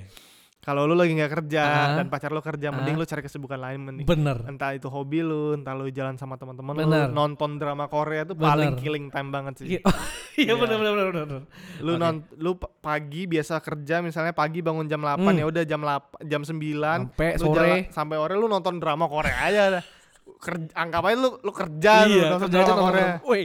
Kalau 0.67 0.83
lu 0.83 0.93
lagi 0.93 1.15
nggak 1.15 1.31
kerja 1.31 1.61
Ah. 1.63 1.95
dan 1.95 2.11
pacar 2.11 2.27
lu 2.27 2.43
kerja, 2.43 2.67
mending 2.69 2.93
Ah. 2.93 2.99
lu 2.99 3.05
cari 3.05 3.21
kesibukan 3.21 3.55
lain 3.55 3.79
mending. 3.81 4.03
bener 4.03 4.43
Entah 4.43 4.75
itu 4.75 4.85
hobi 4.85 5.23
lu, 5.23 5.55
entah 5.55 5.71
lu 5.71 5.87
jalan 5.87 6.13
sama 6.13 6.35
teman-teman 6.35 6.75
lu, 6.75 6.83
nonton 7.09 7.55
drama 7.55 7.87
Korea 7.87 8.21
tuh 8.21 8.35
Bener. 8.35 8.51
paling 8.51 8.71
killing 8.75 9.07
time 9.07 9.31
banget 9.31 9.53
sih. 9.57 9.67
Iya, 9.69 9.81
iya 10.37 10.43
Iya. 10.43 10.53
bener 10.53 10.75
bener 10.75 10.93
bener 10.93 11.23
bener 11.23 11.43
lu 11.79 11.91
Oke. 11.93 11.99
non 11.99 12.15
lu 12.35 12.51
pa- 12.53 12.67
pagi 12.73 13.23
biasa 13.25 13.57
kerja 13.57 14.01
misalnya 14.01 14.31
pagi 14.31 14.59
bangun 14.59 14.85
jam 14.85 14.99
8 14.99 15.23
Hmm. 15.25 15.39
ya 15.39 15.45
udah 15.45 15.63
jam 15.63 15.79
8 15.79 16.03
jam 16.21 16.41
9 16.43 16.99
sampai 17.07 17.29
lu 17.31 17.39
sore 17.41 17.55
jalan- 17.55 17.87
sampai 17.89 18.15
sore 18.17 18.33
lu 18.35 18.45
nonton 18.45 18.75
drama 18.75 19.07
Korea 19.07 19.37
aja 19.41 19.63
dah. 19.71 19.83
Kerja, 20.37 20.67
anggap 20.75 21.01
aja 21.01 21.15
lu 21.15 21.29
lu 21.39 21.51
kerja 21.51 21.93
lu 22.03 22.11
iya 22.13 22.23
nonton 22.29 22.41
kerja 22.45 22.59
drama 22.67 22.83
Korea 22.83 23.07
Woi, 23.23 23.43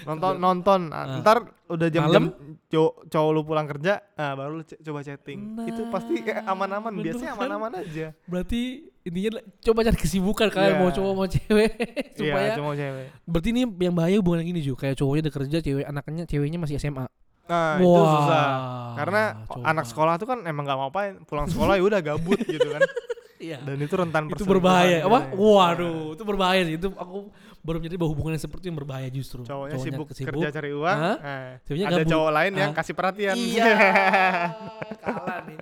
nonton 0.00 0.32
nonton 0.36 0.80
Ah. 0.88 1.18
ntar 1.18 1.38
udah 1.66 1.86
jam-jam 1.86 2.30
Malam. 2.30 2.56
cowok 2.64 2.92
cowok 3.06 3.30
lu 3.30 3.40
pulang 3.42 3.66
kerja 3.66 3.98
nah 4.12 4.32
baru 4.32 4.52
lu 4.56 4.64
coba 4.64 5.00
chatting 5.00 5.40
itu 5.64 5.82
pasti 5.88 6.14
eh, 6.20 6.34
Nah, 6.36 6.50
aman-aman 6.50 6.90
bener 6.92 7.04
biasanya 7.12 7.32
kan? 7.32 7.38
aman-aman 7.40 7.72
aja 7.80 8.06
berarti 8.24 8.60
intinya 9.00 9.30
coba 9.60 9.80
cari 9.82 9.98
kesibukan 9.98 10.46
kalian 10.48 10.70
Iya. 10.70 10.80
mau 10.80 10.90
cowok 10.90 11.12
mau 11.12 11.26
cewek 11.26 11.70
supaya 12.16 12.42
iya 12.44 12.54
cuma 12.54 12.72
cewek 12.72 13.06
berarti 13.24 13.48
ini 13.50 13.60
yang 13.78 13.92
bahaya 13.92 14.16
hubungan 14.16 14.42
gini 14.42 14.60
juga 14.60 14.78
kayak 14.84 14.96
cowoknya 14.96 15.20
udah 15.22 15.34
kerja 15.34 15.58
cewek 15.60 15.84
anaknya 15.84 16.24
ceweknya 16.24 16.58
masih 16.58 16.76
SMA 16.76 17.06
nah 17.44 17.74
itu 17.76 17.90
susah 17.90 18.46
karena 18.94 19.22
coba. 19.44 19.62
anak 19.66 19.84
sekolah 19.84 20.14
tuh 20.16 20.28
kan 20.28 20.38
emang 20.44 20.62
gak 20.64 20.78
mau 20.78 20.88
apain 20.88 21.18
pulang 21.24 21.44
sekolah 21.44 21.74
ya 21.74 21.82
udah 21.82 22.00
gabut 22.00 22.38
gitu 22.40 22.62
kan 22.68 22.78
iya. 23.40 23.58
dan 23.58 23.76
itu 23.76 23.94
rentan 23.96 24.22
itu 24.28 24.44
berbahaya 24.44 25.02
apa 25.02 25.18
gitu 25.26 25.32
ya. 25.32 25.40
waduh 25.40 26.00
itu 26.12 26.22
berbahaya 26.22 26.62
sih 26.62 26.74
itu 26.76 26.88
aku 26.92 27.32
baru 27.60 27.76
menjadi 27.76 27.96
bahwa 27.96 28.10
hubungan 28.12 28.32
yang 28.36 28.44
seperti 28.44 28.62
itu 28.62 28.68
yang 28.68 28.78
berbahaya 28.78 29.08
justru 29.08 29.40
cowoknya 29.42 29.76
sibuk, 29.76 30.06
kesibuk. 30.08 30.32
kerja 30.32 30.48
cari 30.50 30.70
uang 30.70 30.98
eh, 31.18 31.48
ada 31.82 31.96
gabut. 31.98 32.08
cowok 32.08 32.30
lain 32.30 32.52
yang 32.54 32.70
Ah. 32.70 32.76
kasih 32.76 32.94
perhatian 32.94 33.34
iya 33.34 33.68
kalah 35.04 35.38
nih 35.44 35.58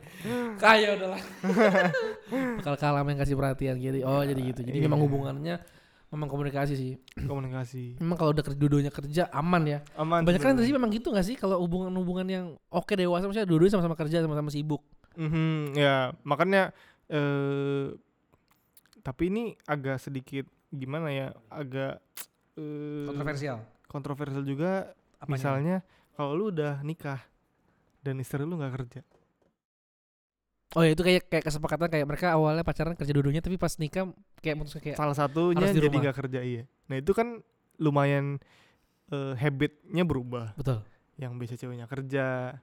kaya 0.56 0.88
udahlah 0.94 1.22
bakal 2.58 2.74
kalah 2.76 3.02
yang 3.02 3.18
kasih 3.18 3.34
perhatian 3.34 3.74
gitu 3.78 4.02
oh 4.02 4.22
jadi 4.22 4.40
gitu 4.44 4.60
jadi 4.62 4.78
Iya. 4.78 4.84
memang 4.84 5.00
hubungannya 5.00 5.56
memang 6.08 6.24
komunikasi 6.26 6.72
sih. 6.72 6.92
komunikasi 7.20 8.00
Memang 8.00 8.16
kalau 8.16 8.32
udah 8.32 8.40
kerja 8.40 8.90
kerja 8.90 9.22
aman 9.28 9.62
ya. 9.68 9.78
aman 9.92 10.24
Banyak 10.24 10.40
kan 10.40 10.56
sih 10.56 10.72
memang 10.72 10.88
gitu 10.88 11.12
gak 11.12 11.20
sih 11.20 11.36
kalau 11.36 11.60
hubungan-hubungan 11.60 12.24
yang 12.24 12.44
oke 12.68 12.96
dewasa 12.96 13.28
maksudnya 13.28 13.44
dua-duanya 13.44 13.76
sama-sama 13.76 13.92
kerja 13.92 14.24
sama-sama 14.24 14.48
sibuk. 14.48 14.80
Mhm, 15.20 15.76
ya 15.76 16.14
makanya 16.24 16.72
eh 17.09 17.87
tapi 19.01 19.23
ini 19.33 19.57
agak 19.64 19.97
sedikit 20.03 20.44
gimana 20.68 21.09
ya 21.09 21.29
agak 21.49 21.97
eh, 22.61 23.09
Kontroversial. 23.09 23.59
kontroversial 23.88 24.44
juga 24.44 24.92
Apanya? 25.16 25.33
misalnya 25.33 25.77
kalau 26.12 26.37
lu 26.37 26.53
udah 26.53 26.85
nikah 26.85 27.23
dan 28.05 28.21
istri 28.21 28.44
lu 28.44 28.61
nggak 28.61 28.75
kerja 28.77 29.03
Oh 30.77 30.85
ya 30.85 30.92
itu 30.92 31.01
kayak 31.01 31.33
kayak 31.33 31.49
kesepakatan 31.49 31.88
kayak 31.88 32.05
mereka 32.05 32.37
awalnya 32.37 32.61
pacaran 32.61 32.92
kerja 32.92 33.16
dua-duanya 33.16 33.40
tapi 33.40 33.57
pas 33.57 33.73
nikah 33.81 34.12
kayak 34.44 34.57
mutus 34.61 34.77
kayak 34.77 35.01
salah 35.01 35.16
satunya 35.16 35.64
harus 35.64 35.73
di 35.73 35.81
jadi 35.81 35.97
nggak 35.97 36.16
kerja 36.21 36.40
iya 36.44 36.62
nah 36.92 37.01
itu 37.01 37.16
kan 37.16 37.40
lumayan 37.81 38.37
eh, 39.09 39.33
habitnya 39.40 40.05
berubah 40.05 40.53
betul. 40.61 40.85
yang 41.16 41.33
biasa 41.40 41.57
ceweknya 41.57 41.88
kerja 41.88 42.61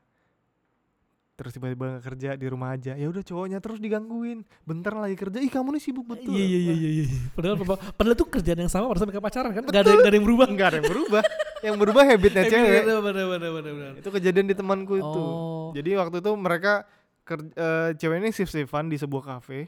terus 1.36 1.52
tiba-tiba 1.52 1.86
nggak 1.92 2.04
kerja 2.06 2.30
di 2.34 2.46
rumah 2.46 2.72
aja 2.72 2.94
ya 2.94 3.06
udah 3.06 3.20
cowoknya 3.20 3.60
terus 3.60 3.78
digangguin 3.78 4.42
bentar 4.62 4.94
lagi 4.94 5.14
kerja 5.14 5.38
ih 5.38 5.48
kamu 5.48 5.76
nih 5.76 5.82
sibuk 5.82 6.06
betul 6.06 6.32
Iya 6.32 6.42
iya 6.42 6.60
iya 6.62 6.66
Wah, 6.66 6.78
iya. 6.78 6.90
iya. 7.04 7.06
Padahal 7.30 7.56
padahal 7.92 8.16
tuh 8.16 8.28
kerjaan 8.30 8.56
yang 8.58 8.70
sama 8.70 8.88
pada 8.88 9.04
mereka 9.04 9.20
pacaran 9.20 9.52
kan? 9.52 9.64
Gak 9.66 9.82
ada 9.82 9.92
gak 9.94 10.06
ada 10.06 10.16
yang 10.16 10.24
berubah. 10.24 10.48
nggak 10.48 10.68
ada 10.68 10.78
yang 10.78 10.88
berubah 10.90 11.22
yang 11.62 11.76
berubah 11.76 12.04
habitnya 12.06 12.44
cewek 12.46 12.82
Bener 12.84 13.00
bener 13.02 13.26
bener 13.28 13.52
bener. 13.52 13.92
itu 13.98 14.10
kejadian 14.10 14.46
di 14.46 14.54
temanku 14.54 14.96
itu 14.96 15.04
Oh. 15.04 15.70
jadi 15.72 15.98
waktu 15.98 16.16
itu 16.18 16.32
mereka 16.36 16.88
ker- 17.22 17.52
eh, 17.52 17.90
cewek 17.94 18.18
ini 18.18 18.30
shift 18.30 18.50
shiftan 18.50 18.88
di 18.88 18.96
sebuah 18.96 19.24
kafe 19.30 19.68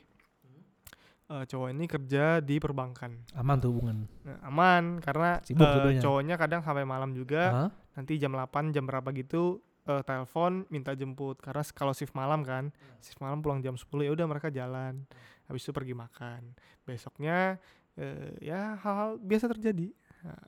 Eh, 1.28 1.44
cowok 1.44 1.68
ini 1.70 1.84
kerja 1.86 2.40
di 2.40 2.56
perbankan 2.56 3.12
Aman 3.36 3.60
tuh 3.60 3.68
hubungan. 3.70 4.08
Nah, 4.24 4.40
aman 4.42 5.04
karena 5.04 5.44
Sibuk 5.44 5.60
dua-duanya. 5.60 6.00
cowoknya 6.00 6.36
kadang 6.38 6.64
sampai 6.64 6.88
malam 6.88 7.12
juga 7.12 7.44
Hah? 7.52 7.70
nanti 7.94 8.16
jam 8.16 8.32
8 8.32 8.48
jam 8.72 8.88
berapa 8.88 9.12
gitu 9.12 9.60
eh, 9.88 10.04
telepon 10.04 10.68
minta 10.68 10.92
jemput. 10.94 11.40
Karena 11.40 11.64
kalau 11.72 11.96
shift 11.96 12.12
malam 12.14 12.44
kan 12.44 12.70
shift 13.00 13.18
malam 13.24 13.40
pulang 13.40 13.64
jam 13.64 13.74
10 13.74 13.88
ya 14.04 14.12
udah 14.12 14.28
mereka 14.28 14.52
jalan. 14.52 15.08
Habis 15.48 15.64
itu 15.64 15.72
pergi 15.72 15.96
makan. 15.96 16.54
Besoknya 16.84 17.56
eh, 17.96 18.36
ya 18.44 18.76
hal-hal 18.78 19.16
biasa 19.18 19.48
terjadi. 19.56 19.90
Nah, 20.28 20.44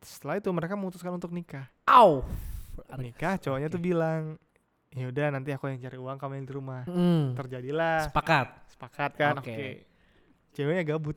setelah 0.00 0.40
itu 0.40 0.48
mereka 0.48 0.74
memutuskan 0.74 1.12
untuk 1.12 1.30
nikah. 1.30 1.68
Au. 1.84 2.24
nikah 2.96 3.36
cowoknya 3.36 3.68
tuh 3.68 3.76
bilang 3.82 4.40
ya 4.90 5.06
udah 5.06 5.30
nanti 5.30 5.52
aku 5.54 5.70
yang 5.70 5.78
cari 5.78 6.00
uang 6.00 6.16
kamu 6.18 6.32
yang 6.40 6.46
di 6.48 6.54
rumah. 6.56 6.82
Hmm. 6.88 7.36
terjadilah. 7.36 8.08
Sepakat. 8.08 8.48
sepakat 8.74 9.10
kan? 9.14 9.34
Oke. 9.38 9.52
Oke. 9.52 9.68
ceweknya 10.50 10.82
gabut. 10.82 11.14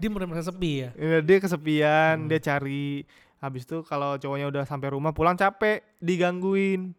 Dia 0.00 0.08
merasa 0.08 0.48
sepi 0.48 0.86
ya. 0.86 0.90
Ya, 0.96 1.18
dia 1.20 1.36
kesepian 1.36 2.24
Hmm. 2.24 2.28
dia 2.32 2.40
cari 2.40 3.04
habis 3.40 3.64
itu 3.64 3.80
kalau 3.82 4.14
cowoknya 4.14 4.46
udah 4.46 4.62
sampai 4.62 4.88
rumah 4.90 5.10
pulang 5.10 5.34
capek 5.34 5.80
digangguin. 5.98 6.92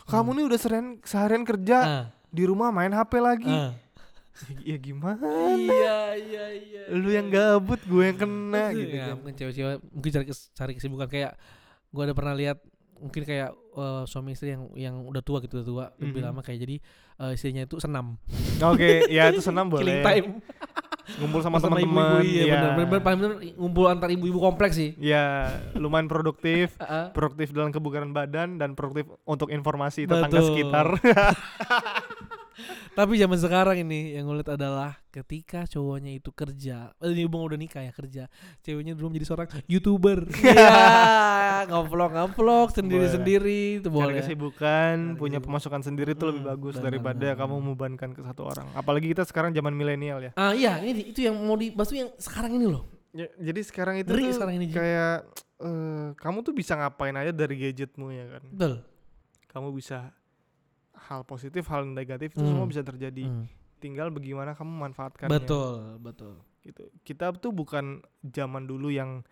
Kamu 0.00 0.30
nih 0.32 0.44
udah 0.44 0.58
seharian 0.58 0.86
seharian 1.00 1.42
kerja 1.42 1.78
Ah, 1.80 2.04
di 2.28 2.42
rumah 2.42 2.68
main 2.68 2.90
HP 2.90 3.12
lagi. 3.16 3.48
Ah. 3.48 3.74
ya 4.64 4.76
gimana? 4.76 5.18
Iya 5.50 5.98
iya 6.14 6.44
iya. 6.52 6.82
lu 6.88 7.08
yang 7.08 7.26
gabut 7.26 7.78
gue 7.80 8.04
yang 8.04 8.14
kena 8.16 8.70
gitu 8.70 8.92
ya, 8.92 9.04
kan. 9.04 9.14
mungkin 9.18 9.34
cewek-cewek 9.34 9.76
mungkin 9.84 10.10
cari 10.12 10.26
cari 10.30 10.72
kesibukan 10.72 11.06
kayak 11.06 11.32
gua 11.88 12.02
ada 12.04 12.14
pernah 12.14 12.32
lihat 12.32 12.62
mungkin 12.96 13.22
kayak 13.22 13.50
eh, 13.50 14.02
suami 14.04 14.32
istri 14.32 14.50
yang 14.50 14.70
yang 14.72 14.94
udah 15.02 15.18
tua 15.20 15.38
gitu 15.38 15.58
udah 15.58 15.66
tua 15.66 15.84
lebih 15.98 16.22
Mhm. 16.22 16.28
lama 16.28 16.40
kayak 16.40 16.58
jadi 16.60 16.76
eh, 17.18 17.32
istrinya 17.34 17.62
itu 17.62 17.76
senam. 17.76 18.14
Oke 18.60 19.06
ya 19.08 19.26
itu 19.28 19.38
senam 19.40 19.66
killing 19.72 19.98
boleh. 19.98 20.06
time 20.06 20.28
ngumpul 21.16 21.40
sama 21.40 21.56
Sama 21.56 21.80
teman-teman 21.80 22.20
iya 22.20 22.44
ya. 22.44 22.52
bener, 22.52 22.70
bener, 22.84 23.00
paling 23.00 23.18
bener 23.18 23.32
ngumpul 23.56 23.84
antar 23.88 24.08
ibu-ibu 24.12 24.38
kompleks 24.42 24.76
sih. 24.76 24.92
Ya 25.00 25.48
lumayan 25.72 26.06
produktif. 26.10 26.76
Produktif 27.16 27.56
dalam 27.56 27.72
kebugaran 27.72 28.12
badan 28.12 28.60
dan 28.60 28.76
produktif 28.76 29.08
untuk 29.24 29.48
informasi 29.48 30.04
tetangga 30.04 30.40
Betul. 30.40 30.48
sekitar 30.52 30.86
Tapi 32.92 33.14
zaman 33.16 33.38
sekarang 33.38 33.76
ini 33.80 34.14
yang 34.14 34.26
ngulit 34.26 34.46
adalah 34.46 34.98
ketika 35.08 35.64
cowoknya 35.64 36.14
itu 36.14 36.30
kerja, 36.30 36.90
eh, 36.98 37.10
ini 37.10 37.24
hubung 37.24 37.46
udah 37.46 37.54
nikah 37.54 37.80
ya 37.80 37.90
kerja, 37.90 38.26
ceweknya 38.60 38.92
belum 38.92 39.14
jadi 39.14 39.26
seorang 39.26 39.48
youtuber. 39.66 40.26
Iya, 41.48 41.64
ngevlog 41.66 42.10
ngevlog 42.12 42.68
sendiri 42.70 43.06
sendiri 43.08 43.60
itu 43.80 43.88
cari 43.88 43.96
boleh. 43.98 44.14
kesibukan 44.20 44.94
Cari 45.10 45.18
punya 45.18 45.38
pemasukan 45.40 45.80
sendiri 45.82 46.12
itu 46.14 46.22
lebih 46.22 46.36
Mm, 46.38 46.50
bagus 46.54 46.74
benar, 46.76 46.84
daripada 46.86 47.18
benar, 47.26 47.38
kamu 47.40 47.54
membebankan 47.58 48.10
ke 48.14 48.20
satu 48.22 48.42
orang 48.46 48.66
apalagi 48.72 49.10
kita 49.10 49.26
sekarang 49.26 49.50
zaman 49.50 49.74
milenial 49.74 50.22
ya 50.22 50.30
Ah 50.34 50.54
iya, 50.54 50.78
ini 50.78 51.10
itu 51.10 51.24
yang 51.24 51.34
mau 51.34 51.56
dibahas 51.56 51.88
tuh 51.88 51.98
yang 51.98 52.10
sekarang 52.14 52.54
ini 52.54 52.68
loh. 52.68 52.86
Ya, 53.10 53.26
jadi 53.40 53.60
sekarang 53.64 53.98
itu 53.98 54.12
Ngeri 54.12 54.22
tuh 54.22 54.36
sekarang 54.38 54.54
ini, 54.54 54.66
kayak 54.70 55.26
eh, 55.58 56.06
kamu 56.14 56.38
tuh 56.44 56.54
bisa 56.54 56.76
ngapain 56.76 57.16
aja 57.16 57.32
dari 57.32 57.54
gadgetmu 57.58 58.06
ya 58.12 58.24
kan. 58.38 58.42
Betul. 58.54 58.74
Kamu 59.48 59.68
bisa 59.74 60.12
hal 61.08 61.24
positif, 61.24 61.64
hal 61.66 61.84
negatif 61.84 62.30
itu 62.30 62.40
Hmm. 62.40 62.52
semua 62.52 62.66
bisa 62.66 62.80
terjadi. 62.80 63.24
Hmm. 63.24 63.48
Tinggal 63.78 64.08
bagaimana 64.08 64.52
kamu 64.52 64.68
memanfaatkannya. 64.70 65.32
Betul, 65.32 65.96
betul. 65.98 66.34
Gitu. 66.60 66.82
Kita 67.02 67.32
tuh 67.32 67.50
bukan 67.50 68.00
zaman 68.22 68.64
dulu 68.64 68.88
yang 68.88 69.24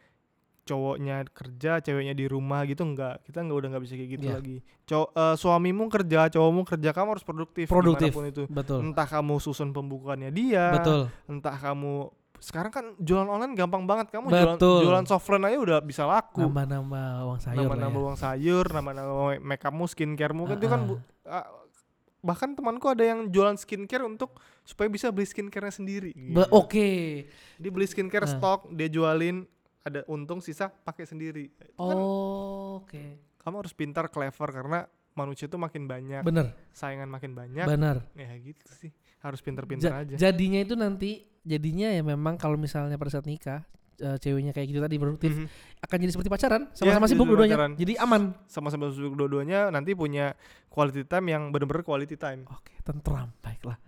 cowoknya 0.63 1.23
kerja, 1.29 1.79
ceweknya 1.79 2.11
di 2.13 2.27
rumah 2.27 2.65
gitu 2.65 2.83
enggak. 2.83 3.23
Kita 3.23 3.39
enggak 3.39 3.57
udah 3.57 3.69
nggak 3.71 3.85
bisa 3.85 3.95
kayak 3.95 4.11
gitu 4.13 4.27
Iya. 4.27 4.35
lagi. 4.35 4.57
Cow- 4.83 5.11
eh, 5.13 5.35
suamimu 5.37 5.85
kerja, 5.87 6.27
cowokmu 6.29 6.63
kerja, 6.65 6.91
kamu 6.91 7.09
harus 7.13 7.23
produktif. 7.23 7.67
Produktif. 7.67 8.11
di 8.11 8.13
mana 8.13 8.19
pun 8.19 8.25
itu. 8.27 8.43
Betul. 8.49 8.79
Entah 8.83 9.07
kamu 9.07 9.35
susun 9.37 9.71
pembukuannya 9.71 10.31
dia, 10.31 10.75
Betul. 10.75 11.01
entah 11.29 11.55
kamu 11.55 12.11
sekarang 12.37 12.69
kan 12.69 12.85
jualan 12.99 13.25
online 13.27 13.57
gampang 13.57 13.83
banget 13.83 14.13
kamu 14.13 14.29
jualan 14.29 14.55
Betul. 14.55 14.81
jualan 14.85 15.07
softline 15.07 15.45
aja 15.47 15.57
udah 15.57 15.79
bisa 15.81 16.05
laku 16.05 16.45
Nambah-nambah 16.45 17.07
uang 17.25 17.41
sayur 17.41 17.65
nama-nama 17.65 17.89
ya. 17.89 18.03
uang 18.03 18.17
sayur, 18.19 18.67
nama-nama 18.69 19.13
makeupmu, 19.41 19.85
skincaremu 19.87 20.43
kan 20.45 20.55
itu 20.55 20.67
kan 20.69 20.81
bu- 20.85 21.01
ah, 21.25 21.47
bahkan 22.27 22.51
temanku 22.53 22.91
ada 22.91 23.07
yang 23.07 23.31
jualan 23.31 23.55
skincare 23.55 24.03
untuk 24.03 24.35
supaya 24.61 24.91
bisa 24.91 25.09
beli 25.09 25.25
skincarenya 25.25 25.71
sendiri. 25.73 26.11
Gitu. 26.11 26.43
Oke. 26.51 26.89
Dia 27.57 27.71
beli 27.71 27.87
skincare 27.87 28.27
Ah. 28.27 28.33
stok, 28.35 28.75
dia 28.75 28.91
jualin 28.91 29.47
ada 29.81 30.03
untung 30.07 30.43
sisa 30.43 30.67
pakai 30.67 31.07
sendiri. 31.07 31.47
Itu 31.55 31.79
kan 31.79 31.95
Oh, 31.95 32.83
Oke. 32.83 33.23
kamu 33.39 33.55
harus 33.57 33.71
pintar, 33.71 34.11
clever 34.11 34.51
karena 34.51 34.79
manusia 35.15 35.47
itu 35.47 35.55
makin 35.57 35.87
banyak, 35.87 36.21
Bener, 36.21 36.51
saingan 36.73 37.07
makin 37.07 37.33
banyak. 37.33 37.63
benar. 37.65 38.03
Ya 38.13 38.35
gitu 38.37 38.67
sih. 38.75 38.91
Harus 39.19 39.39
pintar-pintar 39.39 39.89
Ja- 39.89 40.01
aja. 40.03 40.15
Jadinya 40.21 40.61
itu 40.61 40.75
nanti 40.75 41.11
jadinya 41.41 41.89
ya 41.89 42.03
memang 42.03 42.35
kalau 42.35 42.59
misalnya 42.59 42.99
pada 42.99 43.15
saat 43.15 43.25
nikah 43.25 43.63
eh, 43.99 44.17
ceweknya 44.17 44.53
kayak 44.53 44.69
gitu 44.69 44.81
tadi 44.81 44.97
produktif 44.97 45.33
Mhm. 45.33 45.47
akan 45.81 45.97
jadi 45.99 46.13
seperti 46.13 46.31
pacaran 46.31 46.63
sama-sama 46.73 47.05
jadi 47.05 47.13
sibuk 47.13 47.27
dua-duanya. 47.27 47.57
Jadi 47.75 47.93
aman. 47.97 48.23
Sama-sama 48.47 48.89
sibuk 48.91 49.15
dua-duanya 49.15 49.69
nanti 49.69 49.93
punya 49.93 50.33
quality 50.69 51.05
time 51.05 51.27
yang 51.31 51.43
benar-benar 51.49 51.81
quality 51.83 52.17
time. 52.17 52.45
Oke, 52.49 52.77
tentram. 52.83 53.33
Baiklah. 53.41 53.79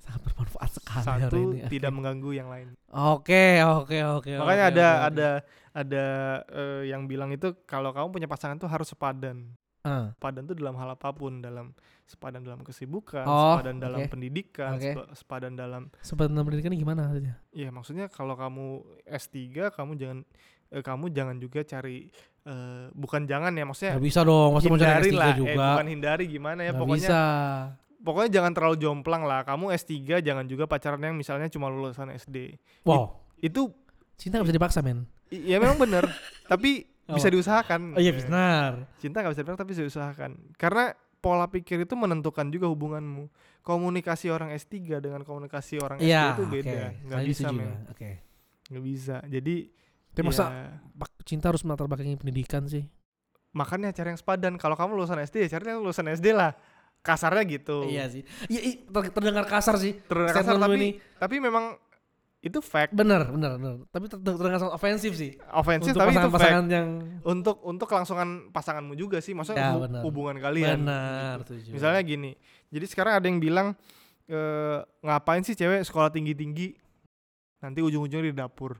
Sangat 0.00 0.20
bermanfaat 0.24 0.70
sekali 0.72 1.04
hari 1.04 1.22
Satu 1.26 1.36
ini. 1.38 1.58
Oke. 1.62 1.70
tidak 1.70 1.90
mengganggu 1.90 2.30
yang 2.32 2.48
lain. 2.48 2.68
Oke, 2.90 3.62
oke, 3.62 3.98
oke. 4.18 4.30
Makanya 4.36 4.64
oke, 4.66 4.72
ada 4.74 4.86
oke. 4.88 5.02
ada 5.08 5.28
ada 5.72 6.04
eh, 6.50 6.82
yang 6.90 7.06
bilang 7.06 7.30
itu 7.30 7.54
kalau 7.64 7.90
kamu 7.90 8.10
punya 8.10 8.28
pasangan 8.28 8.58
tuh 8.58 8.68
harus 8.68 8.88
sepadan. 8.88 9.54
Ah, 9.82 10.14
Sepadan 10.14 10.46
tuh 10.46 10.54
dalam 10.54 10.78
hal 10.78 10.94
apa 10.94 11.10
pun, 11.10 11.42
dalam 11.42 11.74
sepadan 12.04 12.42
dalam 12.42 12.60
kesibukan, 12.60 13.24
Oh, 13.24 13.56
sepadan 13.56 13.76
dalam 13.78 14.00
oke. 14.00 14.10
pendidikan, 14.10 14.76
sepa- 14.76 15.08
sepadan 15.12 15.52
dalam 15.52 15.82
sebenarnya 15.98 16.42
pendidikan 16.42 16.70
ini 16.70 16.78
gimana 16.78 17.00
maksudnya? 17.06 17.34
ya 17.50 17.68
maksudnya 17.68 18.06
kalau 18.06 18.34
kamu 18.34 18.66
S3 19.06 19.38
kamu 19.70 19.92
jangan 19.94 20.18
eh, 20.68 20.80
kamu 20.80 21.04
jangan 21.08 21.36
juga 21.36 21.60
cari 21.62 22.12
eh, 22.42 22.86
bukan 22.92 23.24
jangan 23.24 23.50
ya 23.50 23.64
maksudnya 23.64 23.92
Gak 23.96 24.04
bisa 24.04 24.20
dong, 24.22 24.50
masa 24.52 24.66
mau 24.66 24.76
cari 24.76 24.84
hindari 24.84 25.08
S3 25.08 25.14
lah, 25.14 25.26
eh, 25.26 25.36
juga. 25.36 25.66
bukan 25.70 25.86
hindari 25.88 26.24
gimana 26.26 26.60
ya 26.60 26.70
Gak 26.70 26.78
pokoknya 26.78 27.08
bisa. 27.08 27.20
pokoknya 27.98 28.30
jangan 28.32 28.52
terlalu 28.52 28.76
jomplang 28.78 29.22
lah. 29.22 29.40
Kamu 29.42 29.64
S3 29.70 29.94
jangan 30.20 30.44
juga 30.44 30.64
pacaran 30.66 31.00
yang 31.00 31.14
misalnya 31.14 31.46
cuma 31.48 31.66
lulusan 31.66 32.10
SD. 32.10 32.58
Wow, 32.82 33.22
Itu 33.38 33.72
cinta 34.14 34.36
gak 34.36 34.46
bisa 34.46 34.56
dipaksa, 34.56 34.78
men. 34.80 35.06
i- 35.28 35.48
ya 35.48 35.56
memang 35.56 35.76
bener, 35.76 36.04
tapi 36.50 36.84
bisa 37.04 37.26
Apa? 37.26 37.34
diusahakan. 37.34 37.80
Oh 37.94 38.00
iya, 38.00 38.10
Eh, 38.10 38.18
benar. 38.18 38.70
cinta 38.96 39.18
gak 39.18 39.32
bisa 39.32 39.40
dipaksa 39.40 39.58
tapi 39.58 39.70
bisa 39.70 39.82
diusahakan 39.82 40.30
karena 40.54 40.92
pola 41.22 41.46
pikir 41.46 41.78
itu 41.80 41.94
menentukan 41.94 42.50
juga 42.50 42.66
hubunganmu 42.66 43.30
komunikasi 43.62 44.26
orang 44.26 44.50
S3 44.52 44.74
dengan 44.98 45.22
komunikasi 45.22 45.78
orang 45.78 45.96
SD 45.96 46.10
Iya, 46.10 46.34
itu 46.34 46.44
beda 46.44 46.78
nggak 47.00 47.14
Kalian 47.16 47.30
bisa 47.30 47.46
men 47.48 47.62
ya? 47.62 47.74
Oke. 47.88 48.10
nggak 48.68 48.84
bisa 48.84 49.16
jadi 49.24 49.56
Tapi 50.12 50.26
masa 50.26 50.44
ya, 50.44 50.66
bak- 50.92 51.22
cinta 51.22 51.48
harus 51.48 51.62
melatar 51.62 51.86
belakangi 51.86 52.18
pendidikan 52.18 52.66
sih? 52.66 52.84
makanya 53.52 53.92
cari 53.92 54.08
yang 54.08 54.16
sepadan 54.16 54.56
kalau 54.56 54.74
kamu 54.74 54.96
lulusan 54.96 55.20
SD 55.20 55.44
ya 55.44 55.56
cari 55.56 55.70
yang 55.70 55.80
lulusan 55.80 56.08
SD 56.08 56.32
lah 56.32 56.56
kasarnya 57.00 57.44
gitu 57.50 57.84
Iya 57.84 58.08
sih. 58.08 58.22
Iya, 58.48 58.82
terdengar 59.12 59.44
kasar 59.44 59.76
sih. 59.76 59.98
terdengar 60.02 60.32
kasar 60.32 60.56
tapi 60.56 60.74
ini. 60.74 60.90
tapi 61.18 61.36
memang 61.38 61.76
itu 62.42 62.58
fact 62.58 62.90
Bener, 62.90 63.22
bener, 63.24 63.54
bener. 63.54 63.74
Tapi 63.86 64.04
ter- 64.06 64.18
ter- 64.18 64.34
terdengar 64.34 64.58
sangat 64.58 64.74
ofensif 64.74 65.14
sih. 65.14 65.38
ofensif 65.48 65.94
tapi 65.94 66.10
itu 66.10 66.18
fact 66.18 66.26
pasangan-pasangan 66.26 66.64
yang 66.68 66.88
untuk 67.22 67.62
untuk 67.62 67.86
kelangsungan 67.86 68.28
pasanganmu 68.50 68.94
juga 68.94 69.18
sih 69.18 69.30
maksudnya 69.30 69.62
Ya, 69.64 69.78
benar. 69.78 70.02
hubungan 70.02 70.36
kalian 70.36 70.82
benar. 70.82 71.38
gitu. 71.40 71.54
setuju. 71.54 71.70
misalnya 71.72 72.02
gini 72.02 72.34
jadi 72.68 72.84
sekarang 72.84 73.14
ada 73.14 73.24
yang 73.24 73.38
bilang 73.38 73.78
eh, 74.24 74.78
ngapain 75.00 75.40
sih 75.40 75.54
cewek 75.54 75.82
sekolah 75.82 76.10
tinggi 76.10 76.34
tinggi 76.34 76.74
nanti 77.58 77.78
ujung-ujungnya 77.78 78.26
di 78.26 78.36
dapur. 78.36 78.74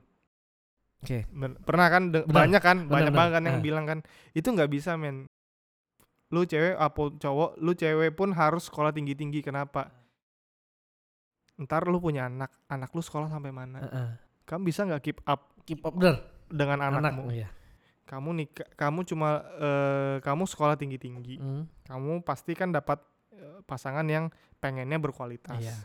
Oke. 0.99 1.23
Ben- 1.29 1.55
Pernah 1.57 1.87
kan 1.87 2.03
Benar. 2.09 2.27
banyak 2.27 2.61
kan, 2.61 2.77
Benar, 2.81 2.91
banyak 2.91 3.11
banget 3.13 3.31
kan 3.33 3.43
yang 3.45 3.57
Ah. 3.57 3.63
bilang 3.63 3.85
kan 3.85 3.99
itu 4.31 4.43
nggak 4.45 4.67
bisa 4.67 4.95
men. 4.95 5.23
Lu 6.29 6.43
cewek 6.43 6.75
apa 6.75 7.01
cowok, 7.13 7.55
lu 7.57 7.71
cewek 7.71 8.11
pun 8.11 8.31
harus 8.31 8.67
sekolah 8.67 8.91
tinggi-tinggi. 8.91 9.39
Kenapa? 9.39 9.87
Ntar 11.63 11.85
lu 11.85 11.97
punya 11.97 12.27
anak, 12.27 12.51
anak 12.67 12.91
lu 12.91 12.99
sekolah 12.99 13.27
sampai 13.27 13.49
mana? 13.49 13.79
Heeh. 13.81 14.09
Kamu 14.43 14.61
bisa 14.63 14.83
nggak 14.83 15.01
keep 15.01 15.19
up 15.23 15.55
Keep 15.63 15.81
up 15.81 15.93
bener. 15.93 16.19
dengan 16.45 16.83
Anak. 16.83 16.99
anakmu? 17.01 17.31
Iya. 17.31 17.47
Kamu 18.03 18.29
nikah, 18.33 18.67
kamu 18.75 18.99
cuma 19.05 19.29
eh, 19.55 20.15
kamu 20.19 20.43
sekolah 20.43 20.75
tinggi-tinggi. 20.75 21.39
Hmm, 21.39 21.63
Kamu 21.83 22.19
pasti 22.21 22.51
kan 22.51 22.69
dapat 22.69 22.99
eh, 23.31 23.63
pasangan 23.63 24.03
yang 24.03 24.27
pengennya 24.57 24.99
berkualitas. 24.99 25.55
Iya. 25.57 25.75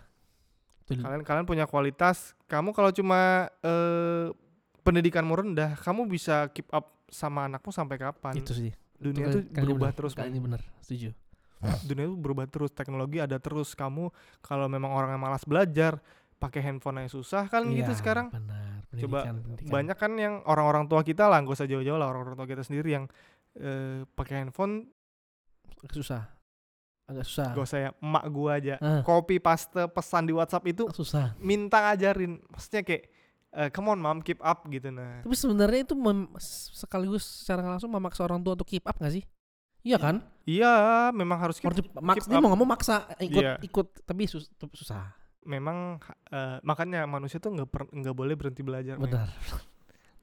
Betul. 0.83 1.05
Kalian 1.05 1.23
kalian 1.23 1.47
punya 1.47 1.65
kualitas. 1.65 2.35
Kamu 2.45 2.73
kalau 2.73 2.91
cuma 2.91 3.47
eh, 3.61 4.35
pendidikanmu 4.81 5.31
rendah, 5.31 5.77
kamu 5.77 6.07
bisa 6.07 6.51
keep 6.51 6.67
up 6.71 7.07
sama 7.07 7.47
anakmu 7.47 7.71
sampai 7.71 7.97
kapan? 7.97 8.35
Itu 8.35 8.51
sih. 8.51 8.75
Dunia 8.99 9.31
Itu 9.31 9.31
tuh 9.31 9.43
kali- 9.45 9.53
kali 9.53 9.63
berubah 9.65 9.81
bener. 9.87 9.97
terus. 9.97 10.13
Kali 10.13 10.29
ini 10.29 10.41
bener. 10.43 10.61
Setuju. 10.83 11.15
Dunia 11.83 12.07
tuh 12.07 12.17
berubah 12.17 12.45
terus, 12.45 12.71
teknologi 12.71 13.19
ada 13.19 13.37
terus. 13.37 13.73
Kamu 13.73 14.11
kalau 14.39 14.67
memang 14.67 14.91
orang 14.91 15.13
yang 15.13 15.21
malas 15.21 15.43
belajar, 15.43 15.99
pakai 16.35 16.63
handphone 16.63 17.01
aja 17.01 17.11
susah 17.11 17.47
kan 17.47 17.67
gitu 17.67 17.83
Iya, 17.85 17.95
sekarang. 17.95 18.31
Benar. 18.31 18.87
Coba 18.89 19.19
Pendidikan. 19.27 19.69
Banyak 19.69 19.97
kan 19.97 20.13
yang 20.15 20.35
orang-orang 20.45 20.87
tua 20.87 21.03
kita 21.03 21.27
lah, 21.27 21.39
gak 21.39 21.55
usah 21.55 21.67
jauh-jauh 21.67 21.95
lah 21.95 22.07
orang-orang 22.07 22.35
tua 22.35 22.47
kita 22.47 22.63
sendiri 22.63 22.89
yang 22.93 23.05
eh, 23.55 24.07
pakai 24.09 24.41
handphone 24.41 24.87
Agak 25.77 25.95
susah. 25.95 26.23
Agak 27.05 27.25
susah. 27.25 27.49
gak 27.51 27.65
usah 27.65 27.79
ya 27.81 27.91
emak 27.97 28.25
gua 28.29 28.51
aja 28.55 28.75
Ah, 28.77 29.01
copy 29.01 29.39
paste 29.39 29.73
pesan 29.89 30.25
di 30.25 30.33
WhatsApp 30.33 30.69
itu 30.69 30.85
susah. 30.91 31.33
minta 31.39 31.81
ngajarin 31.81 32.37
maksudnya 32.45 32.83
kayak 32.83 33.03
eh, 33.51 33.69
come 33.71 33.89
on 33.89 33.99
mom 33.99 34.21
keep 34.21 34.37
up 34.39 34.63
gitu 34.67 34.89
nah 34.89 35.25
Tapi 35.25 35.33
sebenarnya 35.33 35.81
itu 35.83 35.95
mem- 35.95 36.29
sekaligus 36.71 37.25
secara 37.25 37.65
langsung 37.67 37.89
memaksa 37.89 38.23
orang 38.23 38.39
tua 38.39 38.53
untuk 38.53 38.69
keep 38.69 38.85
up 38.85 38.95
gak 38.95 39.09
sih? 39.11 39.25
Iya 39.81 39.97
kan? 39.97 40.17
iya 40.43 40.75
memang 41.11 41.39
harus 41.39 41.57
keep, 41.57 41.69
Harus 41.69 41.79
di- 41.79 41.93
maks- 41.95 42.25
keep 42.25 42.31
dia 42.31 42.39
mau 42.39 42.49
nggak 42.49 42.59
mau 42.59 42.69
maksa 42.69 42.97
ikut 43.19 43.39
Iya. 43.39 43.55
ikut 43.61 43.87
tapi 44.03 44.25
sus- 44.25 44.49
susah. 44.73 45.13
memang 45.45 45.97
eh, 46.29 46.59
makanya 46.63 47.05
manusia 47.05 47.37
tuh 47.37 47.49
nggak 47.51 47.69
nggak 47.91 48.13
boleh 48.13 48.35
berhenti 48.35 48.61
belajar. 48.61 48.97
Benar. 48.97 49.33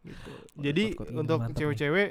gitu. 0.02 0.30
jadi 0.66 0.84
quote-quote 0.92 1.10
ini 1.10 1.20
untuk 1.20 1.40
cewek-cewek 1.52 2.10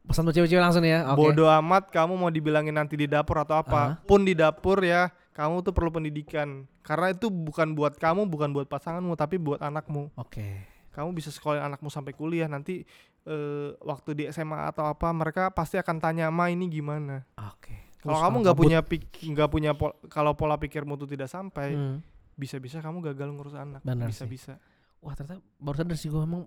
Pesan 0.00 0.24
buat 0.24 0.32
cewek-cewek 0.32 0.60
langsung 0.60 0.82
ya. 0.82 1.04
Oke. 1.06 1.18
bodoh 1.20 1.50
amat 1.52 1.90
kamu 1.90 2.14
mau 2.16 2.28
dibilangin 2.28 2.72
nanti 2.72 2.94
di 2.94 3.04
dapur 3.04 3.36
atau 3.38 3.54
apa 3.54 3.80
Ah. 3.80 3.90
pun 4.00 4.22
di 4.22 4.32
dapur 4.32 4.80
ya 4.80 5.12
kamu 5.30 5.60
tuh 5.60 5.70
perlu 5.70 5.92
pendidikan 5.92 6.64
karena 6.80 7.10
itu 7.10 7.28
bukan 7.28 7.72
buat 7.72 7.94
kamu 7.94 8.26
bukan 8.26 8.50
buat 8.50 8.66
pasanganmu 8.66 9.12
tapi 9.14 9.36
buat 9.36 9.58
anakmu 9.58 10.10
Oke. 10.14 10.64
kamu 10.90 11.12
bisa 11.12 11.28
sekolah 11.28 11.62
anakmu 11.62 11.86
sampai 11.86 12.12
kuliah 12.12 12.46
nanti 12.46 12.82
eh, 13.22 13.76
waktu 13.78 14.10
di 14.12 14.24
SMA 14.28 14.68
atau 14.68 14.84
apa 14.84 15.10
mereka 15.10 15.48
pasti 15.48 15.76
akan 15.76 15.96
tanya 15.96 16.28
ma 16.28 16.46
ini 16.46 16.66
gimana 16.66 17.24
Oke. 17.36 17.98
kalau 17.98 18.14
Terus 18.14 18.20
kamu 18.20 18.28
kalau 18.30 18.42
nggak 18.42 18.56
punya 18.58 18.78
pik 18.80 19.02
nggak 19.26 19.48
punya 19.48 19.72
pol- 19.72 19.98
kalau 20.06 20.32
pola 20.32 20.56
pikirmu 20.56 20.94
tuh 20.94 21.06
tidak 21.06 21.26
sampai 21.26 21.72
hmm, 21.72 21.96
bisa-bisa 22.32 22.78
kamu 22.78 23.04
gagal 23.04 23.28
ngurus 23.30 23.52
anak 23.52 23.80
Benar 23.80 24.08
sih. 24.08 24.24
bisa-bisa 24.24 24.56
Wah 24.98 25.12
ternyata 25.12 25.40
baru 25.56 25.76
sadar 25.76 25.94
sih 25.94 26.06
gue 26.06 26.18
emang 26.18 26.44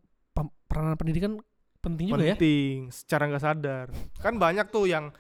peranan 0.64 0.94
pendidikan 0.94 1.38
penting 1.80 2.10
juga 2.10 2.24
ya. 2.24 2.34
penting 2.34 2.90
secara 2.90 3.26
nggak 3.26 3.44
sadar 3.44 3.88
kan 4.16 4.34
banyak 4.36 4.66
tuh 4.68 4.86
yang 4.86 5.14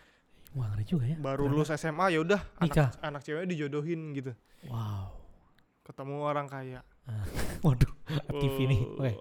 Wah 0.53 0.69
ngeri 0.69 0.85
juga 0.85 1.05
ya. 1.05 1.17
baru 1.17 1.45
lulus 1.45 1.69
SMA 1.71 2.09
ya 2.09 2.19
udah 2.19 2.41
anak 2.59 2.97
anak 2.99 3.21
cewek 3.21 3.45
dijodohin 3.45 4.13
gitu 4.13 4.33
Wow. 4.63 5.11
ketemu 5.81 6.15
orang 6.19 6.45
kaya 6.45 6.81
Waduh. 7.65 7.91
FTV 8.07 8.57
nih. 8.65 8.81
Oke. 8.89 9.11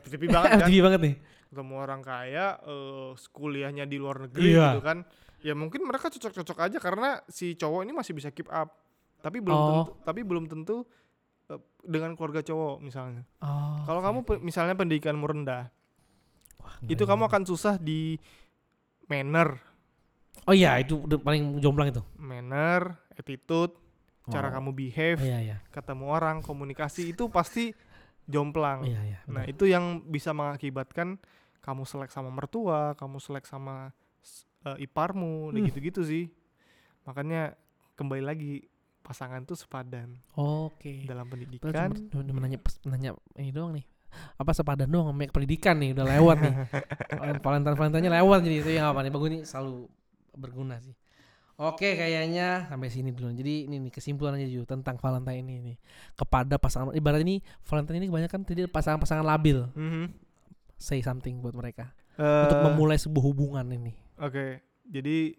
FTV 0.00 0.22
banget 0.28 0.48
kan 0.52 0.58
FTV 0.62 0.76
banget 0.80 1.00
nih. 1.02 1.14
Ketemu 1.54 1.74
orang 1.78 2.02
kaya 2.02 2.58
eh 2.58 3.14
kuliahnya 3.30 3.86
di 3.86 3.96
luar 3.96 4.26
negeri 4.26 4.50
Iya. 4.50 4.74
gitu 4.74 4.82
kan 4.82 5.06
ya 5.40 5.54
mungkin 5.54 5.84
mereka 5.84 6.10
cocok-cocok 6.10 6.58
aja 6.58 6.78
karena 6.78 7.22
si 7.26 7.54
cowok 7.54 7.80
ini 7.80 7.92
masih 7.92 8.12
bisa 8.12 8.28
keep 8.28 8.48
up 8.48 8.74
tapi 9.20 9.38
belum 9.38 9.54
Oh. 9.54 9.68
tentu 9.70 9.92
tapi 10.02 10.20
belum 10.20 10.44
tentu 10.44 10.82
eh, 11.46 11.60
dengan 11.80 12.12
keluarga 12.12 12.40
cowok 12.40 12.76
misalnya 12.78 13.22
Oh. 13.38 13.78
kalau 13.84 14.00
oke, 14.00 14.06
kamu 14.06 14.18
pe- 14.24 14.42
misalnya 14.42 14.74
pendidikanmu 14.74 15.22
rendah 15.22 15.70
Wah, 16.58 16.74
itu 16.82 17.00
kamu 17.00 17.22
akan 17.24 17.42
susah 17.44 17.76
di 17.76 18.18
manner 19.06 19.60
Oh 20.44 20.52
iya 20.52 20.76
itu 20.76 20.98
paling 21.16 21.56
jomplang 21.58 21.88
itu. 21.88 22.02
manner 22.16 23.00
attitude 23.10 23.72
cara 24.26 24.48
Oh. 24.48 24.52
kamu 24.52 24.70
behave 24.72 25.20
Iya 25.20 25.38
iya. 25.40 25.56
ketemu 25.70 26.08
orang 26.08 26.40
komunikasi 26.40 27.12
itu 27.12 27.28
pasti 27.28 27.72
jomplang 28.24 28.82
Iya 28.82 29.00
iya. 29.04 29.18
Nah 29.28 29.44
itu 29.44 29.64
yang 29.64 30.00
bisa 30.02 30.32
mengakibatkan 30.32 31.20
kamu 31.64 31.82
selek 31.82 32.12
sama 32.12 32.28
mertua, 32.28 32.92
kamu 32.94 33.16
selek 33.18 33.48
sama 33.48 33.96
eh, 34.62 34.84
iparmu, 34.84 35.48
Hmm. 35.50 35.64
gitu-gitu 35.64 36.04
sih. 36.04 36.28
Makanya 37.04 37.56
kembali 37.96 38.20
lagi 38.20 38.64
pasangan 39.00 39.44
tuh 39.44 39.52
sepadan 39.54 40.16
Oke. 40.34 41.04
dalam 41.04 41.28
Kita 41.28 41.32
pendidikan. 41.36 41.88
cuma 42.08 42.24
cuma 42.24 42.40
nanya 42.40 42.58
nanya 42.84 43.10
ini 43.36 43.52
doang 43.52 43.76
nih. 43.76 43.84
Apa 44.40 44.56
sepadan 44.56 44.88
doang 44.88 45.12
sama 45.12 45.28
pendidikan 45.28 45.76
nih 45.76 45.92
udah 45.92 46.06
lewat 46.06 46.36
nih. 46.40 46.54
Valentine 47.44 47.76
Valentine 47.76 48.08
lewat 48.08 48.40
jadi 48.40 48.56
itu 48.60 48.70
yang 48.72 48.88
apa 48.88 49.04
nih 49.04 49.12
bagus 49.12 49.28
nih 49.30 49.42
selalu 49.44 49.88
berguna 50.32 50.80
sih. 50.80 50.96
Oke 51.54 51.94
kayaknya 51.94 52.66
sampai 52.66 52.88
sini 52.88 53.12
dulu. 53.12 53.30
Jadi 53.30 53.68
ini 53.68 53.78
nih 53.78 53.92
kesimpulannya 53.92 54.48
juga 54.48 54.74
tentang 54.74 54.96
Valentine 54.98 55.38
ini 55.38 55.54
nih. 55.60 55.76
Kepada 56.16 56.56
pasangan 56.56 56.96
ibarat 56.96 57.20
ini 57.22 57.44
Valentine 57.62 58.00
ini 58.00 58.06
kebanyakan 58.08 58.40
tadi 58.42 58.64
pasangan-pasangan 58.66 59.22
labil. 59.22 59.68
Mhm. 59.76 60.23
Say 60.76 61.00
something 61.00 61.38
buat 61.38 61.52
mereka 61.52 61.94
Eh, 62.14 62.42
untuk 62.46 62.62
memulai 62.62 62.94
sebuah 62.94 63.24
hubungan 63.24 63.66
ini 63.68 63.90
Oke, 64.16 64.62
jadi 64.84 65.34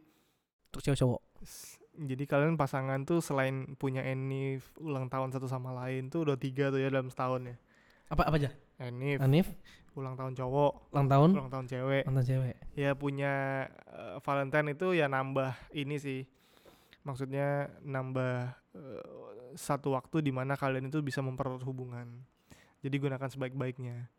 untuk 0.68 0.82
cewek 0.82 1.00
cowok. 1.00 1.22
s- 1.42 1.76
jadi 1.96 2.24
kalian 2.26 2.56
pasangan 2.56 3.00
tuh 3.02 3.20
selain 3.20 3.74
punya 3.74 4.04
Enif 4.04 4.76
ulang 4.78 5.08
tahun 5.08 5.32
satu 5.32 5.48
sama 5.48 5.72
lain 5.74 6.08
tuh 6.10 6.24
udah 6.24 6.36
tiga 6.36 6.68
tuh 6.68 6.78
ya 6.78 6.90
dalam 6.90 7.08
setahun 7.08 7.46
ya. 7.46 7.56
Apa 8.06 8.28
apa 8.28 8.36
aja? 8.36 8.52
Enif 8.78 9.18
Anif 9.18 9.48
ulang 9.96 10.14
tahun 10.14 10.36
cowok, 10.36 10.92
ulang 10.92 11.08
tahun 11.08 11.30
ulang 11.34 11.48
tahun 11.50 11.66
cewek. 11.66 12.04
mantan 12.04 12.26
cewek. 12.26 12.56
ya 12.76 12.92
punya 12.92 13.34
eh, 13.88 14.20
Valentine 14.20 14.68
itu 14.70 14.92
ya 14.92 15.08
nambah 15.08 15.56
ini 15.72 15.96
sih 15.96 16.28
maksudnya 17.02 17.48
nambah 17.80 18.34
eh, 18.74 19.04
satu 19.54 19.96
waktu 19.96 20.20
di 20.20 20.32
mana 20.32 20.54
kalian 20.54 20.90
itu 20.90 21.00
bisa 21.00 21.24
mempererat 21.24 21.64
hubungan 21.64 22.28
jadi 22.82 22.96
gunakan 22.98 23.30
sebaik-baiknya 23.30 24.12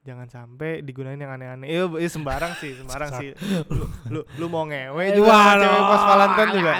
jangan 0.00 0.26
sampai 0.26 0.80
digunain 0.80 1.14
yang 1.14 1.28
aneh-aneh. 1.30 1.66
Eh 1.66 1.84
eh, 1.98 2.08
sembarang 2.08 2.56
sih 2.56 2.72
sembarang 2.74 3.10
sih. 3.16 3.30
Lu, 3.70 3.84
lu 4.08 4.20
lu 4.34 4.46
mau 4.46 4.64
ngewe 4.64 5.12
juga 5.12 5.28
sama 5.28 5.60
cewek 5.60 5.82
pas 5.82 6.02
Valentine 6.06 6.50
juga. 6.54 6.72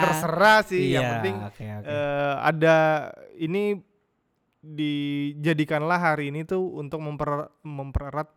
terserah 0.00 0.58
sih 0.62 0.82
yang 0.90 1.02
Iya, 1.02 1.12
penting 1.14 1.36
oke, 1.42 1.64
oke. 1.78 1.86
eh, 1.86 2.34
ada 2.40 2.76
ini 3.36 3.62
dijadikanlah 4.62 5.98
hari 5.98 6.30
ini 6.30 6.42
tuh 6.42 6.62
untuk 6.72 6.98
memper 6.98 7.30
mempererat 7.60 8.28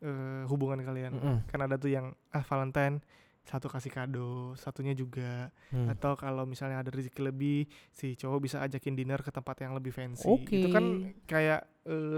eh, 0.00 0.42
hubungan 0.46 0.80
kalian. 0.80 1.12
Mm-mm. 1.12 1.36
kan 1.46 1.60
ada 1.60 1.76
tuh 1.76 1.90
yang 1.90 2.06
ah 2.28 2.42
Valentine 2.42 2.98
satu 3.48 3.66
kasih 3.66 3.88
kado 3.88 4.28
satunya 4.54 4.92
juga 4.92 5.48
Hmm. 5.68 5.88
atau 5.88 6.12
kalau 6.14 6.44
misalnya 6.44 6.78
ada 6.78 6.88
rezeki 6.88 7.20
lebih 7.24 7.58
si 7.88 8.12
cowok 8.12 8.38
bisa 8.38 8.60
ajakin 8.60 8.92
dinner 8.92 9.18
ke 9.18 9.28
tempat 9.28 9.56
yang 9.58 9.72
lebih 9.72 9.88
fancy 9.88 10.24
Oke. 10.24 10.52
itu 10.54 10.68
kan 10.68 10.84
kayak 11.24 11.64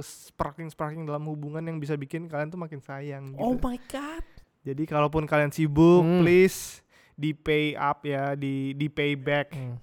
sparking 0.00 0.66
sparking 0.68 1.02
dalam 1.04 1.22
hubungan 1.24 1.62
yang 1.62 1.78
bisa 1.78 1.94
bikin 1.94 2.26
kalian 2.26 2.48
tuh 2.48 2.58
makin 2.58 2.78
sayang 2.78 3.30
gitu 3.30 3.40
Oh 3.40 3.54
my 3.56 3.78
god. 3.86 4.26
jadi 4.60 4.82
kalaupun 4.84 5.24
kalian 5.24 5.48
sibuk 5.48 6.02
Hmm. 6.02 6.20
please 6.20 6.82
di 7.14 7.30
pay 7.30 7.72
up 7.72 8.02
ya 8.02 8.34
di 8.34 8.72
di 8.72 8.88
pay 8.88 9.14
back 9.14 9.52
Hmm. 9.52 9.78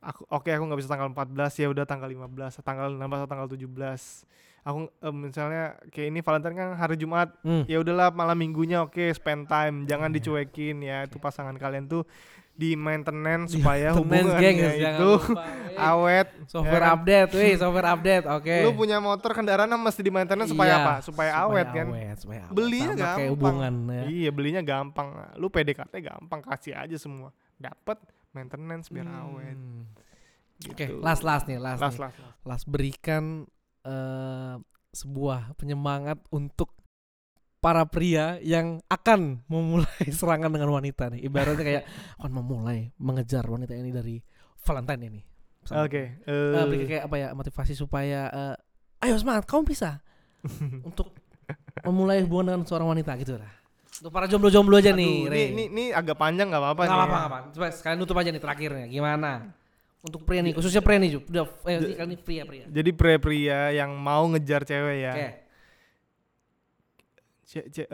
aku 0.00 0.24
oke 0.26 0.48
aku 0.48 0.62
nggak 0.64 0.80
bisa 0.80 0.90
tanggal 0.90 1.08
14 1.08 1.28
ya 1.54 1.68
udah 1.68 1.84
tanggal 1.84 2.08
15 2.08 2.58
tanggal 2.58 2.88
16 2.90 3.18
atau 3.18 3.28
tanggal 3.28 3.46
17 3.46 4.24
aku 4.62 4.78
eh, 4.88 5.10
misalnya 5.10 5.62
kayak 5.88 6.08
ini 6.08 6.20
Valentine 6.20 6.54
kan 6.54 6.68
hari 6.74 6.94
Jumat 6.94 7.34
Hmm. 7.40 7.66
ya 7.66 7.78
udahlah 7.78 8.10
malam 8.10 8.34
minggunya 8.34 8.78
oke 8.80 9.10
spend 9.10 9.44
time 9.44 9.84
jangan 9.84 10.08
Iya. 10.08 10.16
dicuekin 10.16 10.76
ya 10.80 10.98
itu 11.02 11.18
pasangan 11.18 11.54
kalian 11.54 11.86
tuh 11.86 12.06
di 12.52 12.76
maintenance 12.76 13.48
Di 13.48 13.58
supaya 13.58 13.90
hubungannya 13.90 14.76
jangan 14.76 14.76
itu 14.94 15.10
lupa, 15.24 15.42
awet 15.90 16.28
software 16.46 16.78
ya 16.78 16.84
kan? 16.84 16.94
update, 16.94 17.30
wih, 17.32 17.54
software 17.56 17.88
update. 17.90 18.24
Oke. 18.28 18.56
lu 18.60 18.70
punya 18.72 19.00
motor 19.00 19.32
kendaraan 19.32 19.72
mesti 19.72 19.98
di 19.98 20.12
maintenance 20.12 20.52
supaya 20.52 20.68
Iya, 20.70 20.78
apa 20.78 20.94
supaya, 21.00 21.30
awet 21.42 21.66
kan 21.66 21.86
awet, 21.88 22.16
supaya 22.18 22.40
awet. 22.44 22.52
Belinya 22.52 22.92
Sama 22.92 23.00
kayak 23.00 23.16
gampang. 23.16 23.32
hubungan 23.32 23.74
ya. 23.88 24.02
iya 24.06 24.30
belinya 24.30 24.62
gampang 24.62 25.08
lu 25.34 25.48
PDKT 25.48 25.94
gampang 25.98 26.40
kasih 26.44 26.76
aja 26.76 26.96
semua 26.96 27.32
dapat 27.56 27.96
maintenance 28.30 28.86
biar 28.86 29.08
Hmm. 29.08 29.20
awet 29.26 29.58
Oke, 30.62 30.86
gitu. 30.86 31.00
last 31.00 31.24
last 31.24 31.48
nih, 31.48 31.56
last, 31.56 31.80
last 31.80 31.96
nih. 31.96 32.04
last, 32.04 32.16
last. 32.20 32.36
Last 32.44 32.64
berikan 32.68 33.48
eh, 33.82 34.54
sebuah 34.92 35.56
penyemangat 35.56 36.20
untuk 36.30 36.76
para 37.62 37.86
pria 37.86 38.42
yang 38.42 38.82
akan 38.90 39.46
memulai 39.46 40.02
serangan 40.18 40.50
dengan 40.50 40.74
wanita 40.74 41.14
nih. 41.14 41.20
Ibaratnya 41.26 41.64
kayak 41.64 41.84
akan 42.20 42.32
memulai 42.42 42.90
mengejar 42.98 43.46
wanita 43.46 43.72
ini 43.78 43.90
dari 43.94 44.16
Valentine 44.62 45.02
ini. 45.06 45.22
Oke. 45.70 46.18
Eh, 46.26 46.54
eh, 46.58 46.64
beri 46.66 46.86
kayak 46.90 47.06
apa 47.06 47.16
ya 47.22 47.28
motivasi 47.38 47.78
supaya 47.78 48.26
eh, 48.34 48.56
ayo 49.06 49.14
semangat 49.14 49.46
kamu 49.46 49.62
bisa 49.70 50.02
untuk 50.88 51.14
memulai 51.86 52.18
hubungan 52.26 52.54
dengan 52.54 52.62
seorang 52.66 52.90
wanita 52.90 53.14
gitu 53.22 53.38
lah. 53.38 53.50
Untuk 54.02 54.10
para 54.10 54.26
jomblo-jomblo 54.26 54.80
aja 54.80 54.90
nih, 54.90 55.28
aduh, 55.28 55.30
Rey. 55.30 55.52
ini, 55.52 55.52
ini, 55.52 55.64
ini 55.68 55.84
agak 55.92 56.16
panjang 56.16 56.48
nggak 56.48 56.62
apa-apa 56.64 56.82
Nggak 56.88 56.96
nih. 56.96 57.06
apa-apa, 57.12 57.36
ya. 57.36 57.48
Coba 57.54 57.66
sekalian 57.70 57.98
nutup 58.00 58.16
aja 58.18 58.30
nih 58.32 58.42
terakhirnya. 58.42 58.86
Gimana? 58.88 59.30
Untuk 60.02 60.22
pria 60.22 60.42
nih, 60.42 60.50
khususnya 60.50 60.80
pria 60.80 60.98
nih. 60.98 61.14
Udah, 61.16 61.46
eh, 61.64 61.94
kali 61.94 62.08
ini 62.08 62.16
pria 62.16 62.42
pria. 62.42 62.66
Jadi 62.66 62.90
pria-pria 62.90 63.70
yang 63.70 63.94
mau 63.94 64.26
ngejar 64.26 64.62
cewek 64.62 64.96
ya. 65.00 65.12
Oke. 65.12 65.28
Ce- 67.44 67.68
ce- 67.68 67.90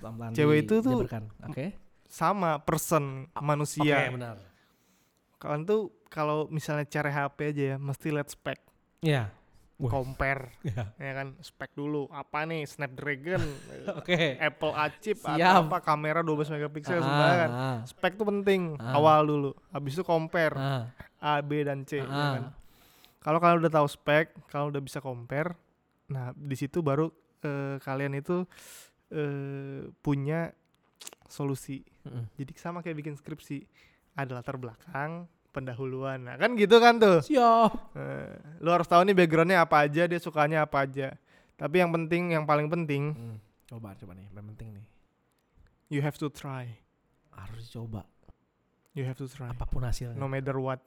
pelan-pelan 0.00 0.32
cewek 0.32 0.56
itu 0.60 0.74
tuh-. 0.80 1.04
Oke. 1.44 1.78
sama 2.04 2.58
person 2.58 3.24
Oke, 3.26 3.40
manusia. 3.40 4.10
benar. 4.10 4.36
Kalian 5.38 5.62
tuh 5.62 5.80
kalau 6.06 6.44
misalnya 6.46 6.84
cari 6.84 7.08
HP 7.08 7.38
aja 7.48 7.64
ya, 7.64 7.76
mesti 7.78 8.08
lihat 8.08 8.28
spek, 8.28 8.60
Iya. 9.00 9.32
Wah. 9.78 9.88
compare, 9.88 10.52
Iya. 10.62 10.92
ya 10.92 11.12
kan, 11.14 11.34
spek 11.38 11.72
dulu. 11.72 12.06
Apa 12.08 12.44
nih 12.44 12.62
Snapdragon, 12.64 13.40
Oke. 13.98 14.36
Apple 14.36 14.72
A 14.72 14.92
chip 14.92 15.18
Siap. 15.18 15.34
atau 15.34 15.64
apa 15.64 15.78
kamera 15.80 16.20
12 16.20 16.46
megapiksel 16.48 16.98
sembarangan. 16.98 17.50
ah, 17.50 17.78
Spek 17.82 18.14
tuh 18.14 18.28
penting 18.28 18.76
Ah. 18.76 18.92
awal 18.94 19.24
dulu. 19.24 19.50
Habis 19.70 19.94
itu 19.94 20.04
compare 20.04 20.52
ah, 20.54 20.92
A, 21.22 21.38
B 21.40 21.62
dan 21.62 21.86
C. 21.86 22.02
ya 22.02 22.04
ah. 22.04 22.34
kan? 22.36 22.44
Kalau 23.22 23.38
kalian 23.38 23.62
udah 23.62 23.72
tahu 23.72 23.86
spek, 23.86 24.34
kalau 24.50 24.74
udah 24.74 24.82
bisa 24.82 24.98
compare, 24.98 25.54
nah 26.10 26.34
di 26.34 26.58
situ 26.58 26.82
baru 26.82 27.06
eh, 27.40 27.78
kalian 27.78 28.18
itu 28.18 28.42
eh, 29.08 29.86
punya 30.02 30.50
solusi. 31.26 31.86
Mm-mm. 32.02 32.26
Jadi 32.34 32.50
sama 32.58 32.82
kayak 32.82 32.98
bikin 32.98 33.14
skripsi, 33.14 33.62
ada 34.18 34.42
latar 34.42 34.58
belakang, 34.58 35.30
pendahuluan. 35.54 36.26
Nah 36.26 36.34
kan 36.34 36.58
gitu 36.58 36.82
kan 36.82 36.98
tuh. 36.98 37.22
Siap. 37.22 37.94
Eh, 37.94 38.34
lu 38.58 38.74
harus 38.74 38.90
tahu 38.90 39.06
nih 39.06 39.14
backgroundnya 39.14 39.62
apa 39.62 39.86
aja, 39.86 40.10
dia 40.10 40.18
sukanya 40.18 40.66
apa 40.66 40.82
aja. 40.82 41.14
Tapi 41.54 41.78
yang 41.78 41.94
penting, 41.94 42.34
yang 42.34 42.42
paling 42.42 42.66
penting, 42.66 43.14
Hmm, 43.14 43.38
Coba 43.70 43.94
coba 43.94 44.12
nih, 44.12 44.26
yang 44.34 44.46
penting 44.52 44.68
nih. 44.74 44.84
you 45.88 46.00
have 46.02 46.18
to 46.18 46.26
try. 46.26 46.66
Harus 47.32 47.70
coba 47.70 48.04
You 48.92 49.06
have 49.08 49.16
to 49.16 49.24
try. 49.24 49.48
apa 49.48 49.64
pun 49.64 49.80
hasilnya 49.86 50.18
No 50.18 50.26
matter 50.28 50.58
what. 50.58 50.82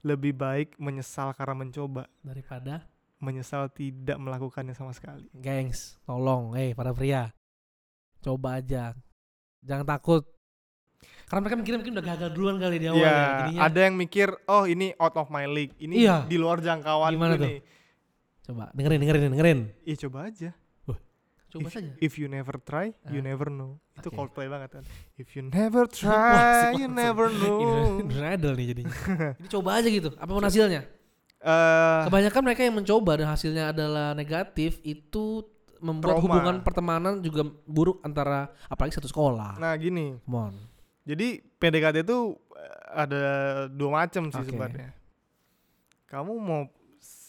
Lebih 0.00 0.32
baik 0.32 0.68
menyesal 0.78 1.34
karena 1.34 1.54
mencoba, 1.58 2.06
daripada 2.22 2.86
menyesal 3.18 3.66
tidak 3.68 4.14
melakukannya 4.16 4.72
sama 4.72 4.94
sekali. 4.94 5.26
gengs, 5.34 5.98
tolong, 6.06 6.54
eh 6.54 6.70
para 6.72 6.94
pria. 6.94 7.34
Coba 8.22 8.62
aja. 8.62 8.94
Jangan 9.58 9.86
takut. 9.88 10.22
Karena 11.26 11.44
mereka 11.44 11.56
mikirnya 11.60 11.78
mungkin 11.82 11.94
udah 11.98 12.06
gagal 12.08 12.30
duluan 12.32 12.56
kali 12.56 12.76
di 12.80 12.86
awal 12.88 12.98
Iya, 12.98 13.10
ya. 13.10 13.26
Jadinya 13.44 13.60
ada 13.62 13.80
yang 13.84 13.94
mikir, 13.94 14.28
oh 14.48 14.64
ini 14.64 14.96
out 14.96 15.14
of 15.14 15.28
my 15.28 15.44
league, 15.44 15.74
ini 15.78 16.02
Iya. 16.02 16.24
di 16.24 16.36
luar 16.38 16.58
jangkauan 16.58 17.10
Gimana 17.12 17.34
tuh? 17.36 17.46
nih. 17.46 17.58
coba 18.48 18.64
dengerin 18.72 18.98
dengerin 19.04 19.22
dengerin. 19.28 19.60
Iya 19.84 19.96
coba 20.08 20.18
aja. 20.32 20.50
Coba 21.48 21.64
if, 21.64 21.74
saja. 21.74 21.90
If 21.98 22.12
you 22.16 22.26
never 22.26 22.54
try, 22.58 22.92
you 23.08 23.18
Ah. 23.18 23.26
never 23.26 23.48
know. 23.48 23.80
Itu 23.94 24.08
Oke. 24.08 24.16
Coldplay 24.16 24.46
banget 24.46 24.70
kan. 24.70 24.84
If 25.16 25.32
you 25.32 25.42
never 25.48 25.84
try, 25.84 26.72
you 26.74 26.86
never 26.86 27.32
know. 27.32 28.04
Idol 28.04 28.52
nih 28.52 28.66
jadinya. 28.70 28.94
Jadi 29.40 29.48
coba 29.48 29.70
aja 29.76 29.88
gitu, 29.88 30.12
apa 30.12 30.28
pun 30.28 30.42
hasilnya. 30.42 30.84
Eh, 31.38 32.00
Kebanyakan 32.04 32.42
mereka 32.42 32.60
yang 32.62 32.74
mencoba 32.74 33.12
dan 33.16 33.28
hasilnya 33.28 33.70
adalah 33.70 34.10
negatif 34.12 34.82
itu 34.82 35.46
membuat 35.78 36.18
Trauma. 36.18 36.24
hubungan 36.26 36.56
pertemanan 36.60 37.14
juga 37.18 37.46
buruk 37.62 38.02
antara 38.02 38.50
apalagi 38.66 38.98
satu 38.98 39.06
sekolah. 39.06 39.54
nah 39.56 39.70
gini, 39.72 40.18
Come 40.20 40.34
on. 40.36 40.54
jadi 41.02 41.38
PDKT 41.54 42.02
itu 42.02 42.18
eh, 42.52 42.76
ada 42.92 43.22
dua 43.68 43.90
macam 43.96 44.26
sih 44.28 44.36
Oke. 44.36 44.50
sebenarnya. 44.50 44.90
Kamu 46.04 46.34
mau 46.34 46.66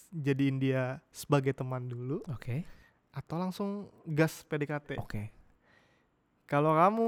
jadiin 0.09 0.57
dia 0.57 0.97
sebagai 1.09 1.53
teman 1.53 1.85
dulu 1.85 2.25
Oke. 2.25 2.65
Atau 3.11 3.35
langsung 3.35 3.69
gas 4.05 4.41
PDKT? 4.43 4.97
Oke. 4.97 5.29
Kalau 6.45 6.73
kamu 6.73 7.05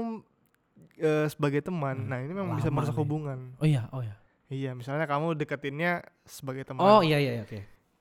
eh, 0.96 1.26
sebagai 1.26 1.60
teman, 1.60 1.96
Hmm, 1.96 2.08
nah 2.08 2.18
ini 2.18 2.30
memang 2.30 2.54
bisa 2.54 2.68
lama 2.68 2.76
merusak 2.78 2.94
nih. 2.94 3.00
hubungan. 3.00 3.38
Oh 3.56 3.66
iya, 3.66 3.86
oh 3.90 4.00
iya. 4.00 4.16
Iya, 4.46 4.70
misalnya 4.72 5.06
kamu 5.06 5.32
deketinnya 5.34 5.92
sebagai 6.22 6.62
teman. 6.62 6.82
Oh 6.82 7.00
iya 7.00 7.16
iya 7.16 7.40
oke. 7.40 7.58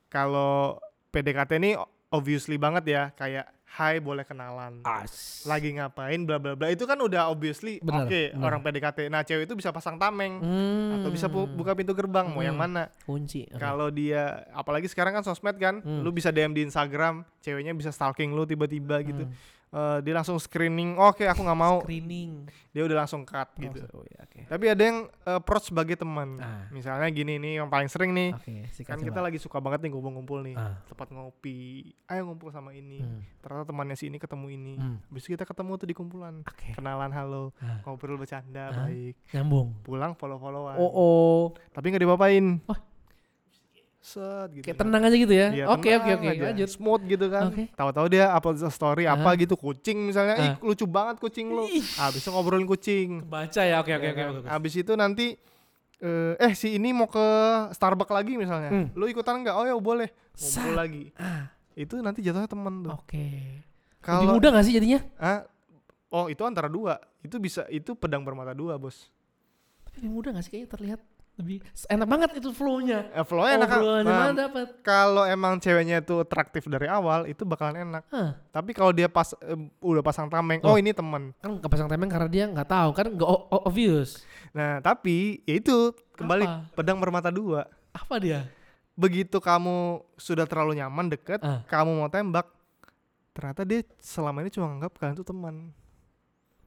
Kalau 0.07 0.77
PDKT 1.09 1.51
ini 1.57 1.71
obviously 2.11 2.55
banget 2.55 2.83
ya, 2.85 3.03
kayak 3.11 3.47
hai 3.71 3.97
boleh 3.97 4.21
kenalan. 4.21 4.83
As. 4.83 5.41
Lagi 5.41 5.71
ngapain 5.71 6.19
bla 6.21 6.35
bla 6.37 6.53
bla. 6.53 6.67
Itu 6.67 6.83
kan 6.83 6.99
udah 6.99 7.31
obviously 7.31 7.79
oke 7.79 7.87
benar. 8.29 8.43
orang 8.43 8.59
PDKT. 8.59 9.07
Nah, 9.07 9.23
cewek 9.23 9.47
itu 9.47 9.55
bisa 9.55 9.71
pasang 9.71 9.95
tameng 9.95 10.37
Hmm. 10.37 10.99
atau 10.99 11.07
bisa 11.09 11.25
bu- 11.25 11.47
buka 11.47 11.71
pintu 11.71 11.95
gerbang 11.95 12.27
mau 12.27 12.43
yang 12.43 12.53
Hmm. 12.53 12.67
mana. 12.67 12.83
kunci. 13.01 13.47
Kalau 13.49 13.87
dia 13.87 14.43
apalagi 14.51 14.85
sekarang 14.85 15.11
kan 15.13 15.23
sosmed 15.23 15.55
kan, 15.55 15.79
Hmm. 15.79 16.03
lu 16.03 16.11
bisa 16.11 16.29
DM 16.29 16.51
di 16.51 16.61
Instagram, 16.61 17.23
ceweknya 17.39 17.71
bisa 17.71 17.89
stalking 17.89 18.31
lu 18.31 18.43
tiba-tiba 18.43 18.99
gitu. 19.01 19.23
Hmm. 19.23 19.33
Eh, 19.71 19.97
dia 20.03 20.11
langsung 20.11 20.35
screening, 20.35 20.99
oke 20.99 21.23
aku 21.23 21.47
nggak 21.47 21.55
mau. 21.55 21.79
Screening. 21.79 22.43
Dia 22.75 22.83
udah 22.83 23.07
langsung 23.07 23.23
cut 23.23 23.55
gitu. 23.55 23.79
Oh, 23.95 24.03
iya, 24.03 24.27
oke. 24.27 24.43
Tapi 24.51 24.65
ada 24.67 24.83
yang 24.83 25.07
eh, 25.07 25.39
approach 25.39 25.71
sebagai 25.71 25.95
teman. 25.95 26.35
Ah. 26.43 26.67
Misalnya 26.75 27.07
gini 27.07 27.39
nih 27.39 27.63
yang 27.63 27.71
paling 27.71 27.87
sering 27.87 28.11
nih. 28.11 28.35
Sikat 28.67 28.99
Kan 28.99 28.99
kita 28.99 29.23
lagi 29.23 29.39
suka 29.39 29.63
banget 29.63 29.87
nih 29.87 29.95
ngumpul-ngumpul 29.95 30.43
nih. 30.43 30.59
Ah. 30.59 30.75
Tempat 30.91 31.15
ngopi. 31.15 31.87
Ayo 32.11 32.27
ngumpul 32.27 32.51
sama 32.51 32.75
ini. 32.75 32.99
Hmm. 32.99 33.23
Ternyata 33.39 33.71
temannya 33.71 33.95
si 33.95 34.11
ini 34.11 34.19
ketemu 34.19 34.47
ini. 34.51 34.73
Hmm. 34.75 34.99
Habis 35.07 35.23
itu 35.23 35.39
kita 35.39 35.47
ketemu 35.47 35.71
tuh 35.79 35.87
di 35.87 35.95
kumpulan. 35.95 36.43
Oke. 36.43 36.75
Kenalan 36.75 37.11
halo, 37.15 37.55
Ah. 37.63 37.79
ngobrol 37.87 38.19
bercanda 38.19 38.75
Ah. 38.75 38.91
baik. 38.91 39.15
Nyambung. 39.31 39.79
Pulang 39.87 40.19
follow-followan. 40.19 40.75
Oh 40.75 40.91
oh. 40.91 41.39
Tapi 41.71 41.95
nggak 41.95 42.03
dipapain. 42.03 42.59
Wah. 42.67 42.90
Set 44.01 44.49
gitu. 44.51 44.65
Kayak 44.65 44.81
tenang 44.81 45.01
aja 45.05 45.13
gitu 45.13 45.29
ya. 45.29 45.47
Iya, 45.53 45.65
Oke 45.69 45.93
oke 45.93 46.09
oke. 46.11 46.27
Lanjut. 46.41 46.67
Smooth 46.67 47.03
gitu 47.05 47.25
kan. 47.29 47.53
Oke. 47.53 47.69
Tahu-tahu 47.71 48.05
dia 48.09 48.25
upload 48.31 48.57
story 48.67 49.05
apa 49.05 49.23
Ah. 49.23 49.37
gitu 49.37 49.53
kucing 49.53 50.09
misalnya. 50.09 50.35
Ih, 50.35 50.49
Ah. 50.49 50.55
lucu 50.59 50.85
banget 50.85 51.21
kucing 51.21 51.47
lu. 51.47 51.69
Ih. 51.69 51.85
Habis 51.95 52.19
itu 52.19 52.29
ngobrolin 52.29 52.65
kucing. 52.65 53.21
Baca 53.23 53.61
ya. 53.61 53.77
Oke 53.77 53.93
oke 53.93 54.01
Ya 54.01 54.11
oke. 54.11 54.17
kan? 54.17 54.29
oke. 54.35 54.47
Abis 54.49 54.73
itu 54.75 54.93
nanti 54.95 55.37
eh, 55.97 56.33
eh 56.35 56.53
si 56.53 56.73
ini 56.73 56.89
mau 56.89 57.05
ke 57.05 57.25
Starbucks 57.71 58.09
lagi 58.09 58.33
misalnya. 58.33 58.73
Hmm. 58.73 58.89
Lu 58.91 59.05
ikutan 59.05 59.37
nggak? 59.37 59.53
Oh 59.53 59.63
ya 59.63 59.77
boleh. 59.77 60.09
Ngumpul 60.33 60.73
lagi. 60.73 61.03
Ah, 61.15 61.53
Itu 61.71 62.01
nanti 62.01 62.19
jatuhnya 62.19 62.49
temen 62.49 62.81
tuh. 62.81 62.91
Oke. 62.91 63.21
Lebih 63.21 64.01
Kalau 64.01 64.33
mudah 64.33 64.49
gak 64.51 64.65
sih 64.65 64.73
jadinya? 64.73 64.97
ah, 65.15 65.45
oh 66.09 66.25
itu 66.25 66.41
antara 66.41 66.65
dua. 66.65 66.97
Itu 67.21 67.37
bisa 67.37 67.69
itu 67.69 67.93
pedang 67.93 68.25
bermata 68.25 68.51
dua, 68.51 68.75
Bos. 68.75 69.13
Tapi 69.85 70.01
lebih 70.01 70.11
mudah 70.11 70.29
gak 70.33 70.41
sih 70.41 70.51
kayaknya 70.51 70.69
terlihat 70.69 70.99
lebih 71.41 71.57
enak 71.87 72.05
banget 72.05 72.29
itu 72.37 72.49
flow-nya. 72.49 73.09
Eh, 73.11 73.21
flow-nya 73.21 73.57
enak? 73.57 73.69
Obrolannya 73.71 74.05
Nah, 74.05 74.19
mana 74.21 74.33
dapat? 74.37 74.67
kalau 74.79 75.23
emang 75.23 75.57
ceweknya 75.57 75.99
itu 75.99 76.15
atraktif 76.17 76.63
dari 76.65 76.85
awal 76.85 77.25
itu 77.25 77.41
bakalan 77.41 77.83
enak. 77.83 78.03
Hah, 78.07 78.37
Tapi 78.49 78.71
kalau 78.71 78.89
dia 78.89 79.05
pas 79.05 79.33
eh, 79.35 79.57
udah 79.77 79.99
pasang 79.99 80.27
tameng, 80.27 80.61
Oh. 80.61 80.73
oh 80.73 80.77
ini 80.77 80.91
temen. 80.91 81.33
kan 81.35 81.57
gak 81.57 81.67
pasang 81.67 81.89
temeng 81.89 82.07
karena 82.07 82.27
dia 82.27 82.45
nggak 82.45 82.67
tahu 82.67 82.89
kan 82.91 83.05
nggak 83.09 83.29
obvious. 83.59 84.21
Nah, 84.51 84.77
tapi 84.79 85.41
ya 85.43 85.57
itu 85.57 85.91
kembali 86.13 86.45
Apa? 86.45 86.55
pedang 86.73 86.97
bermata 86.97 87.27
dua. 87.27 87.65
Apa 87.91 88.15
dia? 88.17 88.45
Begitu 88.93 89.37
kamu 89.37 89.99
sudah 90.15 90.45
terlalu 90.45 90.77
nyaman 90.77 91.09
deket, 91.09 91.39
Ah. 91.39 91.63
kamu 91.65 91.95
mau 91.95 92.07
tembak, 92.07 92.45
ternyata 93.31 93.63
dia 93.63 93.81
selama 93.97 94.39
ini 94.39 94.49
cuma 94.49 94.69
anggap 94.69 94.93
kalian 94.95 95.15
tuh 95.15 95.25
teman. 95.25 95.71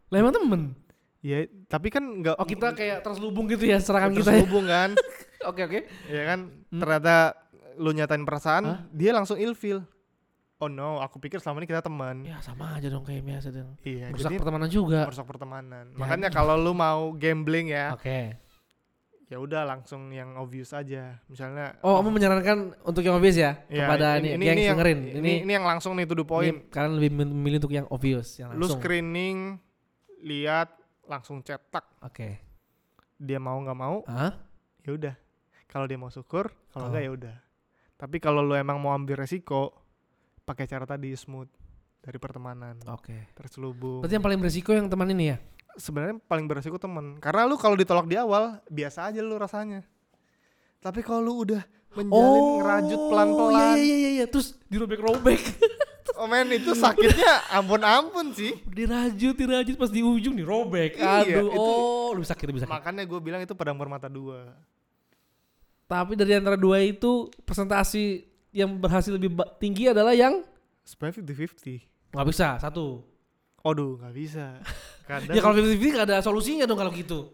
Lah 0.09 0.19
emang 0.19 0.33
temen. 0.33 0.63
Ya, 1.25 1.39
tapi 1.65 1.89
kan 1.89 2.05
nggak 2.21 2.37
Oh 2.37 2.45
kita 2.45 2.71
kayak 2.71 3.01
terselubung 3.01 3.49
gitu 3.49 3.65
ya 3.65 3.81
serangan 3.81 4.13
kita 4.13 4.29
ya. 4.29 4.35
terhubung 4.37 4.65
kan. 4.65 4.93
Oke 5.45 5.61
oke. 5.63 5.81
ya 6.07 6.23
kan 6.27 6.41
Hmm. 6.67 6.79
ternyata 6.79 7.37
lu 7.75 7.91
nyatain 7.91 8.23
perasaan, 8.23 8.63
Hah? 8.63 8.79
dia 8.91 9.11
langsung 9.11 9.37
ilfeel. 9.37 9.85
Oh 10.57 10.67
no, 10.67 10.97
aku 10.99 11.17
pikir 11.19 11.37
selama 11.37 11.59
ini 11.59 11.67
kita 11.67 11.81
teman. 11.81 12.23
Ya 12.23 12.41
sama 12.41 12.73
aja 12.75 12.89
dong 12.89 13.03
kayak 13.03 13.21
biasa 13.23 13.49
dong. 13.51 13.77
Iya, 13.81 14.09
Merusak 14.09 14.25
jadi 14.27 14.37
pertemanan 14.39 14.69
juga. 14.69 15.01
merusak 15.03 15.27
pertemanan. 15.27 15.85
Jadi. 15.87 15.99
Makanya 15.99 16.29
kalau 16.37 16.55
lu 16.55 16.73
mau 16.73 17.13
gambling 17.13 17.69
ya, 17.69 17.93
Oke. 17.93 18.41
ya 19.27 19.37
udah 19.37 19.65
langsung 19.67 20.09
yang 20.11 20.33
obvious 20.35 20.71
aja. 20.71 21.21
Misalnya 21.27 21.77
Oh, 21.81 21.99
kamu 21.99 22.09
menyarankan 22.15 22.59
untuk 22.83 23.01
yang 23.01 23.15
obvious 23.15 23.35
ya? 23.35 23.65
ya, 23.67 23.85
kepada 23.85 24.17
ini, 24.19 24.37
gengs 24.39 24.61
yang, 24.63 24.77
dengerin. 24.77 24.99
Ini, 25.03 25.19
Ini, 25.19 25.33
ini 25.43 25.53
yang 25.53 25.67
langsung 25.67 25.93
nih 25.95 26.05
to 26.05 26.15
the 26.15 26.25
point. 26.25 26.57
ini 26.57 26.69
kalian 26.71 26.93
lebih 26.95 27.11
memilih 27.23 27.59
untuk 27.59 27.75
yang 27.75 27.87
obvious, 27.87 28.37
yang 28.39 28.49
Lu 28.51 28.65
langsung. 28.65 28.79
screening, 28.79 29.61
lihat, 30.23 30.73
langsung 31.07 31.41
cetak. 31.41 32.01
Oke. 32.03 32.41
Dia 33.15 33.39
mau 33.39 33.57
nggak 33.57 33.79
mau, 33.79 34.03
Hah? 34.05 34.35
ya 34.83 34.91
udah. 34.93 35.15
Kalau 35.65 35.87
dia 35.87 35.97
mau 35.97 36.09
syukur, 36.09 36.51
kalau 36.71 36.87
Oh. 36.87 36.91
enggak 36.91 37.03
ya 37.03 37.11
udah. 37.11 37.37
Tapi 37.95 38.17
kalau 38.19 38.43
lu 38.43 38.55
emang 38.55 38.77
mau 38.77 38.93
ambil 38.93 39.19
resiko, 39.19 39.73
pakai 40.43 40.67
cara 40.67 40.85
tadi 40.85 41.15
smooth 41.15 41.49
dari 41.99 42.19
pertemanan, 42.19 42.77
Oke. 42.91 43.33
terselubung. 43.33 44.05
Berarti 44.05 44.15
yang 44.15 44.27
paling 44.27 44.41
beresiko 44.41 44.71
yang 44.71 44.91
teman 44.91 45.09
ini 45.09 45.33
ya? 45.33 45.39
Sebenarnya 45.75 46.21
paling 46.21 46.47
beresiko 46.47 46.77
temen. 46.77 47.19
Karena 47.19 47.49
lu 47.49 47.57
kalau 47.57 47.75
ditolak 47.75 48.07
di 48.07 48.15
awal, 48.15 48.61
biasa 48.69 49.11
aja 49.11 49.19
lu 49.19 49.35
rasanya. 49.35 49.83
Tapi 50.85 51.01
kalau 51.01 51.25
lu 51.25 51.35
udah 51.49 51.63
menjalin 51.97 52.43
ngerajut 52.61 53.01
pelan-pelan, 53.09 53.57
Iya 53.57 53.81
iya 53.81 53.97
iya 53.97 54.11
iya. 54.21 54.27
Terus 54.29 54.53
dirobek-robek. 54.69 55.41
oh 56.21 56.29
men 56.29 56.53
itu 56.53 56.77
sakitnya 56.77 57.41
ampun-ampun 57.51 58.37
sih. 58.37 58.53
dirajut, 58.69 59.33
dirajut 59.33 59.75
pas 59.75 59.89
di 59.89 60.05
ujung 60.05 60.37
dirobek. 60.37 61.01
Iya, 61.01 61.41
Aduh, 61.41 61.49
itu- 61.49 61.59
oh, 61.59 62.13
lebih 62.13 62.29
sakit, 62.29 62.47
lebih 62.47 62.61
sakit. 62.63 62.75
Makanya 62.77 63.03
gue 63.03 63.19
bilang 63.19 63.41
itu 63.41 63.57
pedang 63.57 63.81
bermata 63.81 64.13
dua. 64.13 64.53
Tapi 65.85 66.13
dari 66.15 66.37
antara 66.37 66.57
dua 66.57 66.81
itu 66.81 67.33
presentasi 67.45 68.25
yang 68.53 68.77
berhasil 68.77 69.11
lebih 69.11 69.33
tinggi 69.57 69.89
adalah 69.89 70.13
yang 70.13 70.45
Sebenarnya 70.85 71.25
50-50. 71.25 72.13
nggak 72.13 72.27
bisa 72.29 72.49
satu. 72.61 73.01
Aduh, 73.65 73.97
nggak 73.97 74.15
bisa. 74.15 74.61
Kadang 75.09 75.33
Ya 75.33 75.41
kalau 75.41 75.57
50-50 75.57 75.95
nggak 75.97 76.07
ada 76.13 76.19
solusinya 76.21 76.65
dong 76.69 76.77
kalau 76.77 76.93
gitu. 76.93 77.33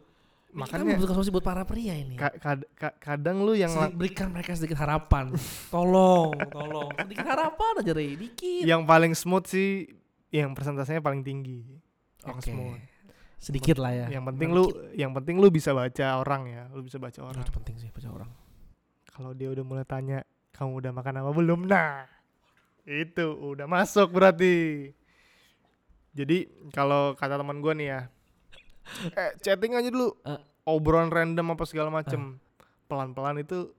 Makanya 0.52 0.98
Kita 0.98 1.10
solusi 1.10 1.30
buat 1.30 1.42
para 1.42 1.62
pria 1.62 1.94
ini. 1.94 2.14
ka- 2.14 2.34
kad- 2.36 2.68
ka- 2.72 2.96
kadang 2.98 3.42
lu 3.42 3.54
yang 3.54 3.70
berikan 3.92 4.28
mereka 4.28 4.52
sedikit 4.52 4.78
harapan. 4.78 5.30
tolong, 5.74 6.34
tolong. 6.48 6.90
Sedikit 6.96 7.26
harapan 7.26 7.72
aja 7.78 7.92
Rey, 7.92 8.14
dikit. 8.14 8.62
yang 8.64 8.82
paling 8.82 9.14
smooth 9.14 9.46
sih 9.46 9.86
yang 10.30 10.52
presentasinya 10.52 10.98
paling 10.98 11.22
tinggi. 11.22 11.62
Yang 12.22 12.36
Oke. 12.36 12.50
smooth. 12.50 12.80
Sedikit 13.40 13.80
lah 13.80 13.92
ya. 13.94 14.06
Yang 14.12 14.24
penting 14.28 14.48
lu 14.52 14.64
yang 14.92 15.10
penting 15.10 15.40
lu 15.40 15.48
bisa 15.48 15.72
baca 15.72 16.06
orang 16.18 16.42
ya, 16.44 16.62
lu 16.70 16.82
bisa 16.82 16.98
baca 16.98 17.20
orang. 17.24 17.40
itu 17.40 17.52
penting 17.52 17.76
sih 17.78 17.88
baca 17.88 18.08
orang. 18.12 18.30
Kalau 19.10 19.32
dia 19.32 19.48
udah 19.48 19.64
mulai 19.64 19.84
tanya, 19.84 20.20
"Kamu 20.52 20.76
udah 20.76 20.92
makan 20.92 21.14
apa 21.18 21.30
belum?" 21.30 21.60
Nah, 21.64 22.04
itu 22.84 23.26
udah 23.26 23.64
masuk 23.64 24.12
berarti. 24.12 24.88
Jadi 26.10 26.44
kalau 26.68 27.14
kata 27.14 27.38
teman 27.38 27.58
gua 27.58 27.72
nih 27.72 27.88
ya, 27.88 28.00
eh 29.14 29.30
chatting 29.40 29.74
aja 29.74 29.88
dulu. 29.88 30.12
Eh. 30.22 30.40
Obrolan 30.64 31.08
random 31.08 31.54
apa 31.54 31.64
segala 31.64 31.88
macem. 31.88 32.36
Pelan-pelan 32.86 33.40
itu. 33.40 33.70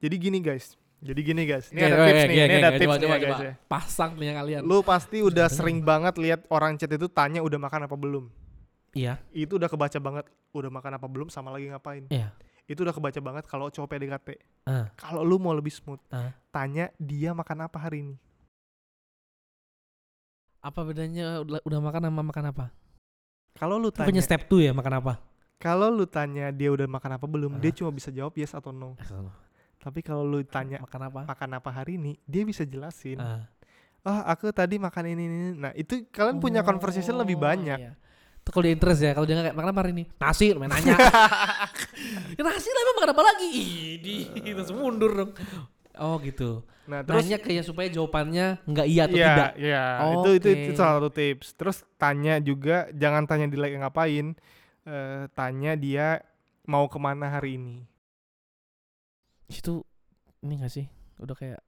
Jadi 0.00 0.14
gini 0.18 0.38
guys. 0.40 0.76
Jadi 1.04 1.20
gini 1.20 1.44
guys. 1.44 1.68
Ini 1.68 1.80
ada 1.84 1.96
tips 2.04 2.22
nih. 2.24 2.36
Ini 2.36 2.54
ada 2.58 2.70
tips 2.74 2.88
coba, 2.88 2.96
nih 2.96 3.04
coba, 3.04 3.14
ya 3.14 3.20
guys 3.20 3.36
coba. 3.36 3.44
ya. 3.44 3.54
Pasang 3.68 4.10
punya 4.16 4.32
kalian. 4.32 4.60
Lu 4.64 4.80
pasti 4.80 5.18
udah 5.20 5.46
sering 5.48 5.84
banget 5.84 6.16
lihat 6.16 6.40
orang 6.48 6.76
chat 6.76 6.88
itu 6.88 7.08
tanya 7.08 7.40
udah 7.40 7.58
makan 7.60 7.84
apa 7.84 7.96
belum. 7.96 8.24
Iya. 8.96 9.20
Itu 9.30 9.60
udah 9.60 9.68
kebaca 9.68 9.98
banget 10.00 10.24
udah 10.54 10.70
makan 10.70 10.92
apa 10.96 11.06
belum 11.10 11.28
sama 11.28 11.52
lagi 11.52 11.68
ngapain. 11.68 12.08
Iya. 12.08 12.32
Itu 12.64 12.88
udah 12.88 12.96
kebaca 12.96 13.20
banget 13.20 13.44
kalau 13.44 13.68
cowok 13.68 13.88
PDKT. 13.92 14.28
Ah. 14.64 14.88
Kalau 14.96 15.20
lu 15.20 15.36
mau 15.36 15.52
lebih 15.52 15.68
smooth, 15.68 16.00
Ah. 16.08 16.32
tanya 16.48 16.88
dia 16.96 17.36
makan 17.36 17.68
apa 17.68 17.76
hari 17.76 18.00
ini. 18.00 18.16
Apa 20.64 20.80
bedanya 20.80 21.44
udah, 21.44 21.60
udah 21.60 21.80
makan 21.84 22.02
sama 22.08 22.22
makan 22.24 22.44
apa? 22.48 22.66
Kalau 23.54 23.78
lu 23.78 23.88
tanya, 23.88 24.18
step 24.18 24.50
2 24.50 24.66
ya 24.66 24.72
makan 24.74 24.94
apa? 24.98 25.14
kalau 25.56 25.88
lu 25.88 26.04
tanya 26.04 26.52
dia 26.52 26.68
udah 26.68 26.84
makan 26.84 27.16
apa 27.16 27.24
belum, 27.24 27.56
dia 27.56 27.72
Ah. 27.72 27.76
cuma 27.78 27.88
bisa 27.88 28.10
jawab 28.10 28.34
yes 28.34 28.52
atau 28.52 28.68
no. 28.68 28.98
Tapi 29.78 30.00
kalau 30.00 30.20
lu 30.20 30.42
tanya 30.42 30.82
makan 30.82 31.00
apa? 31.08 31.20
makan 31.24 31.50
apa 31.56 31.70
hari 31.70 31.96
ini, 31.96 32.18
dia 32.24 32.42
bisa 32.42 32.62
jelasin. 32.62 33.16
Ah. 33.16 33.48
Oh, 34.04 34.20
aku 34.26 34.52
tadi 34.52 34.76
makan 34.76 35.04
ini 35.08 35.22
ini. 35.24 35.36
ini." 35.38 35.50
Nah, 35.56 35.72
itu 35.72 36.04
kalian 36.10 36.36
punya 36.36 36.60
conversation 36.60 37.16
lebih 37.16 37.40
Oh, 37.40 37.42
banyak. 37.42 37.78
iya. 37.78 37.92
Itu 38.36 38.52
kalau 38.52 38.64
dia 38.68 38.74
interest 38.76 39.00
ya, 39.00 39.16
kalau 39.16 39.24
dia 39.24 39.34
nggak 39.34 39.46
kayak 39.48 39.56
makan 39.56 39.70
apa 39.72 39.80
hari 39.80 39.92
ini? 39.96 40.04
Nasi, 40.20 40.46
main 40.52 40.68
nanya. 40.68 40.96
ya, 42.36 42.42
nasi 42.44 42.68
lah 42.68 42.80
emang 42.84 42.96
makan 43.00 43.10
apa 43.16 43.22
lagi? 43.24 43.48
Idi, 43.96 44.16
terus 44.52 44.68
mundur 44.68 45.10
dong. 45.16 45.30
Oh 45.96 46.18
gitu. 46.18 46.62
Nah, 46.84 47.00
terus 47.00 47.24
Nanya 47.24 47.38
kayak 47.40 47.64
supaya 47.64 47.88
jawabannya 47.88 48.60
nggak 48.62 48.86
iya 48.86 49.02
atau 49.08 49.16
Iya, 49.16 49.28
tidak. 49.32 49.52
iya. 49.56 49.84
Itu, 50.12 50.30
itu 50.36 50.48
itu 50.52 50.70
Oke. 50.70 50.76
salah 50.76 50.94
satu 51.00 51.10
tips. 51.10 51.48
Terus 51.56 51.76
tanya 51.96 52.34
juga, 52.38 52.90
jangan 52.92 53.24
tanya 53.24 53.46
dia 53.48 53.60
lagi 53.60 53.76
ngapain. 53.78 54.26
Eh, 54.84 55.22
tanya 55.32 55.72
dia 55.74 56.20
mau 56.64 56.84
ke 56.86 56.98
mana 56.98 57.30
hari 57.30 57.56
ini. 57.56 57.88
Itu 59.48 59.84
ini 60.40 60.60
gak 60.60 60.72
sih? 60.72 60.86
Udah 61.16 61.32
kayak 61.32 61.60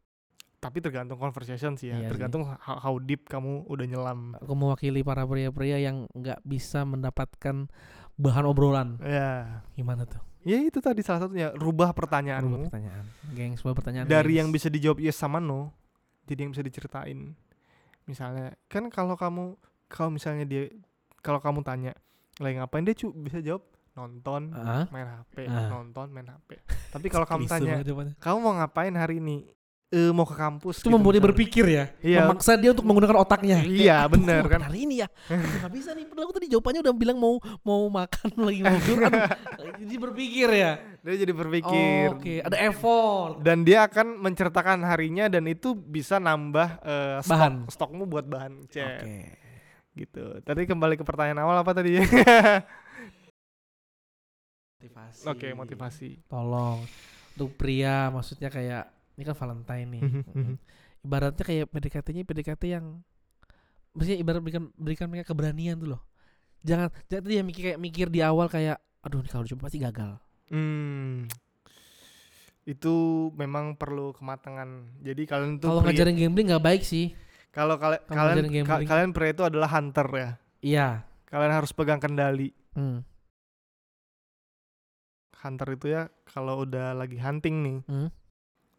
Tapi 0.57 0.81
tergantung 0.81 1.17
conversation 1.17 1.77
sih 1.77 1.93
ya. 1.93 1.97
Iya 1.97 2.03
sih. 2.03 2.13
tergantung 2.13 2.43
how, 2.49 2.77
how 2.81 2.95
deep 2.99 3.25
kamu 3.25 3.65
udah 3.65 3.87
nyelam. 3.87 4.35
aku 4.35 4.53
mewakili 4.53 5.01
para 5.01 5.23
pria-pria 5.23 5.79
yang 5.79 6.09
nggak 6.11 6.43
bisa 6.43 6.83
mendapatkan 6.83 7.71
bahan 8.17 8.45
obrolan. 8.45 8.97
Ya. 9.01 9.63
Gimana 9.73 10.05
tuh? 10.05 10.21
Ya 10.43 10.59
itu 10.59 10.79
tadi 10.79 11.03
salah 11.03 11.23
satunya. 11.23 11.51
Rubah 11.51 11.91
Berubah 11.91 11.91
pertanyaanmu 11.93 12.67
pertanyaan. 12.67 13.05
Geng, 13.33 13.53
sebuah 13.55 13.75
pertanyaan. 13.75 14.07
dari 14.07 14.31
gengs. 14.31 14.39
yang 14.39 14.49
bisa 14.51 14.69
dijawab 14.69 14.99
yes 14.99 15.17
sama 15.17 15.39
no, 15.39 15.75
jadi 16.25 16.47
yang 16.47 16.55
bisa 16.55 16.63
diceritain. 16.63 17.35
Misalnya, 18.05 18.55
kan 18.67 18.87
kalau 18.87 19.15
kamu 19.15 19.59
kalau 19.87 20.11
misalnya 20.11 20.47
dia 20.47 20.71
kalau 21.19 21.43
kamu 21.43 21.61
tanya 21.61 21.93
lagi 22.39 22.55
ngapain 22.57 22.85
dia 22.85 22.95
cu 22.95 23.11
bisa 23.13 23.43
jawab 23.43 23.67
nonton, 23.93 24.53
Ah. 24.53 24.87
main 24.89 25.09
HP, 25.09 25.49
Ah. 25.49 25.67
nonton, 25.69 26.07
main 26.09 26.29
HP. 26.29 26.63
Tapi 26.93 27.07
kalau 27.09 27.27
kamu 27.33 27.49
tanya, 27.49 27.83
jawabannya. 27.83 28.15
kamu 28.17 28.37
mau 28.39 28.55
ngapain 28.55 28.95
hari 28.95 29.19
ini? 29.19 29.51
Eh 29.87 30.11
mau 30.11 30.27
ke 30.27 30.35
kampus. 30.35 30.83
itu 30.83 30.91
gitu 30.91 30.91
membuat 30.91 31.15
dia 31.15 31.23
misalnya. 31.23 31.31
berpikir 31.31 31.65
ya. 31.71 31.85
Iya. 32.03 32.21
Memaksa 32.27 32.59
dia 32.59 32.75
untuk 32.75 32.83
menggunakan 32.91 33.17
otaknya. 33.23 33.63
Iya, 33.63 34.11
kok 34.11 34.51
kan. 34.51 34.61
Hari 34.67 34.79
ini 34.83 34.95
ya. 34.99 35.09
Aduh, 35.31 35.63
Gak 35.63 35.73
bisa 35.79 35.91
nih. 35.95 36.05
Padahal 36.11 36.27
aku 36.27 36.35
tadi 36.35 36.47
jawabannya 36.51 36.81
udah 36.83 36.95
bilang 36.99 37.19
mau 37.23 37.35
mau 37.63 37.87
makan 37.87 38.29
lagi 38.51 38.61
mau 38.67 38.79
tidur. 38.83 39.07
Jadi 39.87 39.95
berpikir 39.95 40.49
ya. 40.51 40.73
Dia 41.07 41.15
jadi 41.23 41.31
berpikir. 41.31 42.19
Oke, 42.19 42.35
ada 42.43 42.59
effort. 42.67 43.39
Dan 43.39 43.63
dia 43.63 43.87
akan 43.87 44.19
menceritakan 44.19 44.83
harinya 44.83 45.31
dan 45.31 45.47
itu 45.47 45.79
bisa 45.79 46.19
nambah 46.19 46.83
eh, 46.83 47.17
stok, 47.23 47.31
Bahan. 47.31 47.55
stokmu 47.71 48.03
buat 48.11 48.27
bahan 48.27 48.67
chat. 48.67 49.07
Oke. 49.07 49.19
Gitu. 49.95 50.25
Tadi 50.43 50.67
kembali 50.67 50.99
ke 50.99 51.07
pertanyaan 51.07 51.47
awal 51.47 51.63
apa 51.63 51.71
tadi? 51.71 51.95
Motivasi. 54.77 55.23
Oke, 55.31 55.49
motivasi. 55.55 56.09
Tolong 56.27 56.83
untuk 57.37 57.55
pria 57.55 58.11
maksudnya 58.11 58.51
kayak 58.51 58.96
ini 59.17 59.23
kan 59.23 59.35
Valentine 59.35 59.89
nih. 59.91 60.03
Mhm, 60.03 60.23
mhm. 60.29 60.55
Ibaratnya 61.03 61.41
kayak 61.41 61.67
PDKT-nya 61.69 62.23
PDKT 62.23 62.63
yang 62.69 63.01
maksudnya 63.91 64.19
ibarat 64.19 64.41
berikan 64.41 64.69
berikan 64.75 65.07
mereka 65.07 65.33
keberanian 65.33 65.77
tuh 65.77 65.89
loh. 65.91 66.03
Jangan 66.61 66.93
jangan 67.07 67.25
dia 67.25 67.41
mikir 67.41 67.63
kayak 67.67 67.81
mikir 67.81 68.07
di 68.07 68.21
awal 68.21 68.47
kayak 68.47 68.77
aduh 69.01 69.19
ini 69.19 69.29
kalau 69.29 69.43
dicoba 69.43 69.67
pasti 69.67 69.79
gagal. 69.79 70.19
Hmm. 70.49 71.25
Itu 72.65 72.95
memang 73.33 73.75
perlu 73.75 74.11
kematangan. 74.13 75.01
Jadi 75.01 75.23
kalian 75.25 75.57
tuh 75.57 75.71
Kalau 75.71 75.81
ngajarin 75.81 76.15
gambling 76.15 76.51
nggak 76.51 76.65
baik 76.65 76.83
sih. 76.83 77.15
kalau 77.49 77.81
kalian 77.81 78.03
kalau 78.05 78.31
kalian 78.37 78.67
ka- 78.69 78.85
kalian 78.85 79.11
pria 79.11 79.33
itu 79.33 79.41
adalah 79.41 79.71
hunter 79.71 80.05
ya. 80.13 80.31
Iya. 80.61 80.89
Kalian 81.25 81.53
harus 81.55 81.73
pegang 81.73 81.97
kendali. 81.97 82.53
Hmm. 82.75 83.01
Hunter 85.37 85.69
itu 85.71 85.87
ya 85.89 86.03
kalau 86.27 86.65
udah 86.65 86.93
lagi 86.93 87.17
hunting 87.17 87.57
nih, 87.63 87.79
Hmm. 87.87 88.09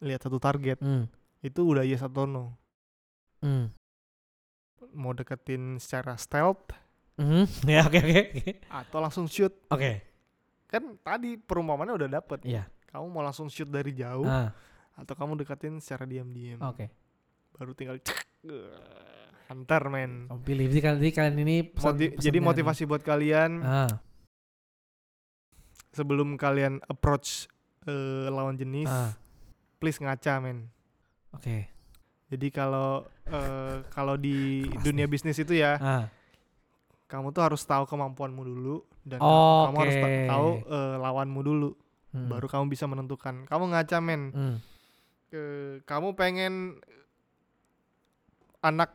Lihat 0.00 0.20
satu 0.20 0.36
target, 0.36 0.78
Hmm. 0.78 1.06
itu 1.38 1.60
udah 1.60 1.82
yes 1.82 2.00
atau 2.00 2.24
no. 2.24 2.54
Hmm. 3.38 3.70
Mau 4.90 5.12
deketin 5.12 5.76
secara 5.76 6.14
stealth 6.14 6.70
Hmm. 7.14 7.44
Ya 7.66 7.82
oke 7.82 7.98
oke 7.98 8.14
oke. 8.32 8.52
atau 8.64 8.98
langsung 8.98 9.26
shoot. 9.26 9.50
Oke. 9.68 10.06
Kan 10.66 10.98
tadi 10.98 11.34
perumpamannya 11.34 11.94
udah 11.96 12.08
dapet. 12.12 12.38
Iya. 12.42 12.70
Kamu 12.86 13.08
mau 13.08 13.20
langsung 13.20 13.46
shoot 13.46 13.66
dari 13.66 13.90
jauh 13.90 14.22
Ah, 14.22 14.54
atau 14.94 15.14
kamu 15.14 15.34
deketin 15.36 15.76
secara 15.78 16.04
diam-diam. 16.04 16.58
oke. 16.58 16.86
Baru 17.52 17.74
tinggal 17.74 17.98
cek. 17.98 18.22
Hunter 19.46 19.82
men. 19.88 20.26
Kamu 20.26 20.40
pilih 20.42 20.66
jadi 20.70 21.08
kalian, 21.10 21.36
ini 21.38 21.56
pesan- 21.64 21.90
Moti- 21.90 22.06
pesannya 22.08 22.22
jadi 22.22 22.38
nih. 22.38 22.46
motivasi 22.46 22.82
buat 22.84 23.02
kalian 23.02 23.50
Ah, 23.60 23.90
sebelum 25.90 26.36
kalian 26.36 26.78
approach 26.84 27.48
eh, 27.82 28.28
lawan 28.28 28.54
jenis, 28.54 28.86
ah, 28.86 29.10
please 29.78 29.98
ngaca 29.98 30.38
men. 30.38 30.68
oke. 31.30 31.70
Jadi 32.28 32.46
kalau 32.50 33.02
eh, 33.24 33.80
kalau 33.88 34.14
di 34.14 34.62
Keras 34.62 34.84
dunia 34.84 35.06
nih. 35.06 35.10
bisnis 35.10 35.38
itu 35.38 35.54
ya, 35.54 35.80
Ah, 35.80 36.04
kamu 37.06 37.32
tuh 37.32 37.40
harus 37.40 37.62
tahu 37.62 37.84
kemampuanmu 37.84 38.42
dulu 38.42 38.76
dan 39.00 39.16
Oke. 39.16 39.64
kamu 39.64 39.76
harus 39.78 39.96
ta- 39.96 40.28
tahu 40.28 40.48
eh, 40.62 40.96
lawanmu 40.98 41.40
dulu, 41.40 41.70
hmm. 42.12 42.28
baru 42.28 42.46
kamu 42.46 42.68
bisa 42.68 42.84
menentukan. 42.84 43.44
Kamu 43.44 43.64
ngaca 43.66 43.98
men, 43.98 44.22
Hmm. 44.30 44.56
Eh, 45.28 45.80
kamu 45.84 46.12
pengen 46.14 46.80
anak 48.60 48.92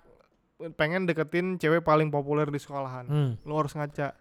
pengen 0.74 1.06
deketin 1.06 1.58
cewek 1.58 1.82
paling 1.82 2.10
populer 2.10 2.46
di 2.46 2.58
sekolahan, 2.58 3.06
Hmm. 3.06 3.32
lu 3.42 3.54
harus 3.56 3.74
ngaca 3.74 4.14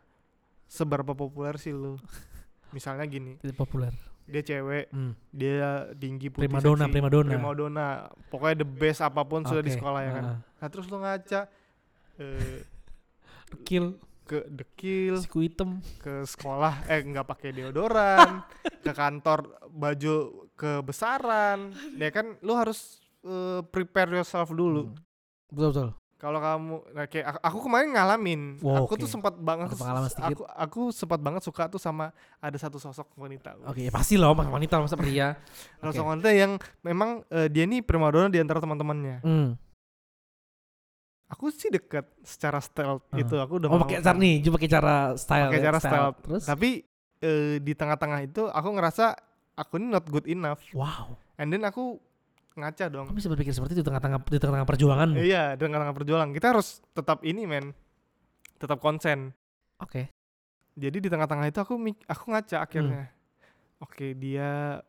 seberapa 0.66 1.12
populer 1.12 1.56
sih 1.56 1.70
lu. 1.70 1.98
Misalnya 2.72 3.04
gini, 3.04 3.36
populer. 3.52 3.92
Dia 4.24 4.40
cewek, 4.40 4.86
Hmm. 4.88 5.12
dia 5.28 5.90
tinggi 5.94 6.28
putih 6.28 6.46
Primadona, 6.46 6.86
seksi, 6.86 6.92
primadona. 6.92 7.30
primadona. 7.30 7.86
pokoknya 8.28 8.56
the 8.56 8.68
best 8.68 9.00
apa 9.00 9.22
pun 9.22 9.42
sudah 9.42 9.60
di 9.60 9.70
sekolah 9.70 10.00
ya 10.00 10.10
kan. 10.12 10.24
ah. 10.24 10.38
Nah 10.56 10.68
terus 10.68 10.86
lu 10.86 10.96
ngaca 10.96 11.40
eh, 12.16 12.58
Kill 13.62 13.98
ke 14.22 14.48
dekil, 14.48 15.18
siku 15.18 15.38
hitam. 15.40 15.82
ke 15.98 16.24
sekolah 16.24 16.86
eh 16.86 17.02
nggak 17.02 17.26
pakai 17.26 17.52
deodoran, 17.52 18.40
ke 18.80 18.90
kantor 18.90 19.44
baju 19.68 20.14
kebesaran, 20.54 21.68
ya 21.94 22.08
kan 22.08 22.38
lu 22.40 22.54
harus 22.54 22.96
eh, 23.20 23.60
prepare 23.64 24.14
yourself 24.14 24.48
dulu. 24.48 24.88
Hmm. 24.88 24.96
Betul 25.48 25.68
betul. 25.68 25.90
Kalau 26.22 26.38
kamu, 26.38 26.74
nah 26.94 27.06
kayak 27.10 27.26
aku, 27.26 27.38
aku 27.42 27.58
kemarin 27.66 27.88
ngalamin, 27.90 28.40
Wow, 28.62 28.86
aku 28.86 28.94
oke. 28.94 29.02
tuh 29.02 29.10
sempat 29.10 29.34
banget, 29.34 29.66
Ada 29.66 29.76
pengalaman 29.76 30.06
sedikit. 30.06 30.36
aku 30.38 30.42
aku 30.46 30.80
sempat 30.88 31.18
banget 31.18 31.42
suka 31.42 31.66
tuh 31.66 31.76
sama 31.76 32.14
ada 32.38 32.54
satu 32.54 32.78
sosok 32.78 33.10
wanita. 33.18 33.58
Oke, 33.66 33.82
ya 33.82 33.90
pasti 33.90 34.14
loh 34.14 34.30
wanita 34.30 34.78
masa 34.78 34.94
pria. 34.94 35.34
Sosok 35.82 35.98
Oke. 35.98 36.10
wanita 36.14 36.30
yang 36.30 36.54
memang 36.80 37.26
eh, 37.26 37.50
dia 37.50 37.66
nih 37.66 37.82
primadona 37.82 38.30
di 38.30 38.38
antara 38.38 38.62
teman-temannya. 38.62 39.18
Hmm. 39.20 39.58
Aku 41.26 41.48
sih 41.48 41.66
deket 41.66 42.06
secara 42.20 42.60
stealth 42.60 43.02
Ah. 43.08 43.18
gitu, 43.18 43.40
aku 43.40 43.58
udah 43.58 43.66
Oh 43.66 43.80
mau 43.80 43.82
pakai 43.82 43.98
cara 43.98 44.14
nih, 44.14 44.44
coba 44.44 44.54
pakai 44.60 44.70
cara 44.70 44.94
style. 45.16 45.48
Pakai 45.48 45.58
ya, 45.58 45.66
cara 45.66 45.78
style. 45.80 46.10
Terus? 46.22 46.42
Tapi 46.44 46.70
eh, 47.18 47.56
di 47.58 47.72
tengah-tengah 47.72 48.20
itu 48.20 48.42
aku 48.46 48.68
ngerasa 48.70 49.16
aku 49.54 49.74
ini 49.74 49.86
not 49.88 50.06
good 50.06 50.26
enough 50.26 50.62
Wow. 50.70 51.18
and 51.34 51.50
then 51.50 51.62
aku 51.62 51.98
ngaca 52.54 52.84
dong. 52.92 53.06
Kamu 53.08 53.16
bisa 53.16 53.30
berpikir 53.32 53.52
seperti 53.56 53.78
itu 53.78 53.80
di 53.82 53.88
tengah-tengah 53.88 54.18
di 54.28 54.38
tengah-tengah 54.38 54.68
perjuangan. 54.68 55.08
Oke. 55.16 55.24
iya 55.24 55.56
dengan 55.56 55.84
tengah 55.86 55.96
perjuangan. 55.96 56.28
Kita 56.32 56.46
harus 56.52 56.80
tetap 56.92 57.24
ini 57.24 57.48
men. 57.48 57.72
Tetap 58.60 58.78
konsen. 58.78 59.32
Jadi 60.72 61.04
di 61.04 61.08
tengah-tengah 61.12 61.46
itu 61.52 61.58
aku 61.60 61.76
aku 62.08 62.24
ngaca 62.32 62.64
akhirnya. 62.64 63.12
Oke 63.82 64.16
dia 64.16 64.80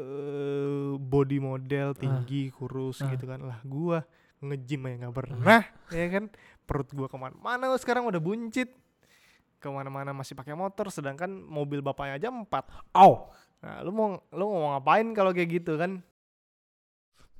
eh 0.00 0.92
body 0.96 1.38
model 1.38 1.92
tinggi 1.94 2.48
kurus 2.50 3.04
Ah. 3.04 3.12
gitu 3.12 3.28
kan. 3.28 3.38
Lah 3.44 3.60
gua 3.62 4.02
nge-gym 4.42 4.82
aja 4.90 4.96
nggak 5.06 5.14
pernah 5.14 5.62
ya 5.92 6.06
kan. 6.10 6.24
Perut 6.66 6.88
gua 6.90 7.06
ke 7.06 7.18
mana-mana 7.20 7.70
sekarang 7.78 8.08
udah 8.08 8.18
buncit. 8.18 8.72
Ke 9.62 9.70
mana-mana 9.70 10.10
masih 10.10 10.34
pakai 10.34 10.58
motor 10.58 10.90
sedangkan 10.90 11.30
mobil 11.30 11.78
bapaknya 11.84 12.18
aja 12.18 12.28
empat. 12.34 12.66
Oh. 12.96 13.30
nah 13.62 13.78
lu 13.86 13.94
mau 13.94 14.18
lu 14.34 14.44
mau 14.50 14.74
ngapain 14.74 15.06
kalau 15.14 15.30
kayak 15.30 15.62
gitu 15.62 15.78
kan 15.78 16.02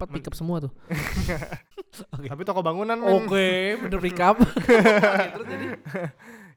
Empat 0.03 0.09
Men- 0.09 0.17
pickup 0.19 0.35
semua 0.35 0.57
tuh. 0.59 0.73
Oke. 2.17 2.27
tapi 2.27 2.43
toko 2.43 2.61
bangunan 2.61 2.97
men 2.97 3.23
Oke, 3.23 3.49
bener 3.79 4.01
pickup. 4.01 4.43
Terus 5.37 5.47
jadi 5.47 5.67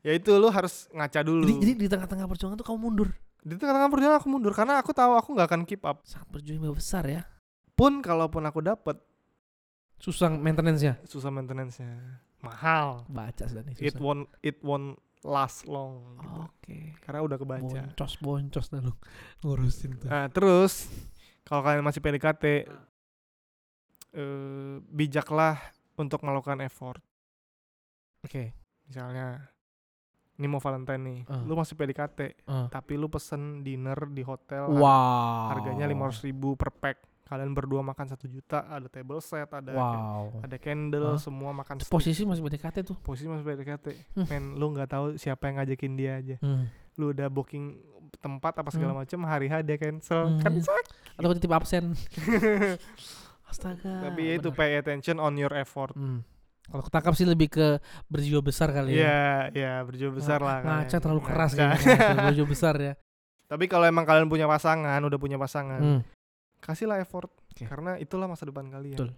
ya 0.01 0.11
itu 0.13 0.31
lu 0.33 0.47
harus 0.47 0.85
ngaca 0.89 1.19
dulu 1.21 1.45
jadi, 1.45 1.55
jadi 1.59 1.73
di 1.75 1.87
tengah-tengah 1.87 2.25
perjuangan 2.25 2.55
tuh 2.55 2.65
kamu 2.65 2.79
mundur. 2.79 3.09
di 3.39 3.53
tengah-tengah 3.53 3.89
perjalanan 3.89 4.17
aku 4.17 4.27
mundur 4.27 4.49
karena 4.51 4.77
aku 4.77 4.89
tahu 4.89 5.13
aku 5.13 5.29
nggak 5.33 5.47
akan 5.47 5.61
keep 5.63 5.81
up 5.81 6.01
Sangat 6.01 6.25
berjuang 6.31 6.61
besar 6.71 7.05
ya. 7.05 7.21
pun 7.71 7.99
kalaupun 7.99 8.41
aku 8.41 8.57
dapet 8.59 8.97
Susah 9.95 10.29
maintenance-nya. 10.29 10.97
susah 11.03 11.29
maintenance-nya 11.29 12.21
mahal 12.39 13.01
Baca 13.07 13.45
sudah 13.45 13.61
nih 13.61 13.73
it 13.79 13.93
susah. 13.93 14.01
won't 14.01 14.25
it 14.39 14.57
won't 14.61 14.97
last 15.21 15.65
long 15.65 16.15
gitu. 16.15 16.37
Oke. 16.43 16.77
karena 17.01 17.19
udah 17.21 17.37
kebaca 17.37 17.65
Boncos 17.65 18.13
boncos 18.19 18.65
dah 18.67 18.79
lu 18.79 18.93
ngurusin 19.41 19.91
tuh. 19.95 20.07
nah 20.07 20.25
terus 20.27 20.85
kalau 21.41 21.61
kalian 21.61 21.81
masih 21.81 21.97
PDKT 21.99 22.69
eh, 24.15 24.79
bijaklah 24.81 25.59
untuk 25.95 26.19
melakukan 26.21 26.59
effort 26.61 27.03
Oke. 28.21 28.55
misalnya 28.85 29.51
ini 30.35 30.45
mau 30.45 30.59
Valentine 30.59 30.99
nih 30.99 31.19
Ah. 31.25 31.41
lu 31.41 31.53
masih 31.53 31.73
PDKT 31.73 32.19
Ah. 32.43 32.67
tapi 32.67 32.95
lu 32.95 33.07
pesen 33.07 33.61
dinner 33.61 33.95
di 34.07 34.21
hotel 34.21 34.67
Wow. 34.67 35.51
harganya 35.51 35.85
lima 35.85 36.07
ribu 36.11 36.55
per 36.55 36.71
pack 36.71 36.97
kalian 37.25 37.51
berdua 37.51 37.81
makan 37.81 38.05
satu 38.05 38.25
juta 38.25 38.65
ada 38.65 38.85
table 38.85 39.17
set 39.17 39.49
ada 39.49 39.71
Wow. 39.71 40.41
ada 40.41 40.57
candle 40.57 41.15
Hah? 41.15 41.17
semua 41.17 41.51
makan 41.51 41.79
steak. 41.79 41.89
posisi 41.89 42.21
masih 42.21 42.41
PDKT 42.41 42.77
tuh. 42.83 42.97
posisi 42.99 43.25
masih 43.25 43.43
PDKT 43.43 43.85
Hmm. 44.13 44.27
men 44.27 44.43
lu 44.55 44.69
nggak 44.69 44.87
tahu 44.87 45.05
siapa 45.15 45.47
yang 45.47 45.57
ngajakin 45.57 45.93
dia 45.93 46.11
aja 46.15 46.35
Hmm. 46.37 46.67
lu 46.95 47.11
udah 47.11 47.27
booking 47.27 47.81
tempat 48.15 48.55
apa 48.55 48.69
segala 48.69 48.91
Hmm. 48.91 49.01
macam 49.01 49.19
hari 49.23 49.47
H 49.47 49.59
dia 49.61 49.75
cancel 49.75 50.29
Hmm. 50.29 50.39
kan 50.39 50.51
sakit. 50.53 50.85
Atau 51.15 51.31
titip 51.31 51.51
absen. 51.51 51.95
Astaga. 53.55 53.93
tapi 54.03 54.21
ya 54.25 54.33
itu 54.35 54.49
bener. 54.49 54.59
pay 54.59 54.71
attention 54.75 55.17
on 55.17 55.33
your 55.33 55.51
effort 55.51 55.95
Hmm. 55.95 56.21
Kalau 56.65 56.81
ketangkap 56.81 57.13
sih 57.13 57.23
lebih 57.23 57.47
ke 57.47 57.67
berjiwa 58.07 58.41
besar 58.41 58.73
kali 58.73 58.97
ya. 58.97 58.97
Iya, 58.97 59.21
iya 59.53 59.73
berjuang 59.81 60.17
besar 60.17 60.41
lah. 60.41 60.59
Ngaca 60.59 60.97
terlalu 60.97 61.21
keras 61.21 61.53
Ngaca. 61.53 61.61
kayaknya. 61.77 61.97
berjiwa 62.27 62.47
besar 62.49 62.75
ya. 62.75 62.93
Tapi 63.45 63.65
kalau 63.65 63.85
emang 63.85 64.01
kalian 64.01 64.25
punya 64.25 64.49
pasangan, 64.49 64.97
udah 64.99 65.19
punya 65.21 65.37
pasangan, 65.37 65.77
Hmm. 65.77 66.01
kasihlah 66.57 66.97
effort 66.97 67.29
Oke. 67.53 67.63
karena 67.63 67.95
itulah 67.95 68.25
masa 68.25 68.43
depan 68.43 68.65
kalian. 68.67 68.97
Betul. 68.97 69.13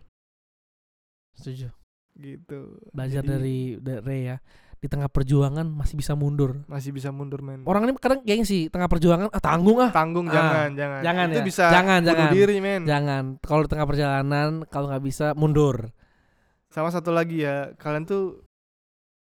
Setuju. 1.34 1.72
Gitu. 2.14 2.60
Belajar 2.92 3.22
Jadi, 3.22 3.32
dari 3.32 3.58
dari 3.80 4.02
Ray 4.04 4.22
ya. 4.26 4.38
Di 4.78 4.86
tengah 4.86 5.10
perjuangan 5.10 5.66
masih 5.66 5.98
bisa 5.98 6.14
mundur. 6.14 6.62
masih 6.70 6.94
bisa 6.94 7.10
mundur 7.10 7.42
men. 7.42 7.66
Orang 7.66 7.90
ini 7.90 7.98
kadang 7.98 8.22
gengsi 8.22 8.70
tengah 8.70 8.86
perjuangan 8.86 9.34
ah 9.34 9.42
tanggung 9.42 9.82
ah. 9.82 9.90
Tanggung 9.90 10.30
Ah, 10.30 10.34
jangan, 10.38 10.70
jangan. 10.78 11.00
jangan 11.02 11.28
Itu 11.28 11.42
ya. 11.42 11.46
bisa 11.50 11.64
Jangan, 11.74 12.00
jangan. 12.06 12.30
diri 12.30 12.58
men. 12.62 12.82
Jangan 12.86 13.24
kalau 13.42 13.66
di 13.66 13.70
tengah 13.74 13.88
perjalanan 13.90 14.50
kalau 14.70 14.94
nggak 14.94 15.02
bisa 15.02 15.34
mundur. 15.34 15.90
Sama 16.70 16.94
satu 16.94 17.10
lagi 17.10 17.42
ya, 17.42 17.74
kalian 17.74 18.06
tuh 18.06 18.46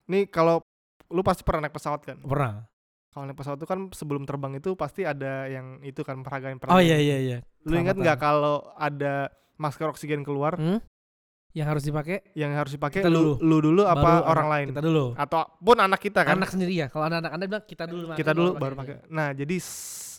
nih 0.07 0.28
kalau 0.28 0.61
lu 1.09 1.22
pasti 1.22 1.40
pernah 1.40 1.64
naik 1.64 1.74
pesawat 1.74 2.04
kan? 2.04 2.18
Pernah. 2.20 2.66
Kalau 3.09 3.24
naik 3.24 3.38
pesawat 3.40 3.57
tuh 3.57 3.64
kan 3.64 3.88
sebelum 3.96 4.28
terbang 4.28 4.61
itu 4.61 4.76
pasti 4.76 5.09
ada 5.09 5.48
yang 5.48 5.80
itu 5.80 6.04
kan 6.04 6.20
peragaan 6.20 6.61
Oh 6.68 6.82
iya 6.82 7.00
iya 7.00 7.16
iya. 7.16 7.38
Lu 7.64 7.80
ingat 7.80 7.96
nggak 7.96 8.18
kalau 8.20 8.61
ada 8.76 9.32
masker 9.57 9.88
oksigen 9.88 10.20
keluar 10.20 10.61
Hmm? 10.61 10.84
Yang 11.57 11.66
harus 11.72 11.82
dipakai 11.82 12.16
yang 12.36 12.52
harus 12.52 12.72
dipakai 12.76 13.00
Kita 13.00 13.09
lu, 13.09 13.40
dulu. 13.40 13.40
lu 13.40 13.57
dulu 13.64 13.82
apa 13.82 13.96
baru 14.20 14.28
orang 14.28 14.48
lain? 14.52 14.66
Kita 14.76 14.82
dulu. 14.84 15.04
Atau 15.16 15.40
pun 15.57 15.76
anak 15.80 15.98
kita 15.98 16.20
kan? 16.20 16.36
Anak 16.36 16.52
sendiri 16.52 16.72
ya. 16.76 16.86
Kalau 16.86 17.09
anak-anak 17.09 17.32
Anda 17.32 17.44
bilang 17.48 17.64
kita 17.64 17.84
dulu 17.88 18.04
kita 18.12 18.30
dulu 18.30 18.50
baru 18.54 18.74
pakai. 18.76 19.09
Nah, 19.09 19.32
jadi 19.32 19.57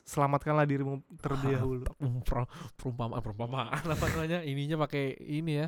selamatkanlah 0.03 0.65
dirimu 0.65 0.97
terlebih 1.15 1.49
Ah, 1.49 1.55
dahulu. 1.61 1.83
Per- 2.27 2.49
perumpamaan 2.73 3.21
perumpamaan 3.21 3.69
apa 3.93 4.05
namanya 4.09 4.39
ininya 4.41 4.81
pakai 4.81 5.13
ini 5.19 5.61
ya 5.61 5.67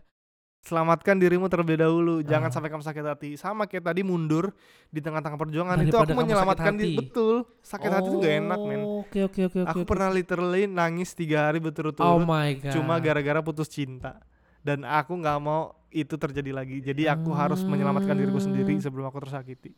Selamatkan 0.59 1.15
dirimu 1.15 1.47
terlebih 1.47 1.80
dahulu. 1.80 2.20
Jangan 2.20 2.51
Ah. 2.51 2.53
sampai 2.53 2.67
kamu 2.67 2.84
sakit 2.84 3.05
hati. 3.07 3.30
Sama 3.39 3.63
kayak 3.63 3.80
tadi 3.86 4.03
mundur 4.03 4.51
di 4.91 4.99
tengah-tengah 4.99 5.39
perjuangan 5.39 5.80
itu 5.80 5.88
Daripada 5.88 6.03
aku 6.03 6.11
kamu 6.11 6.20
menyelamatkan 6.20 6.74
diri. 6.76 6.97
Betul. 6.99 7.36
Sakit 7.63 7.88
hati 7.88 8.07
itu 8.09 8.17
gak 8.20 8.36
enak, 8.43 8.59
men. 8.67 8.82
oke 8.84 9.20
oke 9.24 9.39
oke 9.47 9.57
Aku 9.72 9.80
pernah 9.88 10.11
literally 10.11 10.67
nangis 10.67 11.15
tiga 11.15 11.47
hari 11.47 11.63
oh 11.63 11.72
berturut-turut 11.72 12.28
my 12.28 12.59
god 12.59 12.76
cuma 12.76 12.99
gara-gara 12.99 13.39
putus 13.39 13.72
cinta. 13.72 14.20
Dan 14.60 14.84
aku 14.84 15.16
nggak 15.16 15.38
mau 15.39 15.72
itu 15.89 16.14
terjadi 16.14 16.51
lagi. 16.51 16.80
Jadi 16.80 17.05
aku 17.05 17.32
harus 17.32 17.64
menyelamatkan 17.64 18.14
diriku 18.14 18.38
sendiri 18.38 18.78
Hmm. 18.78 18.84
sebelum 18.84 19.05
aku 19.05 19.20
tersakiti. 19.22 19.74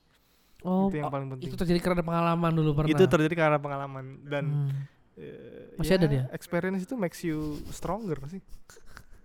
oh, 0.61 0.87
itu 0.87 1.01
yang 1.01 1.09
oh, 1.09 1.13
paling 1.13 1.25
penting. 1.27 1.49
itu 1.49 1.57
terjadi 1.57 1.79
karena 1.81 2.05
pengalaman 2.05 2.51
dulu 2.53 2.77
pernah 2.77 2.93
Itu 2.93 3.03
terjadi 3.05 3.33
karena 3.33 3.57
pengalaman 3.57 4.03
dan 4.23 4.43
Hmm. 4.45 4.69
eh, 5.17 5.73
Masih 5.73 5.97
ada 5.97 6.05
dia? 6.05 6.23
Experience 6.29 6.85
itu 6.85 6.93
makes 6.93 7.21
you 7.21 7.39
stronger 7.73 8.13
sih. 8.29 8.41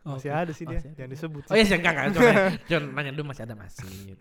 Masih 0.00 0.30
Oke. 0.30 0.40
ada 0.46 0.52
sih 0.54 0.64
dia. 0.64 0.78
Masih 0.78 0.88
ada. 0.88 0.96
Jangan 0.96 1.10
disebut. 1.12 1.42
oh 1.44 1.54
iya 1.54 1.64
sih, 1.66 1.76
enggak 1.76 1.92
enggak 1.92 2.06
coba 2.14 2.30
John 2.70 2.84
nanya 2.90 3.12
dulu 3.12 3.26
masih 3.28 3.42
ada 3.44 3.52
masih 3.52 3.84
ya. 4.08 4.16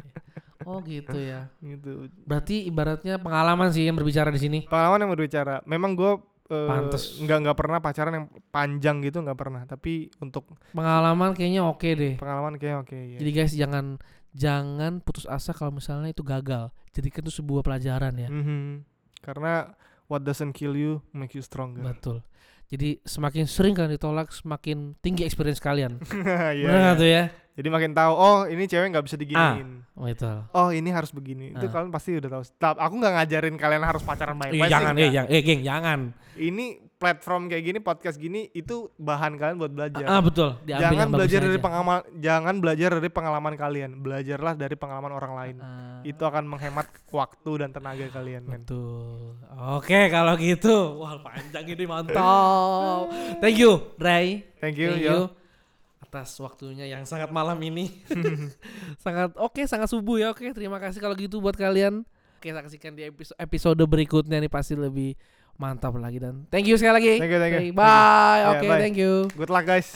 oh 0.66 0.82
gitu 0.82 1.14
ya 1.16 1.46
gitu. 1.62 2.10
berarti 2.26 2.66
ibaratnya 2.66 3.16
pengalaman 3.16 3.70
sih 3.70 3.86
yang 3.86 3.94
berbicara 3.94 4.28
di 4.28 4.42
sini 4.42 4.60
Pengalaman 4.66 5.00
yang 5.00 5.12
berbicara. 5.14 5.62
Memang 5.64 5.94
gue 5.94 6.12
Pantes. 6.46 7.18
nggak 7.18 7.38
nggak 7.42 7.58
pernah 7.58 7.78
pacaran 7.82 8.14
yang 8.14 8.26
panjang 8.54 9.02
gitu 9.02 9.22
nggak 9.22 9.38
pernah. 9.40 9.62
Tapi 9.66 10.14
untuk 10.22 10.54
pengalaman 10.72 11.34
kayaknya 11.34 11.66
oke 11.66 11.90
deh 11.90 12.16
pengalaman 12.22 12.62
kayak 12.62 12.86
oke 12.86 12.94
ya. 12.94 13.18
Jadi 13.18 13.32
guys 13.34 13.54
jangan 13.58 13.98
jangan 14.36 15.02
putus 15.02 15.26
asa 15.26 15.56
kalau 15.58 15.74
misalnya 15.74 16.14
itu 16.14 16.22
gagal. 16.22 16.70
Jadikan 16.94 17.26
itu 17.26 17.34
sebuah 17.42 17.66
pelajaran 17.66 18.14
ya. 18.14 18.30
Mhm. 18.30 18.86
Karena 19.26 19.74
what 20.06 20.22
doesn't 20.22 20.54
kill 20.54 20.78
you 20.78 21.02
make 21.16 21.34
you 21.34 21.42
stronger. 21.42 21.82
Betul. 21.82 22.22
Jadi 22.66 22.98
semakin 23.06 23.46
sering 23.46 23.78
kalian 23.78 23.94
ditolak, 23.94 24.34
semakin 24.34 24.98
tinggi 25.02 25.22
experience 25.22 25.62
kalian. 25.62 26.02
Iya, 26.58 26.66
Benar 26.66 26.80
nggak 26.82 26.96
tuh 26.98 27.10
ya? 27.10 27.24
Jadi 27.56 27.68
makin 27.72 27.92
tahu 27.96 28.14
oh 28.14 28.40
ini 28.46 28.68
cewek 28.68 28.92
nggak 28.92 29.06
bisa 29.08 29.16
diginiin. 29.16 29.88
Oh 29.96 30.06
itu. 30.06 30.28
Oh 30.52 30.70
ini 30.76 30.92
harus 30.92 31.10
begini. 31.10 31.56
Itu 31.56 31.68
Ah. 31.68 31.72
kalian 31.72 31.88
pasti 31.88 32.20
udah 32.20 32.30
tahu. 32.30 32.44
Tapi 32.52 32.78
aku 32.78 32.94
nggak 33.00 33.14
ngajarin 33.16 33.56
kalian 33.56 33.84
harus 33.84 34.04
pacaran 34.04 34.36
baik-baik. 34.36 34.60
sih, 34.62 34.72
jangan, 34.72 34.94
eh, 34.94 35.10
jangan, 35.10 35.30
eh, 35.32 35.42
geng, 35.42 35.62
jangan. 35.64 36.00
Ini 36.36 36.66
platform 36.96 37.48
kayak 37.48 37.64
gini, 37.64 37.80
podcast 37.80 38.18
gini, 38.18 38.52
itu 38.52 38.92
bahan 38.98 39.36
kalian 39.36 39.56
buat 39.56 39.72
belajar. 39.72 40.04
Ah, 40.04 40.20
betul. 40.20 40.60
Diambil 40.64 40.84
jangan 40.84 41.08
belajar 41.12 41.40
dari 41.44 41.60
pengalaman, 41.60 42.00
jangan 42.18 42.56
belajar 42.60 42.90
dari 42.92 43.10
pengalaman 43.10 43.54
kalian. 43.56 43.92
Belajarlah 44.00 44.54
dari 44.56 44.76
pengalaman 44.76 45.12
orang 45.12 45.34
lain. 45.34 45.56
Ah, 45.60 46.00
Itu 46.04 46.24
akan 46.24 46.44
menghemat 46.46 46.88
waktu 47.08 47.52
dan 47.56 47.70
tenaga 47.72 48.04
kalian, 48.10 48.44
men. 48.44 48.64
betul. 48.64 49.40
Oke, 49.80 50.12
kalau 50.12 50.36
gitu, 50.36 51.00
wah 51.00 51.16
panjang 51.20 51.66
ini 51.66 51.86
mantap. 51.88 52.20
Thank 53.42 53.60
you, 53.60 53.80
Ray. 53.96 54.44
Thank 54.60 54.76
you, 54.76 54.92
Thank 54.92 55.08
yo. 55.08 55.45
Atas 56.16 56.32
waktunya 56.40 56.88
yang 56.88 57.04
sangat 57.04 57.28
malam 57.28 57.60
ini. 57.60 57.92
sangat 59.04 59.36
oke, 59.36 59.60
sangat 59.68 59.92
subuh 59.92 60.16
ya. 60.16 60.32
Oke, 60.32 60.48
terima 60.56 60.80
kasih 60.80 61.04
kalau 61.04 61.12
gitu 61.20 61.44
buat 61.44 61.60
kalian. 61.60 62.08
Oke, 62.40 62.56
saksikan 62.56 62.96
di 62.96 63.04
episode, 63.04 63.36
episode 63.36 63.84
berikutnya 63.84 64.40
nih 64.40 64.48
pasti 64.48 64.80
lebih 64.80 65.20
mantap 65.60 65.96
lagi 66.00 66.20
dan 66.24 66.48
thank 66.48 66.64
you 66.64 66.80
sekali 66.80 67.04
lagi. 67.04 67.14
Thank 67.20 67.36
you, 67.36 67.40
thank 67.44 67.54
you. 67.60 67.64
Oke, 67.68 67.76
bye. 67.76 67.84
Yeah, 68.40 68.52
Oke, 68.56 68.68
bye. 68.72 68.80
thank 68.80 68.96
you. 68.96 69.28
Good 69.36 69.52
luck 69.52 69.68
guys. 69.68 69.92